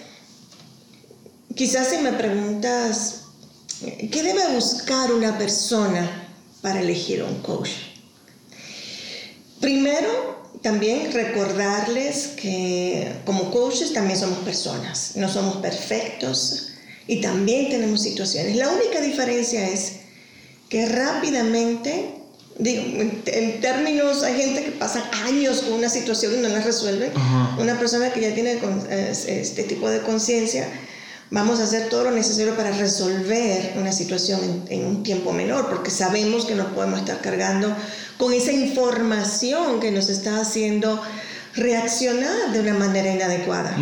quizás 1.56 1.88
si 1.88 2.00
me 2.00 2.12
preguntas, 2.12 3.22
¿qué 3.80 4.22
debe 4.22 4.54
buscar 4.54 5.10
una 5.14 5.38
persona 5.38 6.28
para 6.62 6.82
elegir 6.82 7.24
un 7.24 7.42
coach? 7.42 7.70
Primero, 9.62 10.41
también 10.62 11.12
recordarles 11.12 12.28
que 12.40 13.12
como 13.26 13.52
coaches 13.52 13.94
también 13.94 14.18
somos 14.18 14.40
personas, 14.40 15.14
no 15.16 15.28
somos 15.32 15.58
perfectos 15.58 16.74
y 17.08 17.22
también 17.22 17.70
tenemos 17.70 18.02
situaciones. 18.02 18.56
La 18.56 18.70
única 18.70 19.02
diferencia 19.02 19.68
es 19.68 19.94
que 20.70 20.86
rápidamente, 20.86 22.12
digo, 22.60 22.84
en 23.26 23.62
términos, 23.62 24.24
hay 24.24 24.36
gente 24.36 24.64
que 24.64 24.72
pasa 24.72 25.04
años 25.26 25.62
con 25.64 25.74
una 25.74 25.90
situación 25.90 26.36
y 26.36 26.38
no 26.38 26.50
la 26.50 26.62
resuelve. 26.62 27.12
Una 27.58 27.78
persona 27.80 28.14
que 28.14 28.22
ya 28.22 28.34
tiene 28.34 28.60
este 29.00 29.64
tipo 29.64 29.90
de 29.90 30.02
conciencia, 30.02 30.68
vamos 31.32 31.62
a 31.62 31.64
hacer 31.64 31.90
todo 31.90 32.04
lo 32.04 32.12
necesario 32.12 32.56
para 32.56 32.72
resolver 32.72 33.74
una 33.78 33.94
situación 33.94 34.66
en, 34.70 34.86
un 34.86 35.02
tiempo 35.02 35.32
menor, 35.32 35.70
porque 35.70 35.90
sabemos 35.90 36.46
que 36.46 36.56
no 36.56 36.76
podemos 36.76 37.00
estar 37.00 37.22
cargando 37.22 37.76
con 38.18 38.34
esa 38.34 38.52
información 38.52 39.80
que 39.80 39.92
nos 39.92 40.10
está 40.10 40.40
haciendo 40.42 41.02
reaccionar 41.56 42.52
de 42.52 42.60
una 42.60 42.74
manera 42.74 43.14
inadecuada. 43.14 43.76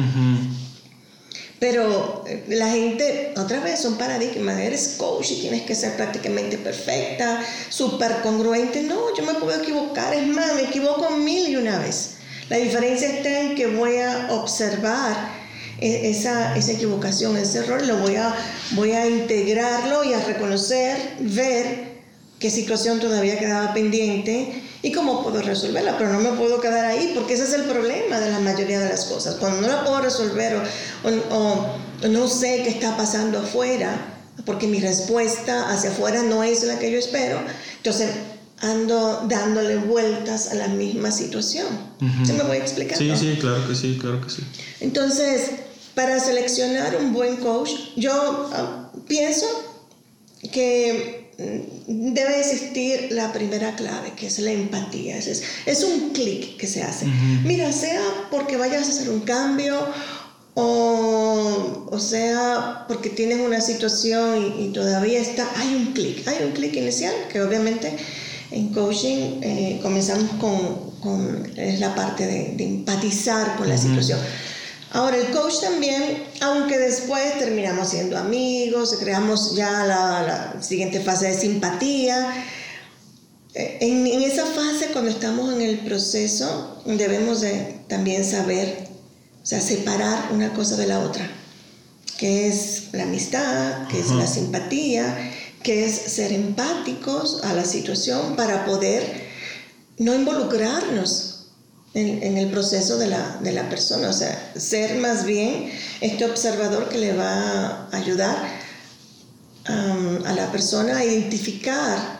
Pero 1.59 2.23
eh, 2.25 2.45
la 2.47 2.69
gente, 2.69 3.33
otra 3.35 3.59
vez, 3.59 3.81
son 3.81 3.97
paradigmas. 3.97 4.57
Eres 4.59 4.95
coach 4.97 5.31
y 5.31 5.41
tienes 5.41 5.63
que 5.63 5.75
ser 5.75 5.97
prácticamente 5.97 6.57
perfecta, 6.57 7.43
súper 7.67 8.21
congruente. 8.21 8.81
No, 8.83 9.13
yo 9.13 9.25
me 9.25 9.33
puedo 9.33 9.61
equivocar. 9.61 10.13
Es 10.13 10.25
más, 10.25 10.55
me 10.55 10.61
equivoco 10.61 11.09
mil 11.17 11.49
y 11.49 11.57
una 11.57 11.77
vez. 11.79 12.11
La 12.47 12.55
diferencia 12.57 13.09
está 13.09 13.41
en 13.41 13.55
que 13.55 13.67
voy 13.67 13.97
a 13.97 14.27
observar 14.31 15.38
esa, 15.81 16.55
esa 16.55 16.71
equivocación, 16.71 17.37
ese 17.37 17.59
error, 17.59 17.85
lo 17.85 17.97
voy 17.97 18.15
a, 18.15 18.35
voy 18.71 18.91
a 18.91 19.07
integrarlo 19.07 20.03
y 20.03 20.13
a 20.13 20.23
reconocer, 20.23 20.97
ver 21.19 21.89
qué 22.39 22.49
situación 22.49 22.99
todavía 22.99 23.37
quedaba 23.37 23.73
pendiente 23.73 24.63
y 24.81 24.91
cómo 24.91 25.23
puedo 25.23 25.41
resolverla, 25.41 25.97
pero 25.97 26.13
no 26.13 26.19
me 26.19 26.31
puedo 26.31 26.61
quedar 26.61 26.85
ahí 26.85 27.11
porque 27.13 27.33
ese 27.33 27.43
es 27.43 27.53
el 27.53 27.63
problema 27.63 28.19
de 28.19 28.31
la 28.31 28.39
mayoría 28.39 28.79
de 28.79 28.89
las 28.89 29.05
cosas. 29.05 29.35
Cuando 29.35 29.61
no 29.61 29.67
la 29.67 29.83
puedo 29.83 29.99
resolver 30.01 30.55
o, 31.03 31.35
o, 31.35 32.07
no 32.07 32.27
sé 32.27 32.61
qué 32.63 32.69
está 32.69 32.95
pasando 32.95 33.39
afuera, 33.39 34.15
porque 34.45 34.67
mi 34.67 34.79
respuesta 34.79 35.69
hacia 35.69 35.91
afuera 35.91 36.23
no 36.23 36.43
es 36.43 36.63
la 36.63 36.79
que 36.79 36.91
yo 36.91 36.97
espero, 36.97 37.41
entonces 37.77 38.09
ando 38.61 39.25
dándole 39.27 39.77
vueltas 39.77 40.51
a 40.51 40.55
la 40.55 40.67
misma 40.67 41.11
situación. 41.11 41.67
¿Se 42.25 42.33
me 42.33 42.43
voy 42.43 42.57
explicando? 42.57 43.03
Sí, 43.03 43.11
sí, 43.17 43.37
claro 43.39 43.67
que 43.67 43.75
sí, 43.75 43.97
claro 43.99 44.21
que 44.21 44.29
sí. 44.29 44.43
Entonces, 44.79 45.51
para 45.99 46.17
seleccionar 46.17 46.95
un 46.95 47.11
buen 47.11 47.35
coach, 47.35 47.71
yo 47.97 48.13
ah, 48.53 48.89
pienso 49.05 49.45
que 50.49 51.29
mm, 51.37 52.13
debe 52.13 52.39
existir 52.39 53.11
la 53.11 53.33
primera 53.33 53.75
clave, 53.75 54.13
que 54.15 54.27
es 54.27 54.39
la 54.39 54.53
empatía. 54.53 55.17
Es, 55.17 55.43
es 55.65 55.83
un 55.83 56.11
clic 56.11 56.55
que 56.55 56.67
se 56.67 56.83
hace. 56.83 57.05
Mira, 57.43 57.73
sea 57.73 58.01
porque 58.31 58.55
vayas 58.55 58.87
a 58.87 58.91
hacer 58.91 59.09
un 59.09 59.19
cambio 59.19 59.77
o, 60.53 61.89
o 61.91 61.99
sea 61.99 62.85
porque 62.87 63.09
tienes 63.09 63.41
una 63.41 63.59
situación 63.59 64.55
y, 64.57 64.69
todavía 64.69 65.19
está, 65.19 65.49
hay 65.57 65.75
un 65.75 65.91
clic, 65.91 66.25
hay 66.29 66.45
un 66.45 66.53
clic 66.53 66.77
inicial 66.77 67.13
que 67.29 67.41
obviamente 67.41 67.91
en 68.51 68.69
coaching 68.69 69.41
eh, 69.41 69.79
comenzamos 69.81 70.31
con, 70.39 70.91
con, 71.01 71.51
es 71.57 71.81
la 71.81 71.93
parte 71.93 72.25
de, 72.25 72.53
de 72.55 72.63
empatizar 72.63 73.57
con 73.57 73.67
la 73.67 73.77
situación. 73.77 74.19
Ahora, 74.91 75.17
el 75.17 75.29
coach 75.31 75.61
también, 75.61 76.23
aunque 76.41 76.77
después 76.77 77.37
terminamos 77.37 77.89
siendo 77.89 78.17
amigos, 78.17 78.97
creamos 78.99 79.55
ya 79.55 79.85
la, 79.85 80.23
la 80.23 80.63
siguiente 80.63 80.99
fase 80.99 81.27
de 81.27 81.39
simpatía, 81.39 82.45
eh, 83.53 83.77
en, 83.81 84.07
en, 84.07 84.21
esa 84.21 84.45
fase, 84.45 84.87
cuando 84.91 85.11
estamos 85.11 85.53
en 85.53 85.61
el 85.61 85.79
proceso, 85.79 86.81
debemos 86.85 87.41
de 87.41 87.79
también 87.87 88.25
saber, 88.25 88.87
o 89.43 89.45
sea, 89.45 89.61
separar 89.61 90.31
una 90.31 90.53
cosa 90.53 90.75
de 90.75 90.87
la 90.87 90.99
otra, 90.99 91.29
que 92.17 92.47
es 92.47 92.89
la 92.91 93.03
amistad, 93.03 93.87
que 93.89 93.99
es 93.99 94.09
la 94.09 94.25
simpatía, 94.25 95.33
que 95.61 95.85
es 95.85 95.93
ser 95.93 96.31
empáticos 96.31 97.43
a 97.43 97.53
la 97.53 97.65
situación 97.65 98.35
para 98.35 98.65
poder 98.65 99.27
no 99.97 100.15
involucrarnos 100.15 101.28
en, 101.93 102.37
el 102.37 102.49
proceso 102.49 102.97
de 102.97 103.07
la, 103.07 103.39
de 103.41 103.51
la, 103.51 103.67
persona, 103.69 104.09
o 104.09 104.13
sea, 104.13 104.53
ser 104.55 104.97
más 104.97 105.25
bien 105.25 105.71
este 106.01 106.25
observador 106.25 106.87
que 106.89 106.97
le 106.97 107.13
va 107.13 107.87
a 107.91 107.97
ayudar 107.97 108.37
a 109.65 110.33
la 110.33 110.51
persona 110.51 110.97
a 110.97 111.05
identificar 111.05 112.19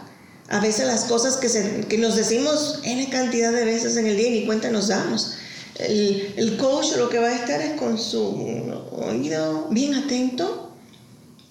a 0.49 0.59
veces 0.59 0.87
las 0.87 1.05
cosas 1.05 1.37
que, 1.37 1.49
se, 1.49 1.85
que 1.87 1.97
nos 1.97 2.15
decimos 2.15 2.79
N 2.83 3.09
cantidad 3.09 3.51
de 3.51 3.65
veces 3.65 3.97
en 3.97 4.07
el 4.07 4.17
día 4.17 4.27
y 4.27 4.39
ni 4.41 4.45
cuenta 4.45 4.69
nos 4.69 4.87
damos. 4.87 5.33
El, 5.75 6.33
el 6.37 6.57
coach 6.57 6.95
lo 6.97 7.09
que 7.09 7.19
va 7.19 7.27
a 7.27 7.35
estar 7.35 7.61
es 7.61 7.79
con 7.79 7.97
su 7.97 8.71
oído 8.91 9.67
bien 9.69 9.95
atento 9.95 10.71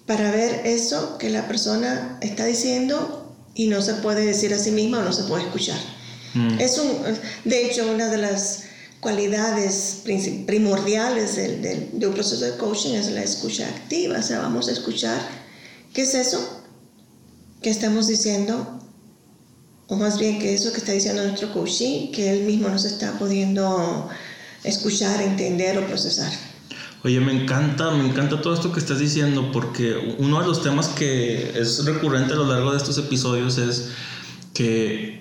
para 0.05 0.31
ver 0.31 0.61
eso 0.65 1.17
que 1.17 1.29
la 1.29 1.47
persona 1.47 2.17
está 2.21 2.45
diciendo 2.45 3.33
y 3.55 3.67
no 3.67 3.81
se 3.81 3.95
puede 3.95 4.25
decir 4.25 4.53
a 4.53 4.59
sí 4.59 4.71
misma 4.71 4.99
o 4.99 5.03
no 5.03 5.13
se 5.13 5.23
puede 5.23 5.43
escuchar. 5.43 5.77
Mm. 6.33 6.59
Es 6.59 6.77
un, 6.77 6.91
de 7.45 7.65
hecho, 7.65 7.89
una 7.91 8.07
de 8.07 8.17
las 8.17 8.63
cualidades 8.99 10.03
primordiales 10.45 11.35
del, 11.35 11.61
del, 11.61 11.89
de 11.93 12.07
un 12.07 12.13
proceso 12.13 12.43
de 12.43 12.57
coaching 12.57 12.95
es 12.95 13.09
la 13.11 13.23
escucha 13.23 13.67
activa. 13.67 14.19
O 14.19 14.23
sea, 14.23 14.39
vamos 14.39 14.67
a 14.67 14.71
escuchar 14.71 15.19
qué 15.93 16.01
es 16.01 16.13
eso 16.15 16.63
que 17.61 17.69
estamos 17.69 18.07
diciendo, 18.07 18.79
o 19.87 19.95
más 19.95 20.19
bien 20.19 20.39
qué 20.39 20.53
es 20.53 20.61
eso 20.61 20.71
que 20.71 20.77
está 20.77 20.91
diciendo 20.91 21.23
nuestro 21.23 21.51
coaching, 21.53 22.11
que 22.11 22.31
él 22.31 22.43
mismo 22.43 22.69
nos 22.69 22.85
está 22.85 23.17
pudiendo 23.17 24.09
escuchar, 24.63 25.21
entender 25.21 25.77
o 25.77 25.87
procesar. 25.87 26.31
Oye, 27.03 27.19
me 27.21 27.31
encanta, 27.31 27.91
me 27.91 28.05
encanta 28.05 28.41
todo 28.41 28.53
esto 28.53 28.73
que 28.73 28.79
estás 28.79 28.99
diciendo 28.99 29.51
porque 29.53 30.15
uno 30.19 30.41
de 30.41 30.47
los 30.47 30.61
temas 30.61 30.89
que 30.89 31.57
es 31.57 31.85
recurrente 31.85 32.33
a 32.33 32.35
lo 32.35 32.45
largo 32.45 32.71
de 32.71 32.77
estos 32.77 32.97
episodios 32.97 33.57
es 33.57 33.89
que 34.53 35.18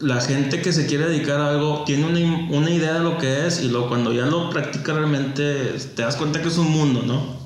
la 0.00 0.20
gente 0.20 0.62
que 0.62 0.72
se 0.72 0.86
quiere 0.86 1.06
dedicar 1.06 1.40
a 1.40 1.50
algo 1.50 1.84
tiene 1.84 2.06
una, 2.06 2.58
una, 2.58 2.70
idea 2.70 2.94
de 2.94 3.00
lo 3.00 3.18
que 3.18 3.46
es 3.46 3.62
y 3.62 3.68
luego 3.68 3.88
cuando 3.88 4.12
ya 4.12 4.24
lo 4.26 4.50
practica 4.50 4.94
realmente 4.94 5.74
te 5.94 6.02
das 6.02 6.16
cuenta 6.16 6.40
que 6.40 6.48
es 6.48 6.56
un 6.58 6.70
mundo, 6.70 7.02
¿no? 7.02 7.38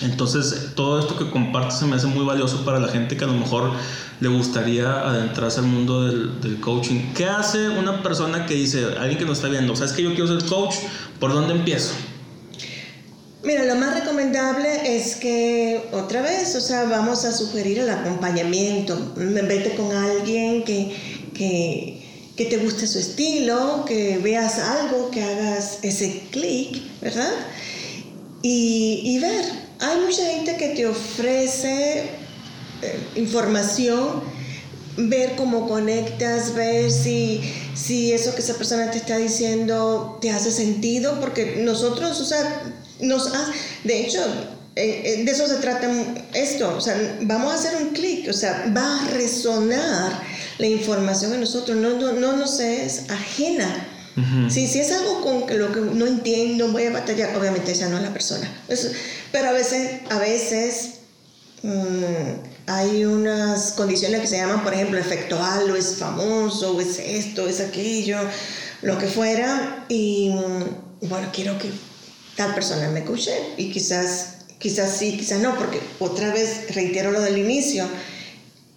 Entonces 0.00 0.72
todo 0.74 0.98
esto 0.98 1.18
que 1.18 1.30
compartes 1.30 1.78
se 1.78 1.86
me 1.86 1.96
hace 1.96 2.06
muy 2.06 2.24
valioso 2.24 2.64
para 2.64 2.78
la 2.78 2.88
gente 2.88 3.16
que 3.16 3.24
a 3.24 3.26
lo 3.26 3.34
mejor 3.34 3.72
le 4.20 4.28
gustaría 4.28 5.00
adentrarse 5.00 5.60
al 5.60 5.66
mundo 5.66 6.06
del, 6.06 6.60
coaching. 6.60 7.12
¿Qué 7.14 7.26
hace 7.26 7.68
una 7.68 8.02
persona 8.02 8.46
que 8.46 8.54
dice, 8.54 8.84
alguien 8.98 9.18
que 9.18 9.24
nos 9.24 9.38
está 9.38 9.48
viendo, 9.48 9.74
sabes 9.76 9.92
que 9.92 10.02
yo 10.02 10.14
quiero 10.14 10.26
ser 10.26 10.48
coach, 10.48 10.74
¿por 11.18 11.32
dónde 11.32 11.54
empiezo? 11.54 11.92
Mira, 13.42 13.64
lo 13.64 13.74
más 13.76 13.98
recomendable 13.98 14.96
es 14.96 15.16
que 15.16 15.88
otra 15.92 16.20
vez, 16.20 16.54
o 16.56 16.60
sea, 16.60 16.84
vamos 16.84 17.24
a 17.24 17.32
sugerir 17.32 17.78
el 17.78 17.88
acompañamiento. 17.88 19.12
Vete 19.16 19.74
con 19.76 19.92
alguien 19.92 20.62
que, 20.64 20.94
que, 21.40 22.46
te 22.48 22.56
guste 22.56 22.86
su 22.86 22.98
estilo, 22.98 23.84
que 23.86 24.18
veas 24.18 24.58
algo, 24.58 25.10
que 25.10 25.22
hagas 25.22 25.78
ese 25.82 26.22
clic, 26.30 26.80
¿verdad? 27.00 27.32
Y, 28.42 29.18
ver, 29.20 29.44
hay 29.78 30.00
mucha 30.00 30.24
gente 30.24 30.56
que 30.56 30.68
te 30.70 30.86
ofrece 30.86 32.04
eh, 32.82 32.98
información, 33.16 34.22
ver 34.96 35.36
cómo 35.36 35.68
conectas, 35.68 36.54
ver 36.54 36.90
si, 36.90 37.42
si 37.74 38.12
eso 38.12 38.34
que 38.34 38.40
esa 38.40 38.54
persona 38.54 38.90
te 38.90 38.98
está 38.98 39.18
diciendo 39.18 40.18
te 40.22 40.30
hace 40.30 40.50
sentido, 40.50 41.20
porque 41.20 41.56
nosotros, 41.58 42.20
o 42.20 42.24
sea, 42.24 42.74
nos 43.00 43.30
de 43.84 44.00
hecho, 44.00 44.22
eh, 44.76 45.02
eh, 45.04 45.24
de 45.24 45.30
eso 45.30 45.46
se 45.46 45.56
trata 45.56 45.90
esto, 46.32 46.74
o 46.74 46.80
sea, 46.80 47.18
vamos 47.22 47.52
a 47.52 47.56
hacer 47.56 47.82
un 47.82 47.90
clic, 47.90 48.28
o 48.30 48.32
sea, 48.32 48.72
va 48.74 49.02
a 49.02 49.08
resonar 49.10 50.39
la 50.60 50.66
información 50.66 51.32
en 51.32 51.40
nosotros, 51.40 51.76
no, 51.76 51.98
no, 51.98 52.12
no 52.12 52.36
nos 52.36 52.60
es 52.60 53.10
ajena. 53.10 53.88
si, 54.50 54.66
si 54.66 54.80
es 54.80 54.92
algo 54.92 55.22
con 55.22 55.58
lo 55.58 55.72
que 55.72 55.80
no 55.80 56.06
entiendo, 56.06 56.68
voy 56.68 56.84
a 56.84 56.90
batallar, 56.90 57.34
obviamente 57.34 57.72
esa 57.72 57.88
no 57.88 57.96
es 57.96 58.02
la 58.02 58.12
persona. 58.12 58.46
pero 59.32 59.48
a 59.48 59.52
veces, 59.52 60.02
a 60.10 60.18
veces 60.18 60.90
mm, 61.62 62.66
hay 62.66 63.06
unas 63.06 63.72
condiciones 63.72 64.20
que 64.20 64.26
se 64.26 64.36
llaman, 64.36 64.62
por 64.62 64.74
ejemplo, 64.74 64.98
efecto 64.98 65.42
halo, 65.42 65.74
es 65.76 65.96
famoso, 65.96 66.76
o 66.76 66.80
es 66.82 66.98
esto, 66.98 67.48
es 67.48 67.60
aquello, 67.60 68.18
lo 68.82 68.98
que 68.98 69.06
fuera. 69.06 69.86
Y 69.88 70.28
mm, 70.28 71.08
bueno, 71.08 71.28
quiero 71.32 71.58
que 71.58 71.70
tal 72.36 72.54
persona 72.54 72.90
me 72.90 73.00
escuche 73.00 73.32
y 73.56 73.72
quizás, 73.72 74.34
quizás 74.58 74.94
sí, 74.94 75.16
quizás 75.16 75.40
no, 75.40 75.56
porque 75.56 75.80
otra 76.00 76.34
vez 76.34 76.74
reitero 76.74 77.12
lo 77.12 77.22
del 77.22 77.38
inicio, 77.38 77.88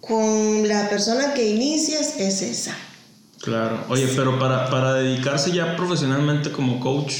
con 0.06 0.66
la 0.68 0.88
persona 0.88 1.34
que 1.34 1.50
inicias 1.50 2.14
es 2.18 2.42
esa. 2.42 2.76
Claro, 3.40 3.84
oye, 3.88 4.08
pero 4.16 4.38
para, 4.38 4.70
para 4.70 4.94
dedicarse 4.94 5.52
ya 5.52 5.76
profesionalmente 5.76 6.50
como 6.50 6.80
coach, 6.80 7.14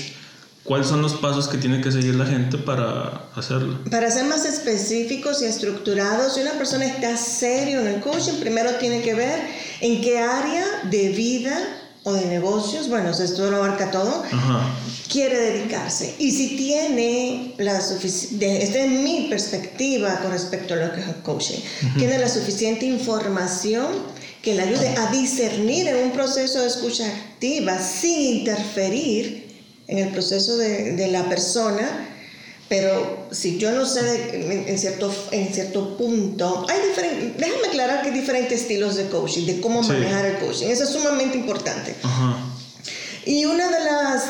¿cuáles 0.62 0.86
son 0.86 1.02
los 1.02 1.14
pasos 1.14 1.48
que 1.48 1.58
tiene 1.58 1.80
que 1.82 1.92
seguir 1.92 2.14
la 2.14 2.24
gente 2.24 2.56
para 2.56 3.28
hacerlo? 3.34 3.78
Para 3.90 4.10
ser 4.10 4.24
más 4.24 4.46
específicos 4.46 5.42
y 5.42 5.44
estructurados, 5.44 6.34
si 6.34 6.40
una 6.40 6.52
persona 6.52 6.86
está 6.86 7.16
serio 7.16 7.80
en 7.80 7.88
el 7.88 8.00
coaching, 8.00 8.40
primero 8.40 8.70
tiene 8.76 9.02
que 9.02 9.14
ver 9.14 9.38
en 9.80 10.00
qué 10.00 10.18
área 10.18 10.64
de 10.84 11.10
vida 11.10 11.83
o 12.04 12.12
de 12.12 12.26
negocios, 12.26 12.88
bueno, 12.88 13.10
esto 13.10 13.50
lo 13.50 13.56
abarca 13.56 13.90
todo, 13.90 14.22
quiere 15.10 15.38
dedicarse. 15.38 16.14
Y 16.18 16.30
si 16.32 16.56
tiene 16.56 17.54
la 17.58 17.80
suficiente, 17.80 18.62
esta 18.62 18.80
es 18.80 18.90
mi 18.90 19.26
perspectiva 19.30 20.18
con 20.20 20.30
respecto 20.30 20.74
a 20.74 20.76
lo 20.76 20.92
que 20.92 21.00
es 21.00 21.08
el 21.08 21.22
coaching, 21.22 21.58
tiene 21.98 22.18
la 22.18 22.28
suficiente 22.28 22.84
información 22.84 23.86
que 24.42 24.54
le 24.54 24.62
ayude 24.62 24.88
a 24.88 25.10
discernir 25.10 25.88
en 25.88 25.96
un 25.96 26.10
proceso 26.12 26.60
de 26.60 26.66
escucha 26.66 27.06
activa 27.06 27.78
sin 27.78 28.38
interferir 28.38 29.64
en 29.86 29.98
el 29.98 30.08
proceso 30.10 30.58
de, 30.58 30.92
de 30.92 31.08
la 31.08 31.26
persona 31.28 32.10
pero 32.68 33.26
si 33.30 33.58
yo 33.58 33.72
no 33.72 33.84
sé 33.84 34.66
en, 34.68 34.78
cierto, 34.78 35.14
en 35.32 35.52
cierto 35.52 35.96
punto, 35.98 36.66
hay 36.68 36.88
diferentes, 36.88 37.36
déjame 37.38 37.68
aclarar 37.68 38.02
que 38.02 38.08
hay 38.08 38.14
diferentes 38.14 38.62
estilos 38.62 38.96
de 38.96 39.08
coaching, 39.08 39.46
de 39.46 39.60
cómo 39.60 39.82
manejar 39.82 40.24
el 40.24 40.38
coaching. 40.38 40.68
Eso 40.68 40.84
es 40.84 40.90
sumamente 40.90 41.36
importante. 41.36 41.94
Y 43.26 43.44
una 43.44 43.68
de 43.68 43.84
las, 43.84 44.24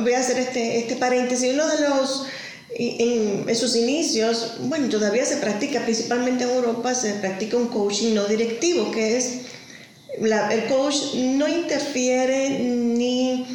voy 0.00 0.12
a 0.12 0.20
hacer 0.20 0.38
este, 0.38 0.78
este 0.78 0.96
paréntesis, 0.96 1.52
uno 1.52 1.66
de 1.66 1.88
los, 1.88 2.26
en, 2.74 3.56
sus 3.56 3.74
inicios, 3.74 4.56
bueno, 4.60 4.88
todavía 4.88 5.24
se 5.24 5.38
practica, 5.38 5.82
principalmente 5.82 6.44
en 6.44 6.50
Europa, 6.50 6.94
se 6.94 7.14
practica 7.14 7.56
un 7.56 7.68
coaching 7.68 8.14
no 8.14 8.26
directivo, 8.26 8.90
que 8.90 9.16
es, 9.16 9.38
la, 10.20 10.52
el 10.52 10.66
coach 10.66 11.14
no 11.14 11.48
interfiere 11.48 12.50
ni... 12.60 13.46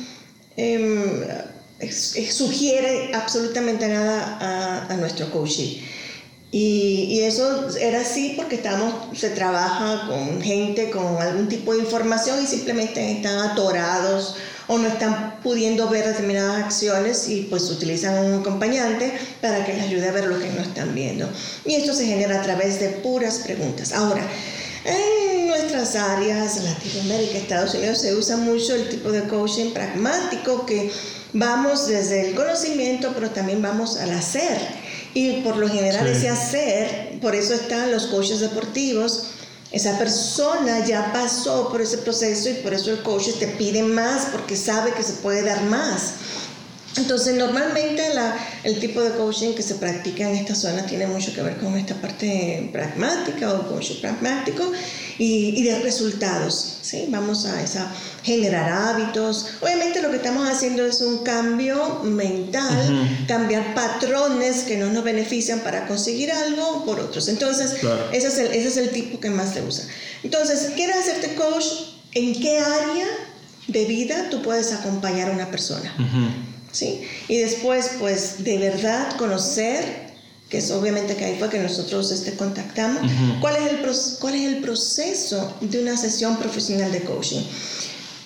Em, 0.58 1.53
sugiere 1.92 3.12
absolutamente 3.14 3.88
nada 3.88 4.88
a, 4.90 4.96
nuestro 4.98 5.30
coaching. 5.32 5.78
Y, 6.52 7.08
y, 7.10 7.22
eso 7.22 7.68
era 7.80 8.02
así 8.02 8.34
porque 8.36 8.56
estamos, 8.56 9.18
se 9.18 9.32
trabaja 9.32 10.08
con 10.08 10.40
gente 10.40 10.92
con 10.92 11.20
algún 11.20 11.50
tipo 11.50 11.74
de 11.74 11.80
información 11.80 12.44
y 12.44 12.46
simplemente 12.46 13.12
están 13.12 13.40
atorados 13.40 14.36
o 14.68 14.78
no 14.78 14.88
están 14.88 15.40
pudiendo 15.42 15.90
ver 15.90 16.06
determinadas 16.06 16.64
acciones 16.64 17.28
y 17.28 17.42
pues 17.44 17.70
utilizan 17.70 18.18
un 18.26 18.42
acompañante 18.42 19.12
para 19.42 19.66
que 19.66 19.74
les 19.74 19.84
ayude 19.84 20.08
a 20.08 20.12
ver 20.12 20.26
lo 20.26 20.40
que 20.40 20.50
no 20.50 20.62
están 20.62 20.94
viendo. 20.96 21.30
Y 21.66 21.76
esto 21.76 21.94
se 21.94 22.06
genera 22.06 22.40
a 22.40 22.44
través 22.44 22.80
de 22.80 22.90
puras 22.90 23.40
preguntas. 23.40 23.92
Ahora, 23.92 24.26
en 24.86 25.48
nuestras 25.48 25.96
áreas, 25.96 26.62
Latinoamérica, 26.64 27.38
Estados 27.38 27.74
Unidos, 27.76 28.00
se 28.00 28.16
usa 28.16 28.38
mucho 28.38 28.76
el 28.76 28.90
tipo 28.90 29.12
de 29.12 29.24
coaching 29.24 29.72
pragmático 29.72 30.66
que 30.66 30.92
vamos 31.34 31.88
desde 31.88 32.30
el 32.30 32.36
conocimiento, 32.36 33.12
pero 33.14 33.32
también 33.32 33.62
vamos 33.62 33.98
al 33.98 34.12
hacer. 34.12 34.58
Y 35.14 35.42
por 35.42 35.58
lo 35.58 35.68
general 35.68 36.08
ese 36.08 36.30
hacer, 36.30 37.20
por 37.22 37.36
eso 37.36 37.54
están 37.54 37.92
los 37.92 38.08
coaches 38.08 38.40
deportivos, 38.40 39.28
esa 39.72 39.98
persona 39.98 40.86
ya 40.86 41.12
pasó 41.12 41.70
por 41.70 41.82
ese 41.82 41.98
proceso 41.98 42.50
y 42.50 42.54
por 42.54 42.76
eso 42.76 42.92
el 42.92 43.02
coach 43.02 43.30
te 43.40 43.48
pide 43.48 43.82
más 43.82 44.28
porque 44.32 44.56
sabe 44.56 44.94
que 44.94 45.02
se 45.02 45.14
puede 45.14 45.42
dar 45.42 45.64
más. 45.64 46.14
Entonces, 46.96 47.36
normalmente 47.36 48.14
la, 48.14 48.38
el 48.64 48.80
tipo 48.80 49.02
de 49.02 49.12
coaching 49.12 49.54
que 49.54 49.64
se 49.64 49.76
practica 49.76 50.30
en 50.30 50.36
esta 50.36 50.54
zona 50.54 50.86
tiene 50.86 51.08
mucho 51.08 51.34
que 51.34 51.42
ver 51.42 51.58
con 51.58 51.76
esta 51.76 51.96
parte 51.96 52.70
pragmática 52.72 53.52
o 53.54 53.68
coaching 53.68 54.00
pragmático 54.00 54.72
y, 55.18 55.60
y 55.60 55.64
de 55.64 55.80
resultados. 55.80 56.78
¿sí? 56.82 57.06
Vamos 57.10 57.46
a 57.46 57.62
esa, 57.64 57.92
generar 58.22 58.70
hábitos. 58.70 59.48
Obviamente 59.62 60.02
lo 60.02 60.12
que 60.12 60.18
estamos 60.18 60.48
haciendo 60.48 60.86
es 60.86 61.02
un 61.02 61.24
cambio 61.24 62.02
mental, 62.04 63.26
cambiar 63.28 63.74
patrones 63.74 64.64
que 64.64 64.78
no 64.78 64.92
nos 64.92 65.04
benefician 65.04 65.62
para 65.62 65.88
conseguir 65.88 66.32
algo 66.32 66.86
por 66.86 67.00
otros. 67.00 67.28
Entonces, 67.28 67.78
ese, 68.12 68.28
es 68.28 68.38
el, 68.38 68.48
ese 68.48 68.68
es 68.68 68.78
el 68.78 68.90
tipo 68.92 69.20
que 69.20 69.30
más 69.30 69.54
te 69.54 69.62
usa. 69.62 69.86
Entonces, 70.24 70.72
¿quieres 70.76 70.98
hacerte 70.98 71.36
coach? 71.36 71.66
¿En 72.14 72.40
qué 72.40 72.60
área 72.60 73.08
de 73.68 73.86
vida 73.86 74.30
tú 74.30 74.44
puedes 74.44 74.72
acompañar 74.72 75.30
a 75.30 75.32
una 75.32 75.50
persona? 75.50 75.92
¿Sí? 76.74 77.08
Y 77.30 77.38
después, 77.38 77.92
pues, 78.00 78.44
de 78.44 78.58
verdad 78.58 79.16
conocer, 79.16 80.12
que 80.50 80.58
es 80.58 80.70
obviamente 80.72 81.16
que 81.16 81.24
ahí 81.24 81.38
fue 81.40 81.50
que 81.50 81.60
nosotros 81.60 82.12
este, 82.12 82.34
contactamos, 82.34 83.10
¿cuál, 83.40 83.56
es 83.56 83.72
el, 83.72 84.18
cuál 84.20 84.36
es 84.36 84.46
el 84.46 84.58
proceso 84.58 85.56
de 85.62 85.82
una 85.82 85.96
sesión 85.96 86.38
profesional 86.38 86.92
de 86.92 87.02
coaching. 87.02 87.42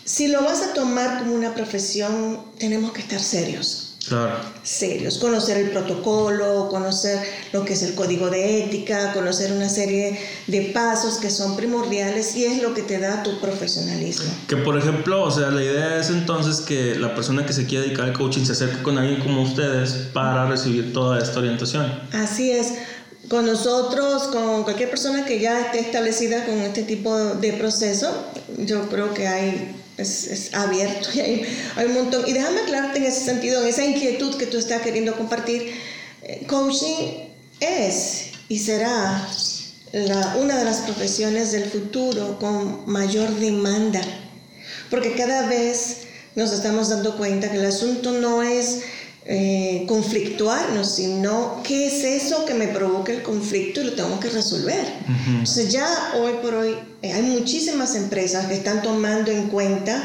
Si 0.04 0.28
lo 0.28 0.42
vas 0.42 0.62
a 0.62 0.74
tomar 0.74 1.20
como 1.20 1.36
una 1.36 1.54
profesión, 1.54 2.42
tenemos 2.58 2.92
que 2.94 3.02
estar 3.02 3.22
serios. 3.22 3.87
Claro. 4.08 4.36
serios, 4.64 5.18
conocer 5.18 5.58
el 5.58 5.72
protocolo, 5.72 6.70
conocer 6.70 7.20
lo 7.52 7.66
que 7.66 7.74
es 7.74 7.84
el 7.84 7.94
código 7.96 8.30
de 8.30 8.64
ética, 8.64 9.14
conocer 9.14 9.52
una 9.52 9.70
serie 9.70 10.20
de 10.48 10.62
pasos 10.74 11.18
que 11.18 11.30
son 11.30 11.56
primordiales 11.56 12.36
y 12.36 12.46
es 12.46 12.62
lo 12.62 12.74
que 12.74 12.84
te 12.84 13.00
da 13.00 13.24
tu 13.24 13.40
profesionalismo. 13.40 14.30
Que 14.48 14.58
por 14.58 14.78
ejemplo, 14.78 15.24
o 15.24 15.32
sea, 15.32 15.50
la 15.50 15.64
idea 15.64 16.00
es 16.00 16.10
entonces 16.10 16.62
que 16.62 16.96
la 16.96 17.16
persona 17.16 17.46
que 17.46 17.54
se 17.54 17.66
quiera 17.66 17.84
dedicar 17.84 18.06
al 18.06 18.14
coaching 18.14 18.46
se 18.46 18.54
acerque 18.54 18.82
con 18.82 18.98
alguien 18.98 19.20
como 19.20 19.42
ustedes 19.42 19.92
para 20.14 20.48
recibir 20.48 20.94
toda 20.94 21.20
esta 21.20 21.40
orientación. 21.40 22.00
Así 22.14 22.52
es. 22.52 22.74
Con 23.30 23.46
nosotros, 23.46 24.24
con 24.24 24.64
cualquier 24.64 24.90
persona 24.90 25.26
que 25.26 25.40
ya 25.40 25.60
esté 25.60 25.80
establecida 25.80 26.46
con 26.46 26.60
este 26.60 26.84
tipo 26.84 27.14
de 27.18 27.54
proceso, 27.54 28.10
yo 28.58 28.88
creo 28.88 29.14
que 29.14 29.28
hay 29.28 29.76
es, 29.98 30.54
abierto 30.54 31.10
y 31.14 31.20
hay, 31.20 31.86
un 31.86 31.94
montón. 31.94 32.24
Y 32.28 32.34
déjame 32.34 32.62
aclararte 32.62 33.00
en 33.00 33.06
ese 33.06 33.26
sentido, 33.26 33.62
en 33.62 33.68
esa 33.70 33.86
inquietud 33.86 34.36
que 34.38 34.46
tú 34.46 34.58
estás 34.58 34.82
queriendo 34.82 35.16
compartir. 35.16 35.74
Eh, 36.24 36.46
coaching 36.48 37.28
es 37.60 38.32
y 38.50 38.60
será 38.60 39.28
una 40.40 40.58
de 40.58 40.66
las 40.66 40.82
profesiones 40.82 41.52
del 41.52 41.66
futuro 41.66 42.38
con 42.40 42.90
mayor 42.90 43.30
demanda, 43.36 44.02
porque 44.90 45.14
cada 45.14 45.48
vez 45.48 46.00
nos 46.36 46.52
estamos 46.52 46.90
dando 46.90 47.18
cuenta 47.18 47.50
que 47.50 47.58
el 47.58 47.66
asunto 47.66 48.12
no 48.12 48.44
es 48.44 48.82
eh, 49.30 49.84
conflictuarnos, 49.90 50.96
sino 50.96 51.62
qué 51.62 51.88
es 51.88 52.24
eso 52.24 52.46
que 52.46 52.54
me 52.54 52.68
provoca 52.70 53.12
el 53.12 53.24
conflicto 53.24 53.82
y 53.82 53.84
lo 53.84 53.94
tengo 53.94 54.18
que 54.22 54.30
resolver. 54.30 54.86
Entonces 55.28 55.70
ya 55.70 56.14
hoy 56.16 56.36
por 56.42 56.54
hoy 56.54 56.76
eh, 57.02 57.12
hay 57.12 57.24
muchísimas 57.24 57.96
empresas 57.96 58.46
que 58.46 58.54
están 58.54 58.82
tomando 58.82 59.30
en 59.30 59.50
cuenta 59.50 60.02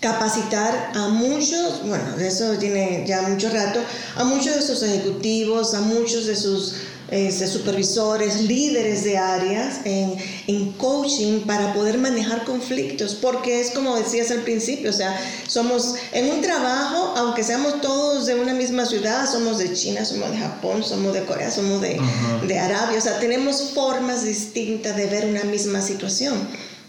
capacitar 0.00 0.92
a 0.94 1.08
muchos, 1.08 1.86
bueno, 1.86 2.14
de 2.16 2.28
eso 2.28 2.58
tiene 2.58 3.04
ya 3.06 3.22
mucho 3.22 3.48
rato, 3.48 3.80
a 4.16 4.24
muchos 4.24 4.54
de 4.56 4.62
sus 4.62 4.82
ejecutivos, 4.82 5.72
a 5.72 5.80
muchos 5.80 6.26
de 6.26 6.36
sus 6.36 6.74
este, 7.10 7.46
supervisores, 7.46 8.42
líderes 8.42 9.02
de 9.02 9.16
áreas 9.16 9.80
en, 9.84 10.14
en, 10.46 10.72
coaching 10.72 11.40
para 11.46 11.72
poder 11.72 11.96
manejar 11.96 12.44
conflictos, 12.44 13.14
porque 13.14 13.60
es 13.60 13.70
como 13.70 13.96
decías 13.96 14.30
al 14.30 14.40
principio, 14.40 14.90
o 14.90 14.92
sea, 14.92 15.18
somos 15.46 15.94
en 16.12 16.30
un 16.30 16.42
trabajo, 16.42 17.14
aunque 17.16 17.42
seamos 17.42 17.80
todos 17.80 18.26
de 18.26 18.34
una 18.34 18.52
misma 18.52 18.84
ciudad, 18.84 19.26
somos 19.30 19.56
de 19.56 19.72
China, 19.72 20.04
somos 20.04 20.30
de 20.30 20.36
Japón, 20.36 20.84
somos 20.84 21.14
de 21.14 21.24
Corea, 21.24 21.50
somos 21.50 21.80
de, 21.80 21.98
de 22.46 22.58
Arabia, 22.58 22.98
o 22.98 23.00
sea, 23.00 23.18
tenemos 23.18 23.70
formas 23.74 24.24
distintas 24.24 24.94
de 24.94 25.06
ver 25.06 25.26
una 25.26 25.44
misma 25.44 25.80
situación. 25.80 26.36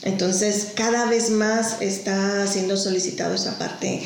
Entonces, 0.04 0.70
cada 0.76 1.06
vez 1.06 1.30
más 1.30 1.82
está 1.82 2.46
siendo 2.48 2.78
solicitado 2.78 3.36
esa 3.36 3.58
parte 3.58 4.02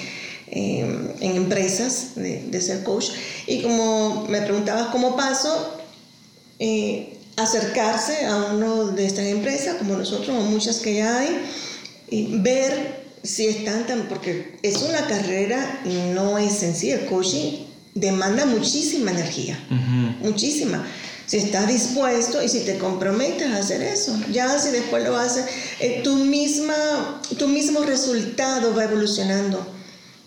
em, 0.47 1.09
en 1.20 1.36
empresas 1.36 2.16
de, 2.16 2.43
de, 2.43 2.61
ser 2.61 2.84
coach. 2.84 3.09
Y 3.45 3.61
como 3.61 4.26
me 4.28 4.41
preguntabas 4.41 4.88
cómo 4.88 5.16
paso, 5.16 5.82
eh, 6.59 7.17
acercarse 7.35 8.25
a 8.25 8.53
uno 8.53 8.87
de 8.87 9.05
estas 9.05 9.25
empresas, 9.25 9.75
como 9.75 9.95
nosotros, 9.95 10.29
o 10.29 10.41
muchas 10.41 10.77
que 10.77 10.95
ya 10.95 11.19
hay, 11.19 11.45
y 12.09 12.37
ver 12.39 13.03
si 13.23 13.47
están 13.47 13.87
tan, 13.87 14.07
porque 14.07 14.59
es 14.61 14.81
una 14.81 15.07
carrera 15.07 15.81
no 16.13 16.37
es 16.37 16.53
sencilla, 16.53 16.95
el 16.95 17.05
coaching 17.05 17.65
demanda 17.95 18.45
muchísima 18.45 19.11
energía, 19.11 19.57
muchísima. 20.21 20.85
Si 21.25 21.37
estás 21.37 21.67
dispuesto 21.67 22.43
y 22.43 22.49
si 22.49 22.59
te 22.59 22.77
comprometes 22.77 23.47
a 23.47 23.57
hacer 23.57 23.81
eso, 23.81 24.19
ya 24.31 24.59
si 24.59 24.71
después 24.71 25.03
lo 25.05 25.17
haces, 25.17 25.45
eh, 25.79 26.01
tu, 26.03 26.17
misma, 26.17 27.21
tu 27.37 27.47
mismo 27.47 27.81
resultado 27.83 28.75
va 28.75 28.83
evolucionando 28.83 29.65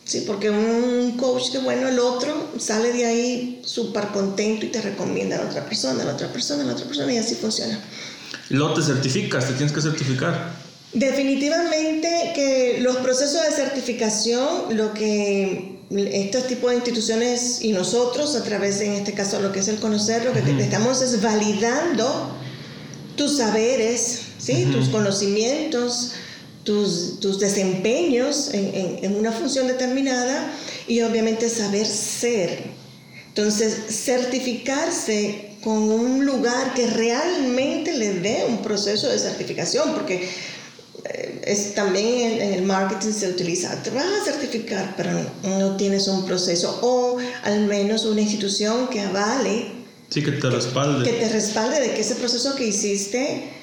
Sí, 0.07 0.23
porque 0.25 0.51
un 0.51 1.17
coach 1.17 1.51
que 1.51 1.59
bueno, 1.59 1.89
el 1.89 1.99
otro 1.99 2.53
sale 2.59 2.93
de 2.93 3.07
ahí 3.07 3.61
súper 3.65 4.07
contento 4.09 4.65
y 4.65 4.69
te 4.69 4.81
recomienda 4.81 5.35
a 5.35 5.41
la 5.43 5.51
otra 5.51 5.65
persona, 5.65 6.05
a 6.05 6.07
la 6.07 6.13
otra 6.13 6.33
persona, 6.33 6.63
a 6.63 6.67
la 6.67 6.75
otra 6.75 6.87
persona 6.87 7.13
y 7.13 7.17
así 7.17 7.35
funciona. 7.35 7.81
Luego 8.51 8.75
te 8.75 8.83
certificas, 8.83 9.49
te 9.49 9.55
tienes 9.55 9.73
que 9.73 9.83
certificar. 9.83 10.53
Definitivamente 10.93 12.33
que 12.37 12.79
los 12.81 12.99
procesos 12.99 13.43
de 13.43 13.51
certificación, 13.51 14.77
lo 14.77 14.95
que 14.95 15.81
estos 15.91 16.47
tipos 16.47 16.71
de 16.71 16.77
instituciones 16.77 17.63
y 17.63 17.73
nosotros 17.73 18.37
a 18.37 18.45
través 18.45 18.79
de, 18.79 18.87
en 18.87 18.93
este 18.93 19.13
caso, 19.13 19.41
lo 19.41 19.51
que 19.51 19.59
es 19.59 19.67
el 19.67 19.79
conocer, 19.79 20.25
lo 20.25 20.33
que 20.33 20.39
estamos 20.63 21.03
es 21.03 21.21
validando 21.21 22.31
tus 23.17 23.39
saberes, 23.39 24.21
¿sí? 24.39 24.69
tus 24.71 24.89
conocimientos, 24.89 26.13
tus, 26.67 27.21
tus 27.21 27.39
desempeños 27.39 28.51
en, 28.53 28.99
en, 29.03 29.17
una 29.17 29.31
función 29.31 29.69
determinada 29.69 30.53
y 30.89 31.01
obviamente 31.01 31.49
saber 31.49 31.87
ser. 31.87 32.65
Entonces, 33.29 33.77
certificarse 33.89 35.53
con 35.63 35.77
un 35.77 36.27
lugar 36.27 36.75
que 36.75 36.89
realmente 36.89 37.97
le 37.97 38.15
dé 38.15 38.45
un 38.49 38.63
proceso 38.63 39.09
de 39.09 39.19
certificación, 39.19 39.95
porque 39.95 40.29
eh, 41.05 41.41
es, 41.45 41.75
también 41.75 42.43
en, 42.43 42.53
el 42.55 42.63
marketing 42.63 43.13
se 43.13 43.29
utiliza, 43.29 43.81
te 43.83 43.91
vas 43.91 44.05
a 44.05 44.25
certificar, 44.25 44.95
pero 44.97 45.13
no, 45.13 45.59
no, 45.59 45.77
tienes 45.77 46.09
un 46.09 46.27
proceso 46.27 46.81
o 46.83 47.19
al 47.45 47.67
menos 47.67 48.07
una 48.07 48.23
institución 48.23 48.89
que 48.89 49.03
avale. 49.03 49.71
Sí, 50.11 50.23
que 50.23 50.33
te 50.33 50.51
respalde. 50.51 51.09
Que 51.09 51.17
te 51.17 51.29
respalde 51.29 51.81
de 51.81 51.95
que 51.95 52.01
ese 52.01 52.17
proceso 52.17 52.57
que 52.57 52.67
hiciste 52.67 53.56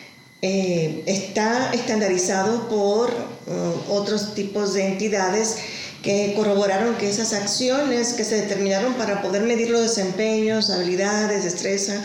eh, 0.45 1.03
está 1.05 1.71
estandarizado 1.73 2.67
por 2.67 3.09
uh, 3.11 3.93
otros 3.93 4.35
tipos 4.35 4.73
de 4.73 4.87
entidades 4.87 5.55
que 6.01 6.33
corroboraron 6.35 6.95
que 6.95 7.09
esas 7.09 7.31
acciones 7.31 8.11
que 8.11 8.25
se 8.25 8.41
determinaron 8.41 8.95
para 8.95 9.21
poder 9.21 9.43
medir 9.43 9.69
los 9.69 9.83
desempeños, 9.83 10.69
habilidades, 10.69 11.45
destreza 11.45 12.03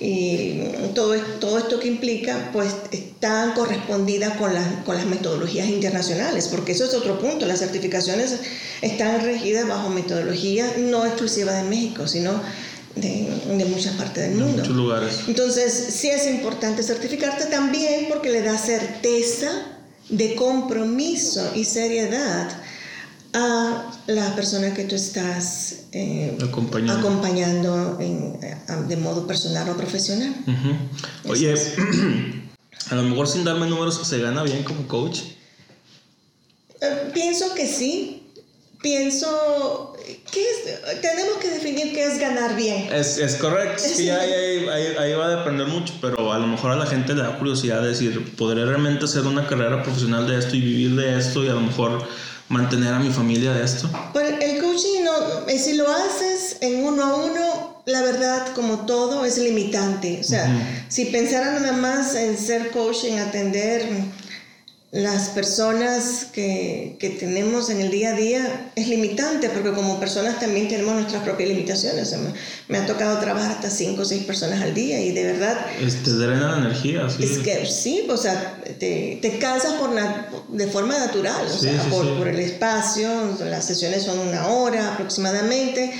y 0.00 0.62
todo, 0.94 1.14
todo 1.40 1.58
esto 1.58 1.78
que 1.78 1.88
implica, 1.88 2.48
pues 2.54 2.74
están 2.90 3.52
correspondidas 3.52 4.38
con, 4.38 4.50
con 4.86 4.96
las 4.96 5.04
metodologías 5.04 5.68
internacionales, 5.68 6.48
porque 6.48 6.72
eso 6.72 6.86
es 6.86 6.94
otro 6.94 7.18
punto, 7.18 7.44
las 7.44 7.58
certificaciones 7.58 8.38
están 8.80 9.20
regidas 9.22 9.68
bajo 9.68 9.90
metodología 9.90 10.72
no 10.78 11.04
exclusiva 11.04 11.52
de 11.52 11.64
México, 11.64 12.08
sino 12.08 12.40
de, 12.96 13.56
de 13.56 13.64
muchas 13.66 13.94
partes 13.94 14.28
del 14.28 14.38
mundo. 14.38 14.58
muchos 14.58 14.76
lugares. 14.76 15.20
Entonces, 15.26 15.72
sí 15.72 16.08
es 16.08 16.26
importante 16.26 16.82
certificarte 16.82 17.46
también 17.46 18.06
porque 18.08 18.30
le 18.30 18.42
da 18.42 18.56
certeza 18.56 19.50
de 20.08 20.34
compromiso 20.34 21.52
y 21.54 21.64
seriedad 21.64 22.50
a 23.32 23.90
la 24.06 24.34
persona 24.36 24.72
que 24.74 24.84
tú 24.84 24.94
estás 24.94 25.86
eh, 25.92 26.36
acompañando, 26.40 27.98
en, 28.00 28.38
eh, 28.42 28.56
de 28.86 28.96
modo 28.96 29.26
personal 29.26 29.68
o 29.68 29.76
profesional. 29.76 30.32
Oye, 31.28 31.52
a 32.90 32.94
lo 32.94 33.02
mejor 33.02 33.26
sin 33.26 33.42
darme 33.42 33.66
números, 33.66 34.00
¿se 34.06 34.20
gana 34.20 34.44
bien 34.44 34.62
como 34.62 34.86
coach? 34.86 35.20
Eh, 36.80 37.10
pienso 37.12 37.54
que 37.54 37.66
sí 37.66 38.23
pienso 38.84 39.94
que 40.30 40.44
tenemos 41.00 41.38
que 41.40 41.48
definir 41.48 41.94
qué 41.94 42.04
es 42.04 42.18
ganar 42.18 42.54
bien. 42.54 42.92
Es, 42.92 43.16
es 43.16 43.36
correcto, 43.36 43.82
sí, 43.82 44.10
ahí, 44.10 44.68
ahí, 44.98 45.14
va 45.14 45.24
a 45.24 45.36
depender 45.36 45.66
mucho, 45.66 45.94
pero 46.02 46.30
a 46.30 46.38
lo 46.38 46.46
mejor 46.46 46.72
a 46.72 46.76
la 46.76 46.84
gente 46.84 47.14
le 47.14 47.22
da 47.22 47.38
curiosidad 47.38 47.82
decir, 47.82 48.36
¿podré 48.36 48.66
realmente 48.66 49.06
hacer 49.06 49.22
una 49.22 49.46
carrera 49.46 49.82
profesional 49.82 50.28
de 50.28 50.38
esto 50.38 50.54
y 50.54 50.60
vivir 50.60 50.96
de 50.96 51.18
esto 51.18 51.42
y 51.42 51.48
a 51.48 51.54
lo 51.54 51.62
mejor 51.62 52.06
mantener 52.50 52.92
a 52.92 52.98
mi 52.98 53.10
familia 53.10 53.54
de 53.54 53.64
esto? 53.64 53.88
Pues 54.12 54.34
el 54.42 54.60
coaching, 54.60 55.02
no, 55.02 55.48
eh, 55.48 55.58
si 55.58 55.72
lo 55.78 55.90
haces 55.90 56.58
en 56.60 56.84
uno 56.84 57.04
a 57.04 57.14
uno, 57.24 57.82
la 57.86 58.02
verdad, 58.02 58.48
como 58.54 58.84
todo, 58.84 59.24
es 59.24 59.38
limitante. 59.38 60.18
O 60.20 60.24
sea, 60.24 60.84
si 60.88 61.06
pensara 61.06 61.58
nada 61.58 61.72
más 61.72 62.14
en 62.16 62.36
ser 62.36 62.70
coach, 62.70 63.04
en 63.04 63.18
atender 63.18 63.88
las 64.94 65.30
personas 65.30 66.26
que, 66.32 66.96
que, 67.00 67.10
tenemos 67.10 67.68
en 67.68 67.80
el 67.80 67.90
día 67.90 68.10
a 68.10 68.12
día 68.12 68.70
es 68.76 68.86
limitante, 68.86 69.48
porque 69.48 69.72
como 69.72 69.98
personas 69.98 70.38
también 70.38 70.68
tenemos 70.68 70.94
nuestras 70.94 71.24
propias 71.24 71.48
limitaciones. 71.48 72.14
me, 72.68 72.78
ha 72.78 72.86
tocado 72.86 73.18
trabajar 73.18 73.50
hasta 73.50 73.70
cinco 73.70 74.02
o 74.02 74.04
seis 74.04 74.22
personas 74.22 74.62
al 74.62 74.72
día 74.72 75.00
y 75.00 75.10
de 75.10 75.24
verdad... 75.32 75.66
Te 75.80 76.10
drena 76.12 76.52
la 76.52 76.58
energía, 76.58 77.10
sí. 77.10 77.24
Es 77.24 77.38
que 77.38 77.66
sí, 77.66 78.06
o 78.08 78.16
sea, 78.16 78.62
te, 78.78 79.18
te 79.20 79.38
cansas 79.40 79.72
por 79.80 79.90
de 80.48 80.66
forma 80.68 80.96
natural, 80.96 81.44
o 81.44 81.58
sea, 81.58 81.82
por, 81.90 82.16
por, 82.16 82.28
el 82.28 82.38
espacio, 82.38 83.36
las 83.40 83.64
sesiones 83.64 84.04
son 84.04 84.20
una 84.20 84.46
hora 84.46 84.94
aproximadamente, 84.94 85.92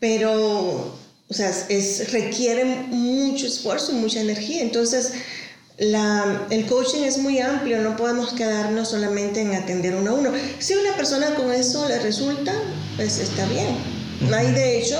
pero, 0.00 0.98
o 1.28 1.32
sea, 1.32 1.52
es, 1.68 2.10
requiere 2.10 2.64
mucho 2.64 3.46
esfuerzo 3.46 3.92
y 3.92 3.94
mucha 3.94 4.20
energía. 4.20 4.60
Entonces, 4.60 5.12
la, 5.78 6.46
el 6.50 6.66
coaching 6.66 7.02
es 7.02 7.18
muy 7.18 7.40
amplio, 7.40 7.80
no 7.80 7.96
podemos 7.96 8.32
quedarnos 8.32 8.90
solamente 8.90 9.40
en 9.40 9.54
atender 9.54 9.96
uno 9.96 10.12
a 10.12 10.14
uno. 10.14 10.32
Si 10.58 10.74
una 10.74 10.94
persona 10.96 11.34
con 11.34 11.52
eso 11.52 11.88
le 11.88 11.98
resulta, 11.98 12.52
pues 12.96 13.18
está 13.18 13.44
bien. 13.46 13.76
Hay 14.32 14.52
de 14.52 14.78
hecho, 14.78 14.98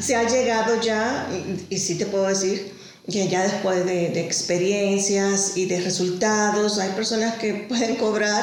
se 0.00 0.14
ha 0.14 0.28
llegado 0.28 0.80
ya, 0.80 1.26
y 1.70 1.78
sí 1.78 1.96
te 1.96 2.06
puedo 2.06 2.26
decir, 2.26 2.72
que 3.10 3.28
ya 3.28 3.42
después 3.42 3.84
de, 3.84 4.10
de 4.10 4.20
experiencias 4.20 5.56
y 5.56 5.66
de 5.66 5.80
resultados, 5.80 6.78
hay 6.78 6.90
personas 6.90 7.36
que 7.36 7.54
pueden 7.68 7.96
cobrar 7.96 8.42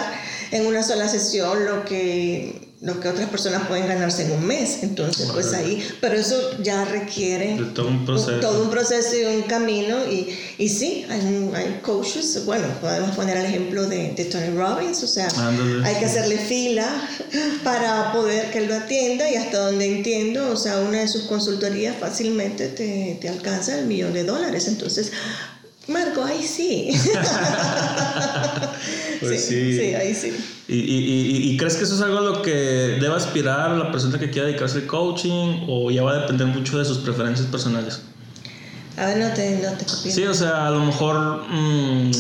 en 0.51 0.65
una 0.65 0.83
sola 0.83 1.07
sesión 1.07 1.65
lo 1.65 1.85
que 1.85 2.70
lo 2.81 2.99
que 2.99 3.09
otras 3.09 3.29
personas 3.29 3.67
pueden 3.67 3.87
ganarse 3.87 4.25
en 4.25 4.31
un 4.31 4.45
mes. 4.45 4.79
Entonces, 4.81 5.29
pues 5.31 5.53
ahí, 5.53 5.87
pero 6.01 6.15
eso 6.15 6.35
ya 6.63 6.83
requiere 6.85 7.55
todo 7.75 7.87
un 7.87 8.05
proceso. 8.05 8.39
todo 8.39 8.63
un 8.63 8.71
proceso 8.71 9.15
y 9.15 9.35
un 9.35 9.43
camino. 9.43 9.97
Y, 10.09 10.35
y 10.57 10.67
sí, 10.67 11.05
hay, 11.07 11.51
hay 11.53 11.79
coaches, 11.83 12.43
bueno, 12.43 12.67
podemos 12.81 13.15
poner 13.15 13.37
el 13.37 13.45
ejemplo 13.45 13.87
de, 13.87 14.13
de 14.13 14.25
Tony 14.25 14.49
Robbins, 14.57 15.03
o 15.03 15.07
sea, 15.07 15.27
hay 15.83 15.95
que 15.95 16.05
hacerle 16.05 16.39
fila 16.39 16.89
para 17.63 18.11
poder 18.13 18.49
que 18.51 18.59
él 18.59 18.67
lo 18.67 18.75
atienda 18.75 19.29
y 19.29 19.35
hasta 19.35 19.59
donde 19.59 19.97
entiendo, 19.97 20.49
o 20.51 20.57
sea, 20.57 20.79
una 20.79 21.01
de 21.01 21.07
sus 21.07 21.23
consultorías 21.23 21.95
fácilmente 21.99 22.67
te, 22.67 23.19
te 23.21 23.29
alcanza 23.29 23.77
el 23.77 23.85
millón 23.85 24.13
de 24.13 24.23
dólares. 24.23 24.67
Entonces, 24.67 25.11
Marco, 25.87 26.23
ahí 26.23 26.43
sí. 26.43 26.91
pues 29.19 29.45
sí, 29.45 29.77
sí. 29.77 29.93
ahí 29.95 30.13
sí. 30.13 30.33
¿Y, 30.67 30.75
y, 30.75 31.51
y, 31.51 31.57
crees 31.57 31.75
que 31.75 31.83
eso 31.83 31.95
es 31.95 32.01
algo 32.01 32.19
a 32.19 32.21
lo 32.21 32.41
que 32.41 32.51
debe 32.51 33.15
aspirar 33.15 33.71
la 33.71 33.91
persona 33.91 34.19
que 34.19 34.29
quiera 34.29 34.47
dedicarse 34.47 34.77
al 34.77 34.85
coaching 34.85 35.65
o 35.67 35.91
ya 35.91 36.03
va 36.03 36.13
a 36.13 36.19
depender 36.21 36.47
mucho 36.47 36.77
de 36.77 36.85
sus 36.85 36.99
preferencias 36.99 37.47
personales? 37.47 38.01
A 38.97 39.07
ver, 39.07 39.17
no 39.17 39.33
te, 39.33 39.57
no 39.57 39.73
te 39.73 39.85
Sí, 39.85 40.23
o 40.25 40.33
sea, 40.33 40.67
a 40.67 40.71
lo 40.71 40.79
mejor... 40.85 41.43
Mm, 41.49 42.11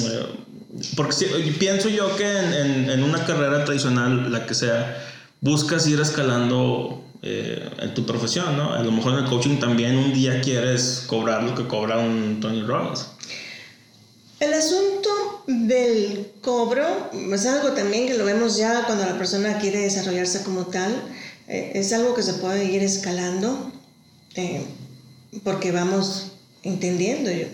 porque 0.95 1.27
pienso 1.59 1.89
yo 1.89 2.15
que 2.15 2.39
en, 2.39 2.89
en, 2.89 3.03
una 3.03 3.23
carrera 3.25 3.63
tradicional, 3.65 4.31
la 4.31 4.45
que 4.45 4.55
sea, 4.55 4.97
buscas 5.41 5.85
ir 5.87 5.99
escalando 5.99 7.03
eh, 7.23 7.69
en 7.79 7.93
tu 7.93 8.05
profesión, 8.05 8.57
¿no? 8.57 8.73
A 8.73 8.81
lo 8.81 8.91
mejor 8.91 9.13
en 9.13 9.19
el 9.19 9.29
coaching 9.29 9.57
también 9.57 9.95
un 9.97 10.11
día 10.11 10.41
quieres 10.41 11.03
cobrar 11.05 11.43
lo 11.43 11.53
que 11.53 11.67
cobra 11.67 11.99
un 11.99 12.39
Tony 12.39 12.63
Robbins. 12.63 13.10
El 14.41 14.55
asunto 14.55 15.43
del 15.45 16.31
cobro 16.41 17.11
es 17.31 17.45
algo 17.45 17.73
también 17.73 18.07
que 18.07 18.15
lo 18.15 18.25
vemos 18.25 18.57
ya 18.57 18.85
cuando 18.87 19.05
la 19.05 19.15
persona 19.15 19.59
quiere 19.59 19.81
desarrollarse 19.81 20.41
como 20.41 20.65
tal. 20.65 20.91
Eh, 21.47 21.73
es 21.75 21.93
algo 21.93 22.15
que 22.15 22.23
se 22.23 22.33
puede 22.33 22.65
ir 22.65 22.81
escalando 22.81 23.71
eh, 24.33 24.65
porque 25.43 25.71
vamos 25.71 26.31
entendiendo. 26.63 27.29
Yo, 27.29 27.45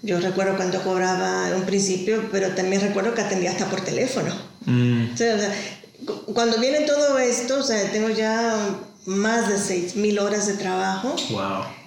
yo 0.00 0.18
recuerdo 0.18 0.56
cuando 0.56 0.82
cobraba 0.82 1.48
en 1.50 1.56
un 1.56 1.66
principio, 1.66 2.30
pero 2.32 2.54
también 2.54 2.80
recuerdo 2.80 3.12
que 3.12 3.20
atendía 3.20 3.50
hasta 3.50 3.68
por 3.68 3.82
teléfono. 3.82 4.34
Mm. 4.64 5.12
O 5.12 5.16
sea, 5.18 5.54
cuando 6.32 6.58
viene 6.58 6.86
todo 6.86 7.18
esto, 7.18 7.58
o 7.58 7.62
sea, 7.62 7.92
tengo 7.92 8.08
ya 8.08 8.78
más 9.04 9.50
de 9.50 9.56
6.000 9.56 10.22
horas 10.22 10.46
de 10.46 10.54
trabajo. 10.54 11.16
Wow 11.28 11.83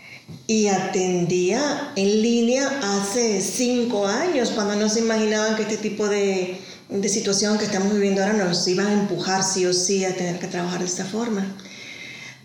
y 0.47 0.67
atendía 0.67 1.91
en 1.95 2.21
línea 2.21 2.80
hace 2.82 3.41
cinco 3.41 4.07
años, 4.07 4.51
cuando 4.51 4.75
no 4.75 4.89
se 4.89 4.99
imaginaban 4.99 5.55
que 5.55 5.63
este 5.63 5.78
tipo 5.78 6.07
de, 6.07 6.59
de, 6.89 7.09
situación 7.09 7.57
que 7.57 7.65
estamos 7.65 7.93
viviendo 7.93 8.21
ahora 8.21 8.34
nos 8.34 8.67
iba 8.67 8.86
a 8.86 8.93
empujar 8.93 9.43
sí 9.43 9.65
o 9.65 9.73
sí 9.73 10.05
a 10.05 10.15
tener 10.15 10.39
que 10.39 10.47
trabajar 10.47 10.80
de 10.80 10.86
esta 10.86 11.05
forma. 11.05 11.57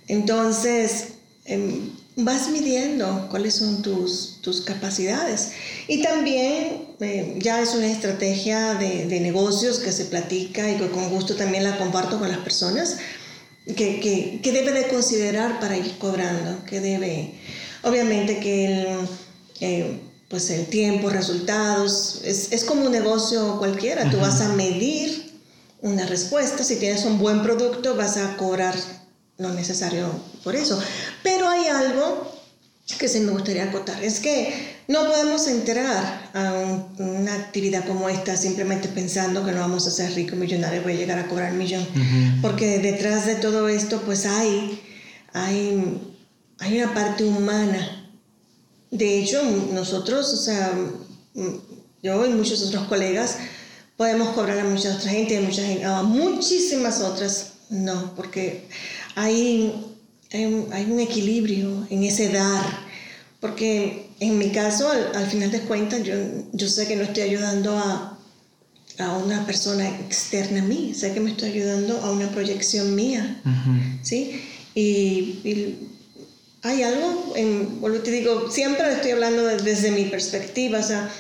Entonces, 0.09 1.09
em, 1.45 1.91
vas 2.17 2.51
midiendo 2.51 3.29
cuáles 3.31 3.55
son 3.55 3.83
tus, 3.83 4.39
tus 4.43 4.61
capacidades. 4.63 5.53
Y 5.89 6.03
también 6.03 6.89
eh, 7.01 7.37
ya 7.39 7.63
es 7.63 7.75
una 7.75 7.91
estrategia 7.91 8.75
de, 8.75 9.07
de, 9.07 9.21
negocios 9.21 9.79
que 9.79 9.93
se 9.93 10.07
platica 10.07 10.71
y 10.71 10.77
que 10.77 10.91
con 10.91 11.09
gusto 11.09 11.37
también 11.37 11.65
la 11.65 11.79
comparto 11.79 12.19
con 12.19 12.29
las 12.29 12.39
personas, 12.39 12.99
que, 13.67 14.01
que, 14.01 14.41
que 14.43 14.53
debe 14.53 14.73
de 14.73 14.89
considerar 14.89 15.61
para 15.61 15.77
ir 15.77 15.97
cobrando, 15.99 16.65
que 16.65 16.81
debe 16.81 17.35
Obviamente 17.83 18.39
que 18.39 18.67
el, 18.67 19.09
eh, 19.61 20.01
pues 20.29 20.51
el 20.51 20.67
tiempo, 20.67 21.11
resultados, 21.11 22.21
es, 22.25 22.53
es, 22.53 22.65
como 22.65 22.87
un 22.87 22.93
negocio 22.93 23.59
cualquiera. 23.59 24.11
Tú 24.11 24.19
vas 24.19 24.41
a 24.41 24.49
medir 24.55 25.41
una 25.81 26.07
respuesta. 26.07 26.65
Si 26.65 26.77
tienes 26.77 27.05
un 27.05 27.19
buen 27.19 27.43
producto, 27.43 27.97
vas 27.97 28.17
a 28.17 28.37
cobrar 28.37 28.75
lo 29.39 29.51
necesario 29.51 30.09
por 30.45 30.57
eso. 30.57 30.81
Pero 31.23 31.49
hay 31.49 31.67
algo 31.67 32.33
que 32.99 33.09
se 33.09 33.21
me 33.21 33.33
gustaría 33.33 33.65
acotar. 33.65 34.03
Es 34.03 34.21
que 34.21 34.73
no 34.89 35.07
podemos 35.07 35.47
entrar 35.49 36.31
a 36.35 36.53
una 36.99 37.35
actividad 37.35 37.87
como 37.87 38.09
esta 38.09 38.37
simplemente 38.37 38.89
pensando 38.89 39.45
que 39.45 39.53
no 39.53 39.61
vamos 39.61 39.87
a 39.87 39.91
ser 39.91 40.13
ricos, 40.15 40.39
millonarios, 40.39 40.83
voy 40.83 40.95
a 40.95 40.97
llegar 40.97 41.19
a 41.19 41.29
cobrar 41.29 41.53
un 41.53 41.59
millón. 41.59 41.87
Porque 42.41 42.79
detrás 42.79 43.27
de 43.27 43.37
todo 43.37 43.69
esto, 43.69 44.03
pues 44.03 44.27
hay, 44.27 44.81
hay 45.33 46.12
hay 46.63 46.81
una 46.81 46.95
parte 46.95 47.25
humana. 47.25 48.09
De 48.91 49.19
hecho, 49.19 49.43
nosotros, 49.73 50.33
o 50.33 50.37
sea, 50.37 50.73
yo 52.03 52.27
y 52.27 52.31
muchos 52.31 52.63
otros 52.63 52.85
colegas, 52.85 53.39
podemos 53.97 54.29
cobrar 54.31 54.61
a 54.61 54.65
mucha 54.65 54.95
otra 54.95 55.11
gente, 55.11 55.37
a, 55.37 55.41
mucha 55.41 55.63
gente, 55.65 55.85
a 55.85 56.03
muchísimas 56.03 57.01
otras 57.01 57.53
no, 57.69 58.15
porque 58.15 58.69
hay, 59.15 59.73
hay, 60.31 60.45
un, 60.45 61.01
equilibrio 61.01 61.87
en 61.91 62.05
ese 62.05 62.29
dar. 62.29 62.63
Porque 63.41 64.11
en 64.21 64.39
mi 64.39 64.51
caso, 64.51 64.89
al, 64.91 65.27
final 65.27 65.51
de 65.51 65.63
cuentas, 65.63 66.05
yo, 66.05 66.15
yo 66.53 66.69
sé 66.69 66.87
que 66.87 66.95
no 66.95 67.03
estoy 67.03 67.25
ayudando 67.25 67.77
a, 67.77 68.19
a 68.99 69.17
una 69.17 69.45
persona 69.47 69.89
externa 69.89 70.61
a 70.61 70.65
mí, 70.65 70.95
sé 70.95 71.13
que 71.13 71.21
me 71.21 71.31
estoy 71.31 71.51
ayudando 71.51 71.99
a 72.03 72.13
una 72.13 72.31
proyección 72.31 72.95
mía, 72.95 73.43
¿sí? 74.03 74.41
Y, 74.75 75.41
y, 75.45 75.92
hay 76.63 76.83
algo, 76.83 77.33
en, 77.35 77.81
te 78.03 78.11
digo, 78.11 78.51
siempre 78.51 78.93
estoy 78.93 79.13
hablando 79.13 79.45
desde 79.45 79.91
mi 79.91 80.05
perspectiva, 80.05 80.79
o 80.79 80.83
sea, 80.83 81.11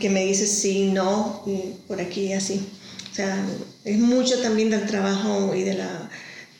que 0.00 0.10
me 0.10 0.24
dice 0.24 0.46
sí, 0.46 0.90
no, 0.92 1.44
por 1.88 2.00
aquí 2.00 2.26
y 2.26 2.32
así. 2.34 2.66
O 3.10 3.14
sea, 3.14 3.44
es 3.84 3.98
mucho 3.98 4.40
también 4.40 4.70
del 4.70 4.86
trabajo 4.86 5.54
y 5.54 5.62
de 5.62 5.74
la, 5.74 6.10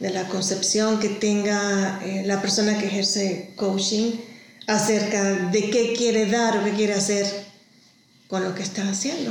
de 0.01 0.11
la 0.11 0.27
concepción 0.29 0.99
que 0.99 1.09
tenga 1.09 2.01
eh, 2.05 2.23
la 2.27 2.41
persona 2.41 2.79
que 2.79 2.87
ejerce 2.87 3.53
coaching 3.55 4.13
acerca 4.67 5.51
de 5.51 5.71
qué 5.71 5.93
quiere 5.97 6.27
dar 6.27 6.59
o 6.59 6.65
qué 6.65 6.73
quiere 6.73 6.95
hacer 6.95 7.27
con 8.29 8.43
lo 8.45 8.55
que 8.55 8.63
está 8.63 8.89
haciendo. 8.89 9.31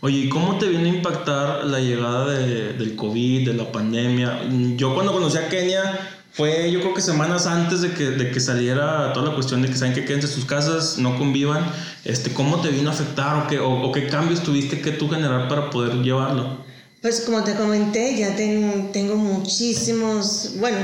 Oye, 0.00 0.18
¿y 0.18 0.28
cómo 0.28 0.56
te 0.58 0.66
viene 0.68 0.90
a 0.90 0.94
impactar 0.94 1.64
la 1.64 1.78
llegada 1.80 2.32
de, 2.32 2.72
del 2.72 2.96
COVID, 2.96 3.48
de 3.48 3.54
la 3.54 3.70
pandemia? 3.70 4.40
Yo 4.76 4.94
cuando 4.94 5.12
conocí 5.12 5.36
a 5.36 5.48
Kenia, 5.48 6.19
fue 6.32 6.70
yo 6.70 6.80
creo 6.80 6.94
que 6.94 7.00
semanas 7.00 7.46
antes 7.46 7.80
de 7.80 7.92
que, 7.92 8.04
de 8.04 8.30
que 8.30 8.40
saliera 8.40 9.12
toda 9.12 9.30
la 9.30 9.34
cuestión 9.34 9.62
de 9.62 9.68
que 9.68 9.76
saben 9.76 9.94
que 9.94 10.04
quédense 10.04 10.28
sus 10.28 10.44
casas, 10.44 10.98
no 10.98 11.18
convivan, 11.18 11.64
este, 12.04 12.32
¿cómo 12.32 12.60
te 12.60 12.68
vino 12.68 12.90
a 12.90 12.92
afectar 12.92 13.44
o 13.44 13.48
qué, 13.48 13.58
o, 13.58 13.90
qué 13.92 14.06
cambios 14.06 14.42
tuviste 14.42 14.80
que 14.80 14.92
tú 14.92 15.08
generar 15.08 15.48
para 15.48 15.70
poder 15.70 15.94
llevarlo? 16.02 16.64
Pues 17.02 17.22
como 17.22 17.42
te 17.42 17.54
comenté, 17.54 18.16
ya 18.16 18.36
tengo, 18.36 18.90
tengo 18.92 19.16
muchísimos, 19.16 20.54
bueno, 20.58 20.78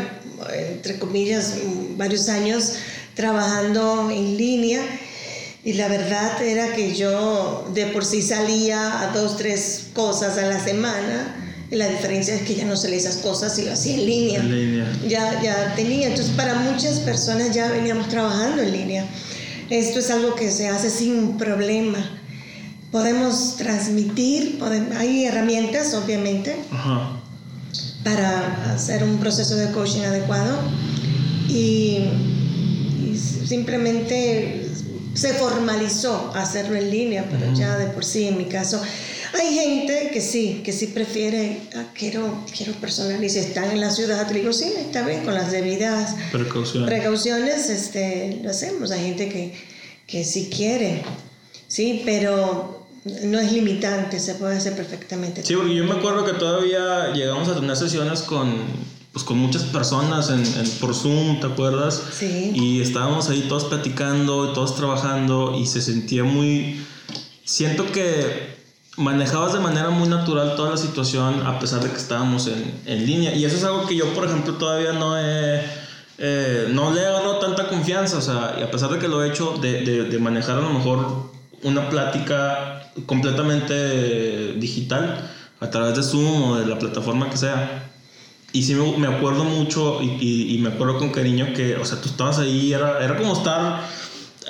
entre 0.53 0.99
comillas, 0.99 1.59
varios 1.97 2.28
años 2.28 2.72
trabajando 3.14 4.11
en 4.11 4.36
línea 4.36 4.80
y 5.62 5.74
la 5.74 5.88
verdad 5.88 6.42
era 6.42 6.74
que 6.74 6.94
yo 6.94 7.68
de 7.72 7.86
por 7.86 8.05
sí 8.05 8.22
salía 8.22 9.01
a 9.01 9.12
dos, 9.12 9.36
tres 9.36 9.88
cosas 9.94 10.38
a 10.38 10.47
la 10.47 10.62
semana 10.62 11.45
la 11.71 11.89
diferencia 11.89 12.35
es 12.35 12.43
que 12.43 12.55
ya 12.55 12.64
no 12.64 12.77
se 12.77 12.89
le 12.89 12.97
esas 12.97 13.17
cosas 13.17 13.59
y 13.59 13.64
lo 13.64 13.73
hacía 13.73 13.95
en 13.95 14.07
línea. 14.07 14.41
En 14.41 14.55
línea. 14.55 14.93
Ya, 15.09 15.43
ya 15.43 15.75
tenía. 15.75 16.09
Entonces, 16.09 16.35
para 16.35 16.55
muchas 16.55 17.01
personas 17.01 17.55
ya 17.55 17.69
veníamos 17.71 18.09
trabajando 18.09 18.62
en 18.62 18.73
línea. 18.73 19.05
Esto 19.71 19.99
es 19.99 20.11
algo 20.11 20.35
que 20.37 20.51
se 20.51 20.69
hace 20.69 20.91
sin 20.91 21.37
problema. 21.39 21.99
Podemos 22.93 23.57
transmitir, 23.57 24.61
hay 24.97 25.25
herramientas, 25.25 25.95
obviamente. 25.95 26.57
para 28.05 28.73
hacer 28.73 29.03
un 29.03 29.19
proceso 29.19 29.57
de 29.57 29.73
coaching 29.73 30.03
adecuado 30.03 30.57
y, 31.49 32.05
y 33.03 33.19
simplemente 33.19 34.69
se 35.14 35.35
formalizó 35.35 36.31
hacerlo 36.37 36.77
en 36.77 36.91
línea, 36.91 37.25
pero 37.29 37.53
ya 37.53 37.77
de 37.77 37.87
por 37.87 38.05
sí 38.05 38.29
en 38.29 38.39
mi 38.39 38.45
caso 38.45 38.81
hay 39.39 39.55
gente 39.55 40.11
que 40.12 40.20
sí, 40.20 40.62
que 40.64 40.72
sí 40.72 40.89
prefiere, 40.89 41.61
ah, 41.76 41.84
quiero, 41.95 42.45
quiero 42.57 42.72
personal 42.74 43.22
y 43.22 43.28
si 43.28 43.39
están 43.39 43.70
en 43.70 43.80
la 43.80 43.91
ciudad, 43.91 44.30
digo, 44.30 44.53
sí, 44.53 44.72
está 44.78 45.07
bien, 45.07 45.24
con 45.24 45.34
las 45.34 45.51
debidas 45.51 46.14
precauciones, 46.32 46.89
precauciones 46.89 47.70
este, 47.70 48.41
lo 48.43 48.51
hacemos. 48.51 48.91
Hay 48.91 49.05
gente 49.05 49.28
que, 49.28 49.55
que 50.07 50.24
sí 50.24 50.51
quiere, 50.55 51.03
sí, 51.68 52.03
pero 52.05 52.87
no 53.24 53.39
es 53.39 53.53
limitante, 53.53 54.18
se 54.18 54.34
puede 54.34 54.57
hacer 54.57 54.74
perfectamente. 54.74 55.45
Sí, 55.45 55.55
porque 55.55 55.74
yo 55.74 55.84
me 55.84 55.95
acuerdo 55.95 56.24
que 56.24 56.32
todavía 56.32 57.12
llegamos 57.12 57.49
a 57.49 57.55
tener 57.55 57.76
sesiones 57.76 58.22
con, 58.22 58.55
pues, 59.12 59.24
con 59.24 59.39
muchas 59.39 59.62
personas 59.64 60.30
en, 60.30 60.45
por 60.80 60.95
Zoom, 60.95 61.41
¿te 61.41 61.47
acuerdas? 61.47 62.03
Sí. 62.18 62.53
Y 62.55 62.80
estábamos 62.80 63.28
ahí 63.28 63.47
todos 63.49 63.64
platicando, 63.64 64.53
todos 64.53 64.76
trabajando 64.76 65.57
y 65.59 65.66
se 65.66 65.80
sentía 65.80 66.24
muy... 66.24 66.84
Siento 67.45 67.93
que 67.93 68.56
manejabas 68.97 69.53
de 69.53 69.61
manera 69.61 69.90
muy 69.90 70.09
natural 70.09 70.57
toda 70.57 70.70
la 70.70 70.76
situación 70.76 71.47
a 71.47 71.59
pesar 71.59 71.82
de 71.82 71.90
que 71.90 71.97
estábamos 71.97 72.47
en, 72.47 72.80
en 72.86 73.07
línea. 73.07 73.34
Y 73.34 73.44
eso 73.44 73.57
es 73.57 73.64
algo 73.64 73.86
que 73.86 73.97
yo, 73.97 74.12
por 74.14 74.24
ejemplo, 74.24 74.55
todavía 74.55 74.92
no 74.92 75.18
he... 75.18 75.86
Eh, 76.18 76.68
no 76.70 76.94
le 76.94 77.03
he 77.03 77.05
dado 77.05 77.38
tanta 77.40 77.68
confianza, 77.68 78.16
o 78.16 78.22
sea, 78.22 78.57
y 78.59 78.62
a 78.62 78.70
pesar 78.70 78.88
de 78.88 78.99
que 78.99 79.07
lo 79.07 79.22
he 79.22 79.28
hecho, 79.28 79.59
de, 79.61 79.82
de, 79.82 80.05
de 80.05 80.18
manejar 80.18 80.57
a 80.57 80.62
lo 80.62 80.70
mejor 80.70 81.30
una 81.62 81.90
plática 81.90 82.90
completamente 83.05 84.55
digital 84.55 85.30
a 85.61 85.70
través 85.70 85.94
de 85.97 86.03
Zoom 86.03 86.42
o 86.42 86.57
de 86.57 86.66
la 86.66 86.78
plataforma 86.78 87.28
que 87.28 87.36
sea. 87.36 87.90
Y 88.53 88.62
sí 88.62 88.74
me, 88.74 88.97
me 88.97 89.09
acuerdo 89.09 89.44
mucho 89.44 90.01
y, 90.01 90.16
y, 90.20 90.55
y, 90.55 90.59
me 90.59 90.70
acuerdo 90.70 90.99
con 90.99 91.11
cariño 91.11 91.53
que, 91.55 91.76
o 91.76 91.84
sea, 91.84 92.01
tú 92.01 92.09
estabas 92.09 92.38
ahí, 92.38 92.72
era, 92.72 93.05
era 93.05 93.16
como 93.16 93.34
estar 93.34 93.82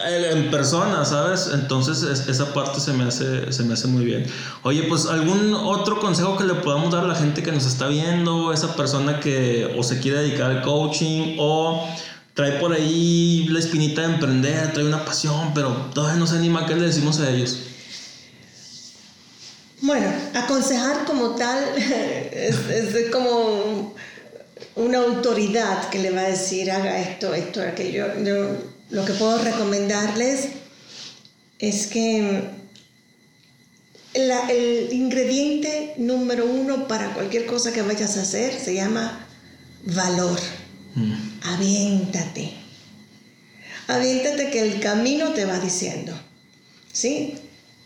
en 0.05 0.51
persona, 0.51 1.05
¿sabes? 1.05 1.51
Entonces 1.53 2.03
esa 2.29 2.53
parte 2.53 2.81
se 2.81 2.93
me, 2.93 3.05
hace, 3.05 3.53
se 3.53 3.63
me 3.63 3.75
hace 3.75 3.89
muy 3.89 4.05
bien. 4.05 4.27
Oye, 4.63 4.85
pues 4.85 5.07
algún 5.07 5.55
otro 5.55 6.01
consejo 6.01 6.37
que 6.37 6.45
le 6.45 6.55
podamos 6.55 6.93
dar 6.93 7.05
a 7.05 7.09
la 7.09 7.15
gente 7.15 7.43
que 7.43 7.53
nos 7.53 7.67
está 7.67 7.89
viendo, 7.89 8.53
esa 8.53 8.77
persona 8.77 9.21
que 9.21 9.75
o 9.79 9.83
se 9.83 9.99
quiere 10.01 10.19
dedicar 10.19 10.51
al 10.51 10.63
coaching 10.63 11.37
o 11.39 11.89
trae 12.35 12.53
por 12.53 12.73
ahí 12.73 13.47
la 13.49 13.59
espinita 13.59 14.03
de 14.03 14.15
emprender, 14.15 14.73
trae 14.73 14.85
una 14.85 15.05
pasión, 15.05 15.53
pero 15.55 15.71
todavía 15.95 16.19
no 16.19 16.27
se 16.27 16.37
anima, 16.37 16.67
¿qué 16.67 16.75
le 16.75 16.87
decimos 16.87 17.19
a 17.21 17.31
ellos? 17.31 17.59
Bueno, 19.81 20.11
aconsejar 20.35 21.05
como 21.07 21.31
tal 21.37 21.59
es, 21.77 22.57
es 22.69 23.11
como 23.11 23.95
una 24.75 24.99
autoridad 24.99 25.89
que 25.89 25.99
le 25.99 26.11
va 26.11 26.21
a 26.21 26.29
decir 26.29 26.71
haga 26.71 26.99
esto, 26.99 27.33
esto, 27.33 27.63
aquello. 27.63 28.07
Yo, 28.23 28.76
lo 28.91 29.05
que 29.05 29.13
puedo 29.15 29.39
recomendarles 29.39 30.49
es 31.59 31.87
que 31.87 32.43
el 34.15 34.93
ingrediente 34.93 35.95
número 35.99 36.47
uno 36.47 36.89
para 36.89 37.13
cualquier 37.15 37.47
cosa 37.47 37.73
que 37.73 37.83
vayas 37.83 38.17
a 38.17 38.23
hacer 38.23 38.59
se 38.59 38.75
llama 38.75 39.27
valor. 39.85 40.39
Mm. 40.95 41.15
Aviéntate. 41.43 42.53
Aviéntate 43.89 44.51
que 44.51 44.61
el 44.61 44.81
camino 44.81 45.33
te 45.33 45.45
va 45.45 45.59
diciendo. 45.59 46.13
¿Sí? 46.93 47.35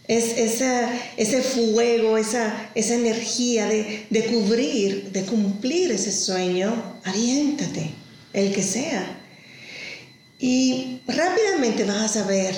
Es 0.06 0.38
esa, 0.38 0.90
ese 1.16 1.42
fuego, 1.42 2.16
esa, 2.16 2.70
esa 2.74 2.94
energía 2.94 3.66
de, 3.66 4.06
de 4.10 4.24
cubrir, 4.26 5.10
de 5.12 5.22
cumplir 5.22 5.92
ese 5.92 6.12
sueño. 6.12 7.00
Aviéntate, 7.04 7.90
el 8.32 8.52
que 8.52 8.62
sea. 8.62 9.19
Y 10.40 11.02
rápidamente 11.06 11.84
vas 11.84 11.98
a 11.98 12.08
saber 12.08 12.56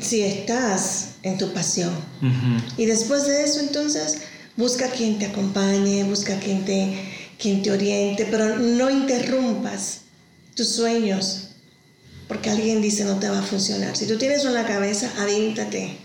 si 0.00 0.22
estás 0.22 1.16
en 1.22 1.36
tu 1.36 1.52
pasión. 1.52 1.92
Y 2.76 2.86
después 2.86 3.26
de 3.26 3.42
eso, 3.44 3.60
entonces, 3.60 4.22
busca 4.56 4.88
quien 4.88 5.18
te 5.18 5.26
acompañe, 5.26 6.04
busca 6.04 6.38
quien 6.38 6.64
te, 6.64 6.96
quien 7.38 7.62
te 7.62 7.72
oriente, 7.72 8.26
pero 8.30 8.58
no 8.58 8.88
interrumpas 8.88 10.02
tus 10.54 10.68
sueños 10.68 11.50
porque 12.30 12.48
alguien 12.48 12.80
dice 12.80 13.04
no 13.04 13.18
te 13.18 13.28
va 13.28 13.40
a 13.40 13.42
funcionar. 13.42 13.96
Si 13.96 14.06
tú 14.06 14.16
tienes 14.16 14.44
una 14.44 14.64
cabeza, 14.64 15.10
avíntate, 15.18 15.96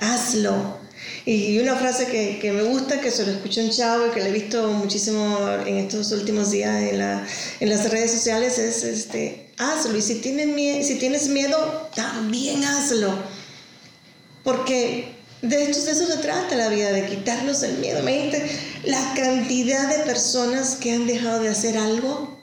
hazlo. 0.00 0.77
Y 1.24 1.58
una 1.58 1.76
frase 1.76 2.06
que, 2.06 2.38
que, 2.40 2.52
me 2.52 2.62
gusta, 2.62 3.00
que 3.00 3.10
se 3.10 3.24
lo 3.26 3.32
escuché 3.32 3.64
un 3.64 3.70
chavo 3.70 4.06
y 4.06 4.10
que 4.10 4.20
le 4.20 4.30
he 4.30 4.32
visto 4.32 4.68
muchísimo 4.72 5.38
en 5.66 5.78
estos 5.78 6.10
últimos 6.12 6.50
días 6.50 6.74
en, 6.82 6.98
la, 6.98 7.26
en 7.60 7.68
las 7.68 7.90
redes 7.90 8.12
sociales 8.12 8.58
es 8.58 8.84
este, 8.84 9.50
hazlo. 9.58 9.96
Y 9.96 10.02
si 10.02 10.16
tienes, 10.16 10.48
miedo, 10.48 10.82
si 10.82 10.96
tienes 10.96 11.28
miedo, 11.28 11.90
también 11.94 12.64
hazlo. 12.64 13.14
Porque 14.42 15.14
de, 15.42 15.64
esto, 15.64 15.84
de 15.84 15.92
eso 15.92 16.06
se 16.06 16.18
trata 16.18 16.56
la 16.56 16.68
vida, 16.68 16.90
de 16.90 17.06
quitarnos 17.06 17.62
el 17.62 17.78
miedo. 17.78 18.00
Imagínate 18.00 18.50
la 18.84 19.14
cantidad 19.14 19.88
de 19.96 20.04
personas 20.04 20.76
que 20.76 20.92
han 20.92 21.06
dejado 21.06 21.40
de 21.40 21.48
hacer 21.48 21.76
algo 21.76 22.38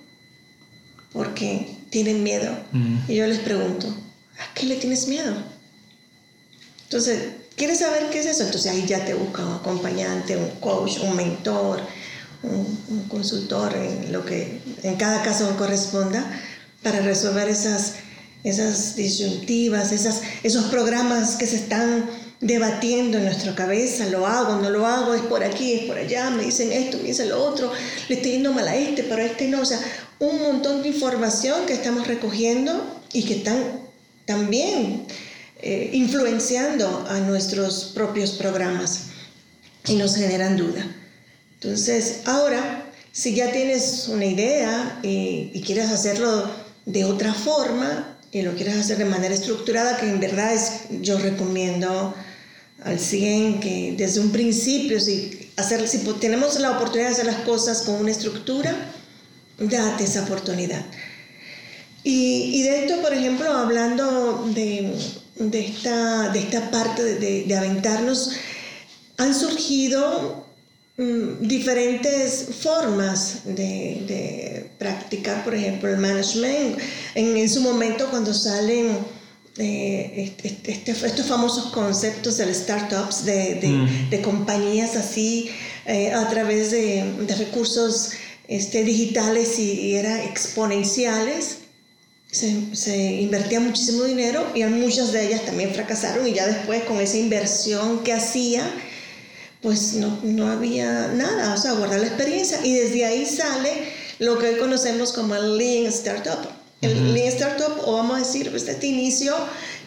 porque 1.12 1.76
tienen 1.90 2.24
miedo. 2.24 2.52
Y 3.08 3.16
yo 3.16 3.26
les 3.26 3.40
pregunto, 3.40 3.88
¿a 3.88 4.54
qué 4.54 4.66
le 4.66 4.76
tienes 4.76 5.08
miedo? 5.08 5.34
Entonces, 6.84 7.30
¿quieres 7.56 7.80
saber 7.80 8.10
qué 8.10 8.20
es 8.20 8.26
eso? 8.26 8.44
Entonces 8.44 8.72
ahí 8.72 8.86
ya 8.86 9.06
te 9.06 9.14
busca 9.14 9.46
un 9.46 9.56
acompañante, 9.56 10.38
un 10.38 10.50
coach, 10.60 11.00
un 11.02 11.16
mentor, 11.16 11.82
un, 12.44 12.78
un 12.90 13.08
consultor 13.08 13.76
en 13.76 14.12
lo 14.12 14.26
que 14.26 14.62
en 14.84 14.96
cada 14.96 15.24
caso 15.24 15.56
corresponda 15.58 16.26
para 16.84 17.00
resolver 17.02 17.50
esas, 17.50 17.94
esas 18.44 18.96
disyuntivas, 18.96 19.92
esas, 19.92 20.22
esos 20.44 20.66
programas 20.66 21.36
que 21.36 21.48
se 21.48 21.56
están 21.56 22.06
debatiendo 22.42 23.18
en 23.18 23.26
nuestra 23.26 23.56
cabeza, 23.56 24.06
lo 24.08 24.28
hago, 24.28 24.62
no 24.62 24.70
lo 24.70 24.86
hago, 24.86 25.16
es 25.16 25.22
por 25.24 25.44
aquí, 25.44 25.74
es 25.74 25.86
por 25.86 25.98
allá, 25.98 26.30
me 26.30 26.44
dicen 26.44 26.72
esto, 26.72 26.98
me 26.98 27.06
dicen 27.06 27.30
lo 27.30 27.44
otro, 27.44 27.72
le 28.08 28.16
estoy 28.16 28.34
yendo 28.34 28.54
mal 28.54 28.68
a 28.68 28.76
este, 28.76 29.04
pero 29.04 29.24
a 29.24 29.26
este 29.26 29.48
no, 29.48 29.62
o 29.62 29.66
sea, 29.66 29.80
un 30.20 30.40
montón 30.42 30.84
de 30.84 30.90
información 30.90 31.66
que 31.66 31.74
estamos 31.74 32.08
recogiendo 32.08 33.02
y 33.14 33.24
que 33.24 33.38
están 33.38 33.58
también 34.26 35.08
eh, 35.62 35.90
influenciando 35.94 37.06
a 37.10 37.20
nuestros 37.20 37.92
propios 37.96 38.32
programas 38.32 39.06
y 39.88 39.96
nos 39.96 40.16
generan 40.16 40.58
duda. 40.58 40.86
Entonces, 41.56 42.22
ahora, 42.26 42.92
si 43.12 43.34
ya 43.34 43.52
tienes 43.52 44.08
una 44.10 44.26
idea 44.26 45.00
y, 45.02 45.52
y 45.54 45.62
quieres 45.62 45.90
hacerlo 45.90 46.50
de 46.86 47.06
otra 47.06 47.34
forma 47.34 48.18
y 48.32 48.42
lo 48.42 48.54
quieres 48.54 48.76
hacer 48.76 48.98
de 48.98 49.06
manera 49.06 49.34
estructurada, 49.34 49.98
que 49.98 50.10
en 50.10 50.20
verdad 50.20 50.54
es, 50.54 51.02
yo 51.02 51.18
recomiendo 51.18 52.14
al 52.84 53.00
100 53.00 53.60
que 53.60 53.96
desde 53.98 54.20
un 54.20 54.32
principio, 54.32 55.00
si, 55.00 55.52
hacer, 55.56 55.88
si 55.88 56.00
tenemos 56.20 56.60
la 56.60 56.72
oportunidad 56.72 57.08
de 57.08 57.14
hacer 57.14 57.26
las 57.26 57.42
cosas 57.42 57.84
con 57.84 57.96
una 57.96 58.12
estructura, 58.12 58.76
date 59.58 60.04
esa 60.04 60.24
oportunidad. 60.24 60.86
Y, 62.04 62.60
y 62.60 62.64
de 62.64 62.84
esto, 62.84 63.02
por 63.02 63.14
ejemplo, 63.14 63.52
hablando 63.52 64.46
de, 64.54 64.94
de, 65.52 65.66
esta, 65.66 66.30
de 66.30 66.40
esta 66.40 66.72
parte 66.72 67.04
de, 67.04 67.44
de 67.44 67.56
aventarnos, 67.56 68.32
han 69.18 69.34
surgido 69.34 70.46
Mm, 70.98 71.46
diferentes 71.46 72.48
formas 72.62 73.42
de, 73.44 74.06
de, 74.08 74.72
practicar, 74.78 75.44
por 75.44 75.54
ejemplo, 75.54 75.90
el 75.90 75.98
management. 75.98 76.80
En, 77.16 77.36
en 77.36 77.50
su 77.50 77.60
momento, 77.60 78.10
cuando 78.10 78.34
salen 78.34 79.00
eh, 79.58 80.34
este, 80.38 80.72
este, 80.72 80.92
estos 80.92 81.26
famosos 81.26 81.74
conceptos 81.74 82.38
de 82.38 82.54
startups, 82.54 83.26
de, 83.26 83.56
de, 83.56 83.68
mm. 83.68 84.10
de 84.10 84.22
compañías 84.22 84.96
así, 84.96 85.50
eh, 85.86 86.14
a 86.14 86.30
través 86.30 86.72
de, 86.72 87.04
recursos 87.38 88.12
este, 88.48 88.86
digitales 88.86 89.60
y, 89.60 89.72
y 89.74 89.96
era 89.96 90.24
exponenciales, 90.24 91.58
se, 92.36 92.76
se, 92.76 92.98
invertía 93.22 93.62
muchísimo 93.62 94.04
dinero 94.04 94.46
y 94.54 94.64
muchas 94.66 95.14
de 95.14 95.26
ellas 95.26 95.46
también 95.46 95.74
fracasaron 95.74 96.28
y 96.28 96.34
ya 96.34 96.46
después 96.46 96.84
con 96.84 97.00
esa 97.00 97.18
inversión 97.18 98.04
que 98.04 98.12
hacía, 98.12 98.70
pues 99.62 99.94
no, 99.94 100.20
no 100.24 100.52
había 100.52 101.08
nada, 101.08 101.54
o 101.54 101.58
sea, 101.58 101.72
guardar 101.74 102.02
la 102.02 102.08
experiencia 102.08 102.60
y 102.64 102.74
desde 102.74 103.06
ahí 103.06 103.26
sale 103.26 103.72
lo 104.20 104.38
que 104.38 104.50
hoy 104.50 104.60
conocemos 104.60 105.14
como 105.14 105.34
el 105.36 105.58
Lean 105.58 105.86
Startup. 105.86 106.50
El 106.82 107.14
Lean 107.14 107.30
Startup, 107.30 107.74
o 107.86 107.94
vamos 107.94 108.18
a 108.18 108.20
decir, 108.20 108.52
pues 108.52 108.68
este 108.68 108.88
inicio 108.88 109.34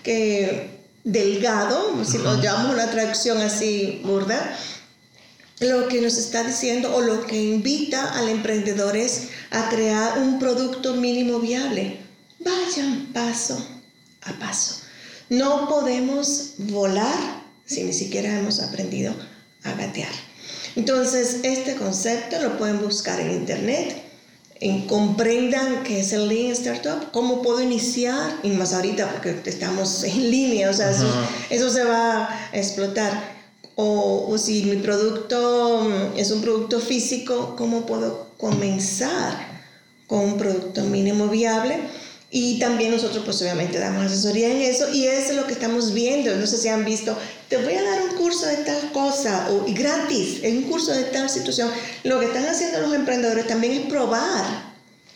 que 0.03 0.71
delgado, 1.05 2.03
si 2.03 2.17
lo 2.17 2.41
llamamos 2.41 2.75
una 2.75 2.91
traducción 2.91 3.43
así 3.43 4.01
burda, 4.05 4.57
lo 5.61 5.89
que 5.89 6.01
nos 6.01 6.17
está 6.17 6.45
diciendo 6.45 6.95
o 6.95 7.03
lo 7.03 7.27
que 7.27 7.43
invita 7.43 8.19
al 8.19 8.31
emprendedor 8.31 8.97
es 8.97 9.29
a 9.51 9.69
crear 9.69 10.19
un 10.19 10.39
producto 10.39 10.95
mínimo 10.95 11.41
viable. 11.41 12.08
Vayan 12.49 13.09
paso 13.13 13.59
a 14.23 14.33
paso. 14.39 14.83
No 15.29 15.69
podemos 15.69 16.55
volar 16.59 17.43
si 17.67 17.83
ni 17.85 17.93
siquiera 17.93 18.39
hemos 18.39 18.61
aprendido 18.61 19.13
a 19.65 19.73
gatear. 19.73 20.13
Entonces, 20.75 21.41
este 21.43 21.75
concepto 21.75 22.41
lo 22.41 22.57
pueden 22.57 22.81
buscar 22.81 23.21
en 23.21 23.33
internet. 23.33 24.03
En, 24.61 24.87
comprendan 24.87 25.83
qué 25.85 26.01
es 26.01 26.13
el 26.13 26.29
Lean 26.29 26.53
Startup, 26.53 27.13
cómo 27.13 27.43
puedo 27.43 27.61
iniciar, 27.61 28.41
y 28.43 28.49
más 28.51 28.73
ahorita 28.73 29.09
porque 29.13 29.41
estamos 29.45 30.03
en 30.03 30.31
línea, 30.31 30.71
o 30.71 30.73
sea, 30.73 30.91
eso, 30.91 31.07
eso, 31.51 31.71
se 31.71 31.85
va 31.85 32.29
a 32.29 32.51
explotar. 32.53 33.39
O, 33.77 34.27
o, 34.29 34.39
si 34.39 34.65
mi 34.65 34.77
producto 34.77 35.85
mm, 35.85 36.19
es 36.19 36.31
un 36.31 36.41
producto 36.41 36.81
físico, 36.81 37.55
cómo 37.57 37.87
puedo 37.87 38.31
comenzar 38.37 39.37
con 40.09 40.21
un 40.21 40.39
producto 40.39 40.83
mínimo 40.85 41.29
viable 41.29 41.79
y 42.31 42.59
también 42.59 42.91
nosotros 42.91 43.25
pues 43.25 43.41
obviamente 43.41 43.79
damos 43.79 44.05
asesoría 44.05 44.51
en 44.51 44.61
eso 44.61 44.93
y 44.93 45.07
eso 45.07 45.31
es 45.31 45.37
lo 45.37 45.47
que 45.47 45.55
estamos 45.55 45.95
viendo. 45.95 46.35
No 46.37 46.47
sé 46.47 46.59
si 46.59 46.69
han 46.69 46.85
visto, 46.85 47.17
te 47.49 47.57
voy 47.57 47.73
a 47.75 47.83
dar 47.83 48.03
un 48.03 48.17
curso 48.17 48.47
de 48.47 48.57
tal 48.59 48.93
cosa 48.93 49.49
o 49.51 49.67
y 49.67 49.73
gratis, 49.73 50.41
en 50.43 50.59
un 50.59 50.63
curso 50.65 50.93
de 50.93 51.05
tal 51.05 51.31
situación. 51.31 51.71
Lo 52.05 52.21
que 52.21 52.27
están 52.27 52.45
haciendo 52.47 52.81
los 52.81 52.95
emprendedores 52.95 53.47
también 53.47 53.73
es 53.73 53.87
probar 53.87 54.45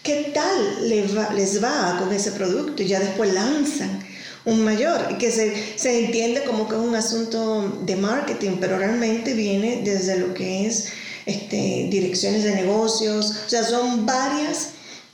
qué 0.02 0.32
tal 0.34 0.88
les 0.88 1.16
va, 1.16 1.32
les 1.34 1.62
va 1.62 1.98
con 1.98 2.12
ese 2.12 2.32
producto 2.32 2.82
y 2.82 2.88
ya 2.88 2.98
después 2.98 3.32
lanzan 3.32 4.02
un 4.44 4.64
mayor, 4.64 5.18
que 5.18 5.30
se, 5.30 5.78
se 5.78 6.06
entiende 6.06 6.42
como 6.42 6.68
que 6.68 6.74
es 6.74 6.80
un 6.80 6.96
asunto 6.96 7.80
de 7.84 7.94
marketing, 7.94 8.56
pero 8.60 8.76
realmente 8.76 9.34
viene 9.34 9.82
desde 9.84 10.18
lo 10.18 10.34
que 10.34 10.66
es 10.66 10.88
este, 11.26 11.86
direcciones 11.88 12.42
de 12.42 12.56
negocios, 12.56 13.32
o 13.46 13.48
sea, 13.48 13.62
son 13.62 14.04
varias 14.04 14.70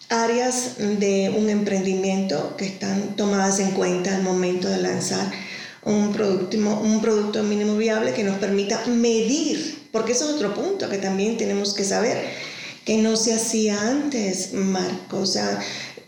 áreas 0.09 0.77
de 0.79 1.33
un 1.37 1.51
emprendimiento 1.51 2.57
que 2.57 2.67
están 2.67 3.17
tomadas 3.17 3.61
en 3.61 3.73
cuenta 3.73 4.17
al 4.17 4.23
momento 4.23 4.69
de 4.69 4.79
lanzar 4.79 5.31
un 5.85 6.13
producto, 6.13 6.57
un 6.57 7.01
producto 7.01 7.43
mínimo 7.43 7.77
viable 7.77 8.15
que 8.15 8.25
nos 8.25 8.39
permita 8.39 8.85
medir, 8.87 9.89
porque 9.93 10.13
eso 10.13 10.29
es 10.29 10.35
otro 10.37 10.55
punto 10.55 10.89
que 10.89 10.99
también 10.99 11.37
tenemos 11.37 11.75
que 11.75 11.85
saber, 11.85 12.19
que 12.85 12.99
no 12.99 13.17
se 13.17 13.35
hacía 13.35 13.81
antes, 13.81 14.53
Marco. 14.53 15.19
O 15.19 15.27
sea, 15.27 15.61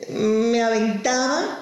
me 0.09 0.63
aventaba 0.63 1.61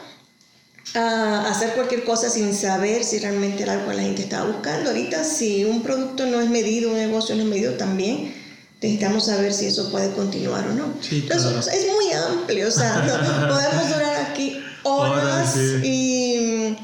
a 0.95 1.51
hacer 1.51 1.75
cualquier 1.75 2.05
cosa 2.05 2.31
sin 2.31 2.55
saber 2.55 3.05
si 3.05 3.19
realmente 3.19 3.63
era 3.63 3.75
algo 3.75 3.91
que 3.91 3.97
la 3.97 4.03
gente 4.03 4.23
estaba 4.23 4.51
buscando. 4.51 4.91
Ahorita, 4.91 5.25
si 5.25 5.65
un 5.65 5.83
producto 5.83 6.27
no 6.27 6.41
es 6.41 6.49
medido, 6.49 6.91
un 6.91 6.97
negocio 6.97 7.35
no 7.35 7.43
es 7.43 7.49
medido, 7.49 7.75
también 7.75 8.33
necesitamos 8.81 9.27
saber 9.27 9.53
si 9.53 9.67
eso 9.67 9.91
puede 9.91 10.13
continuar 10.13 10.67
o 10.69 10.75
no. 10.75 10.95
Entonces, 11.11 11.75
es 11.75 11.87
muy 11.93 12.13
amplio, 12.13 12.69
o 12.69 12.71
sea, 12.71 13.03
podemos 13.49 13.89
durar 13.89 14.31
aquí 14.31 14.63
horas 14.85 15.57
y 15.57 16.77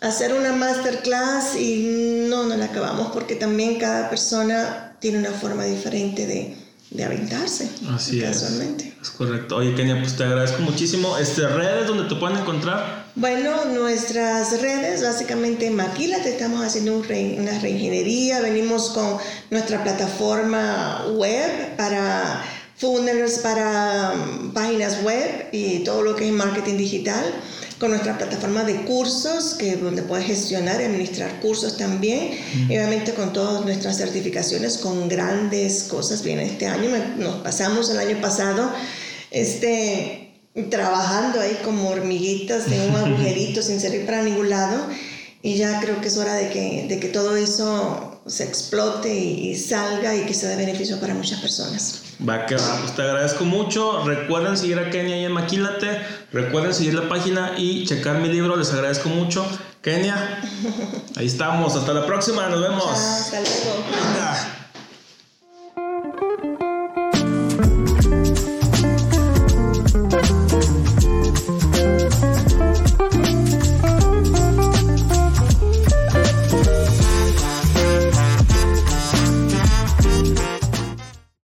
hacer 0.00 0.32
una 0.32 0.52
masterclass 0.52 1.56
y 1.56 2.26
no, 2.28 2.44
no 2.44 2.56
la 2.56 2.66
acabamos 2.66 3.10
porque 3.12 3.34
también 3.34 3.78
cada 3.78 4.08
persona 4.08 4.96
tiene 5.00 5.18
una 5.18 5.32
forma 5.32 5.64
diferente 5.64 6.26
de, 6.26 6.56
de 6.90 7.04
aventarse. 7.04 7.70
Así 7.94 8.22
es. 8.22 8.42
Es 9.00 9.10
correcto. 9.10 9.56
Oye, 9.56 9.74
Kenia, 9.74 10.00
pues 10.00 10.16
te 10.16 10.24
agradezco 10.24 10.62
muchísimo. 10.62 11.18
Este, 11.18 11.46
¿Redes 11.46 11.86
donde 11.86 12.04
te 12.04 12.14
pueden 12.16 12.38
encontrar? 12.38 13.06
Bueno, 13.14 13.64
nuestras 13.66 14.60
redes, 14.60 15.02
básicamente 15.02 15.70
Maquilate, 15.70 16.30
estamos 16.30 16.64
haciendo 16.64 16.98
una 16.98 17.58
reingeniería, 17.58 18.40
venimos 18.40 18.90
con 18.90 19.18
nuestra 19.50 19.82
plataforma 19.82 21.04
web 21.16 21.76
para 21.76 22.44
funnels, 22.76 23.40
para 23.40 24.12
um, 24.12 24.52
páginas 24.52 25.02
web 25.02 25.48
y 25.52 25.80
todo 25.80 26.02
lo 26.02 26.14
que 26.14 26.28
es 26.28 26.32
marketing 26.32 26.76
digital 26.76 27.24
con 27.78 27.90
nuestra 27.90 28.18
plataforma 28.18 28.64
de 28.64 28.82
cursos, 28.82 29.54
que 29.54 29.76
donde 29.76 30.02
puedes 30.02 30.26
gestionar 30.26 30.80
y 30.80 30.84
administrar 30.84 31.40
cursos 31.40 31.76
también, 31.76 32.30
y 32.68 32.76
obviamente 32.76 33.14
con 33.14 33.32
todas 33.32 33.64
nuestras 33.64 33.96
certificaciones, 33.96 34.78
con 34.78 35.08
grandes 35.08 35.84
cosas. 35.84 36.22
Bien, 36.22 36.40
este 36.40 36.66
año 36.66 36.90
nos 37.16 37.36
pasamos 37.36 37.90
el 37.90 37.98
año 37.98 38.20
pasado 38.20 38.72
este, 39.30 40.32
trabajando 40.70 41.40
ahí 41.40 41.58
como 41.64 41.88
hormiguitas 41.90 42.66
en 42.70 42.90
un 42.90 42.96
agujerito 43.04 43.62
sin 43.62 43.80
servir 43.80 44.06
para 44.06 44.22
ningún 44.22 44.50
lado, 44.50 44.86
y 45.48 45.56
ya 45.56 45.80
creo 45.80 45.98
que 46.00 46.08
es 46.08 46.18
hora 46.18 46.34
de 46.34 46.50
que, 46.50 46.86
de 46.88 47.00
que 47.00 47.08
todo 47.08 47.34
eso 47.34 48.20
se 48.26 48.44
explote 48.44 49.14
y, 49.14 49.48
y 49.50 49.56
salga 49.56 50.14
y 50.14 50.26
que 50.26 50.34
sea 50.34 50.50
de 50.50 50.56
beneficio 50.56 51.00
para 51.00 51.14
muchas 51.14 51.40
personas. 51.40 52.02
Va 52.28 52.44
que 52.44 52.56
va, 52.56 52.80
pues 52.80 52.94
te 52.94 53.02
agradezco 53.02 53.44
mucho. 53.44 54.04
Recuerden 54.04 54.58
seguir 54.58 54.78
a 54.78 54.90
Kenia 54.90 55.16
y 55.16 55.24
en 55.24 55.32
Maquílate. 55.32 56.02
Recuerden 56.32 56.74
seguir 56.74 56.94
la 56.94 57.08
página 57.08 57.54
y 57.56 57.86
checar 57.86 58.18
mi 58.18 58.28
libro. 58.28 58.56
Les 58.56 58.70
agradezco 58.72 59.08
mucho. 59.08 59.46
Kenia, 59.80 60.42
ahí 61.16 61.26
estamos. 61.26 61.76
Hasta 61.76 61.94
la 61.94 62.04
próxima. 62.04 62.46
Nos 62.48 62.60
vemos. 62.60 62.84
hasta 62.84 63.40
luego. 63.40 64.57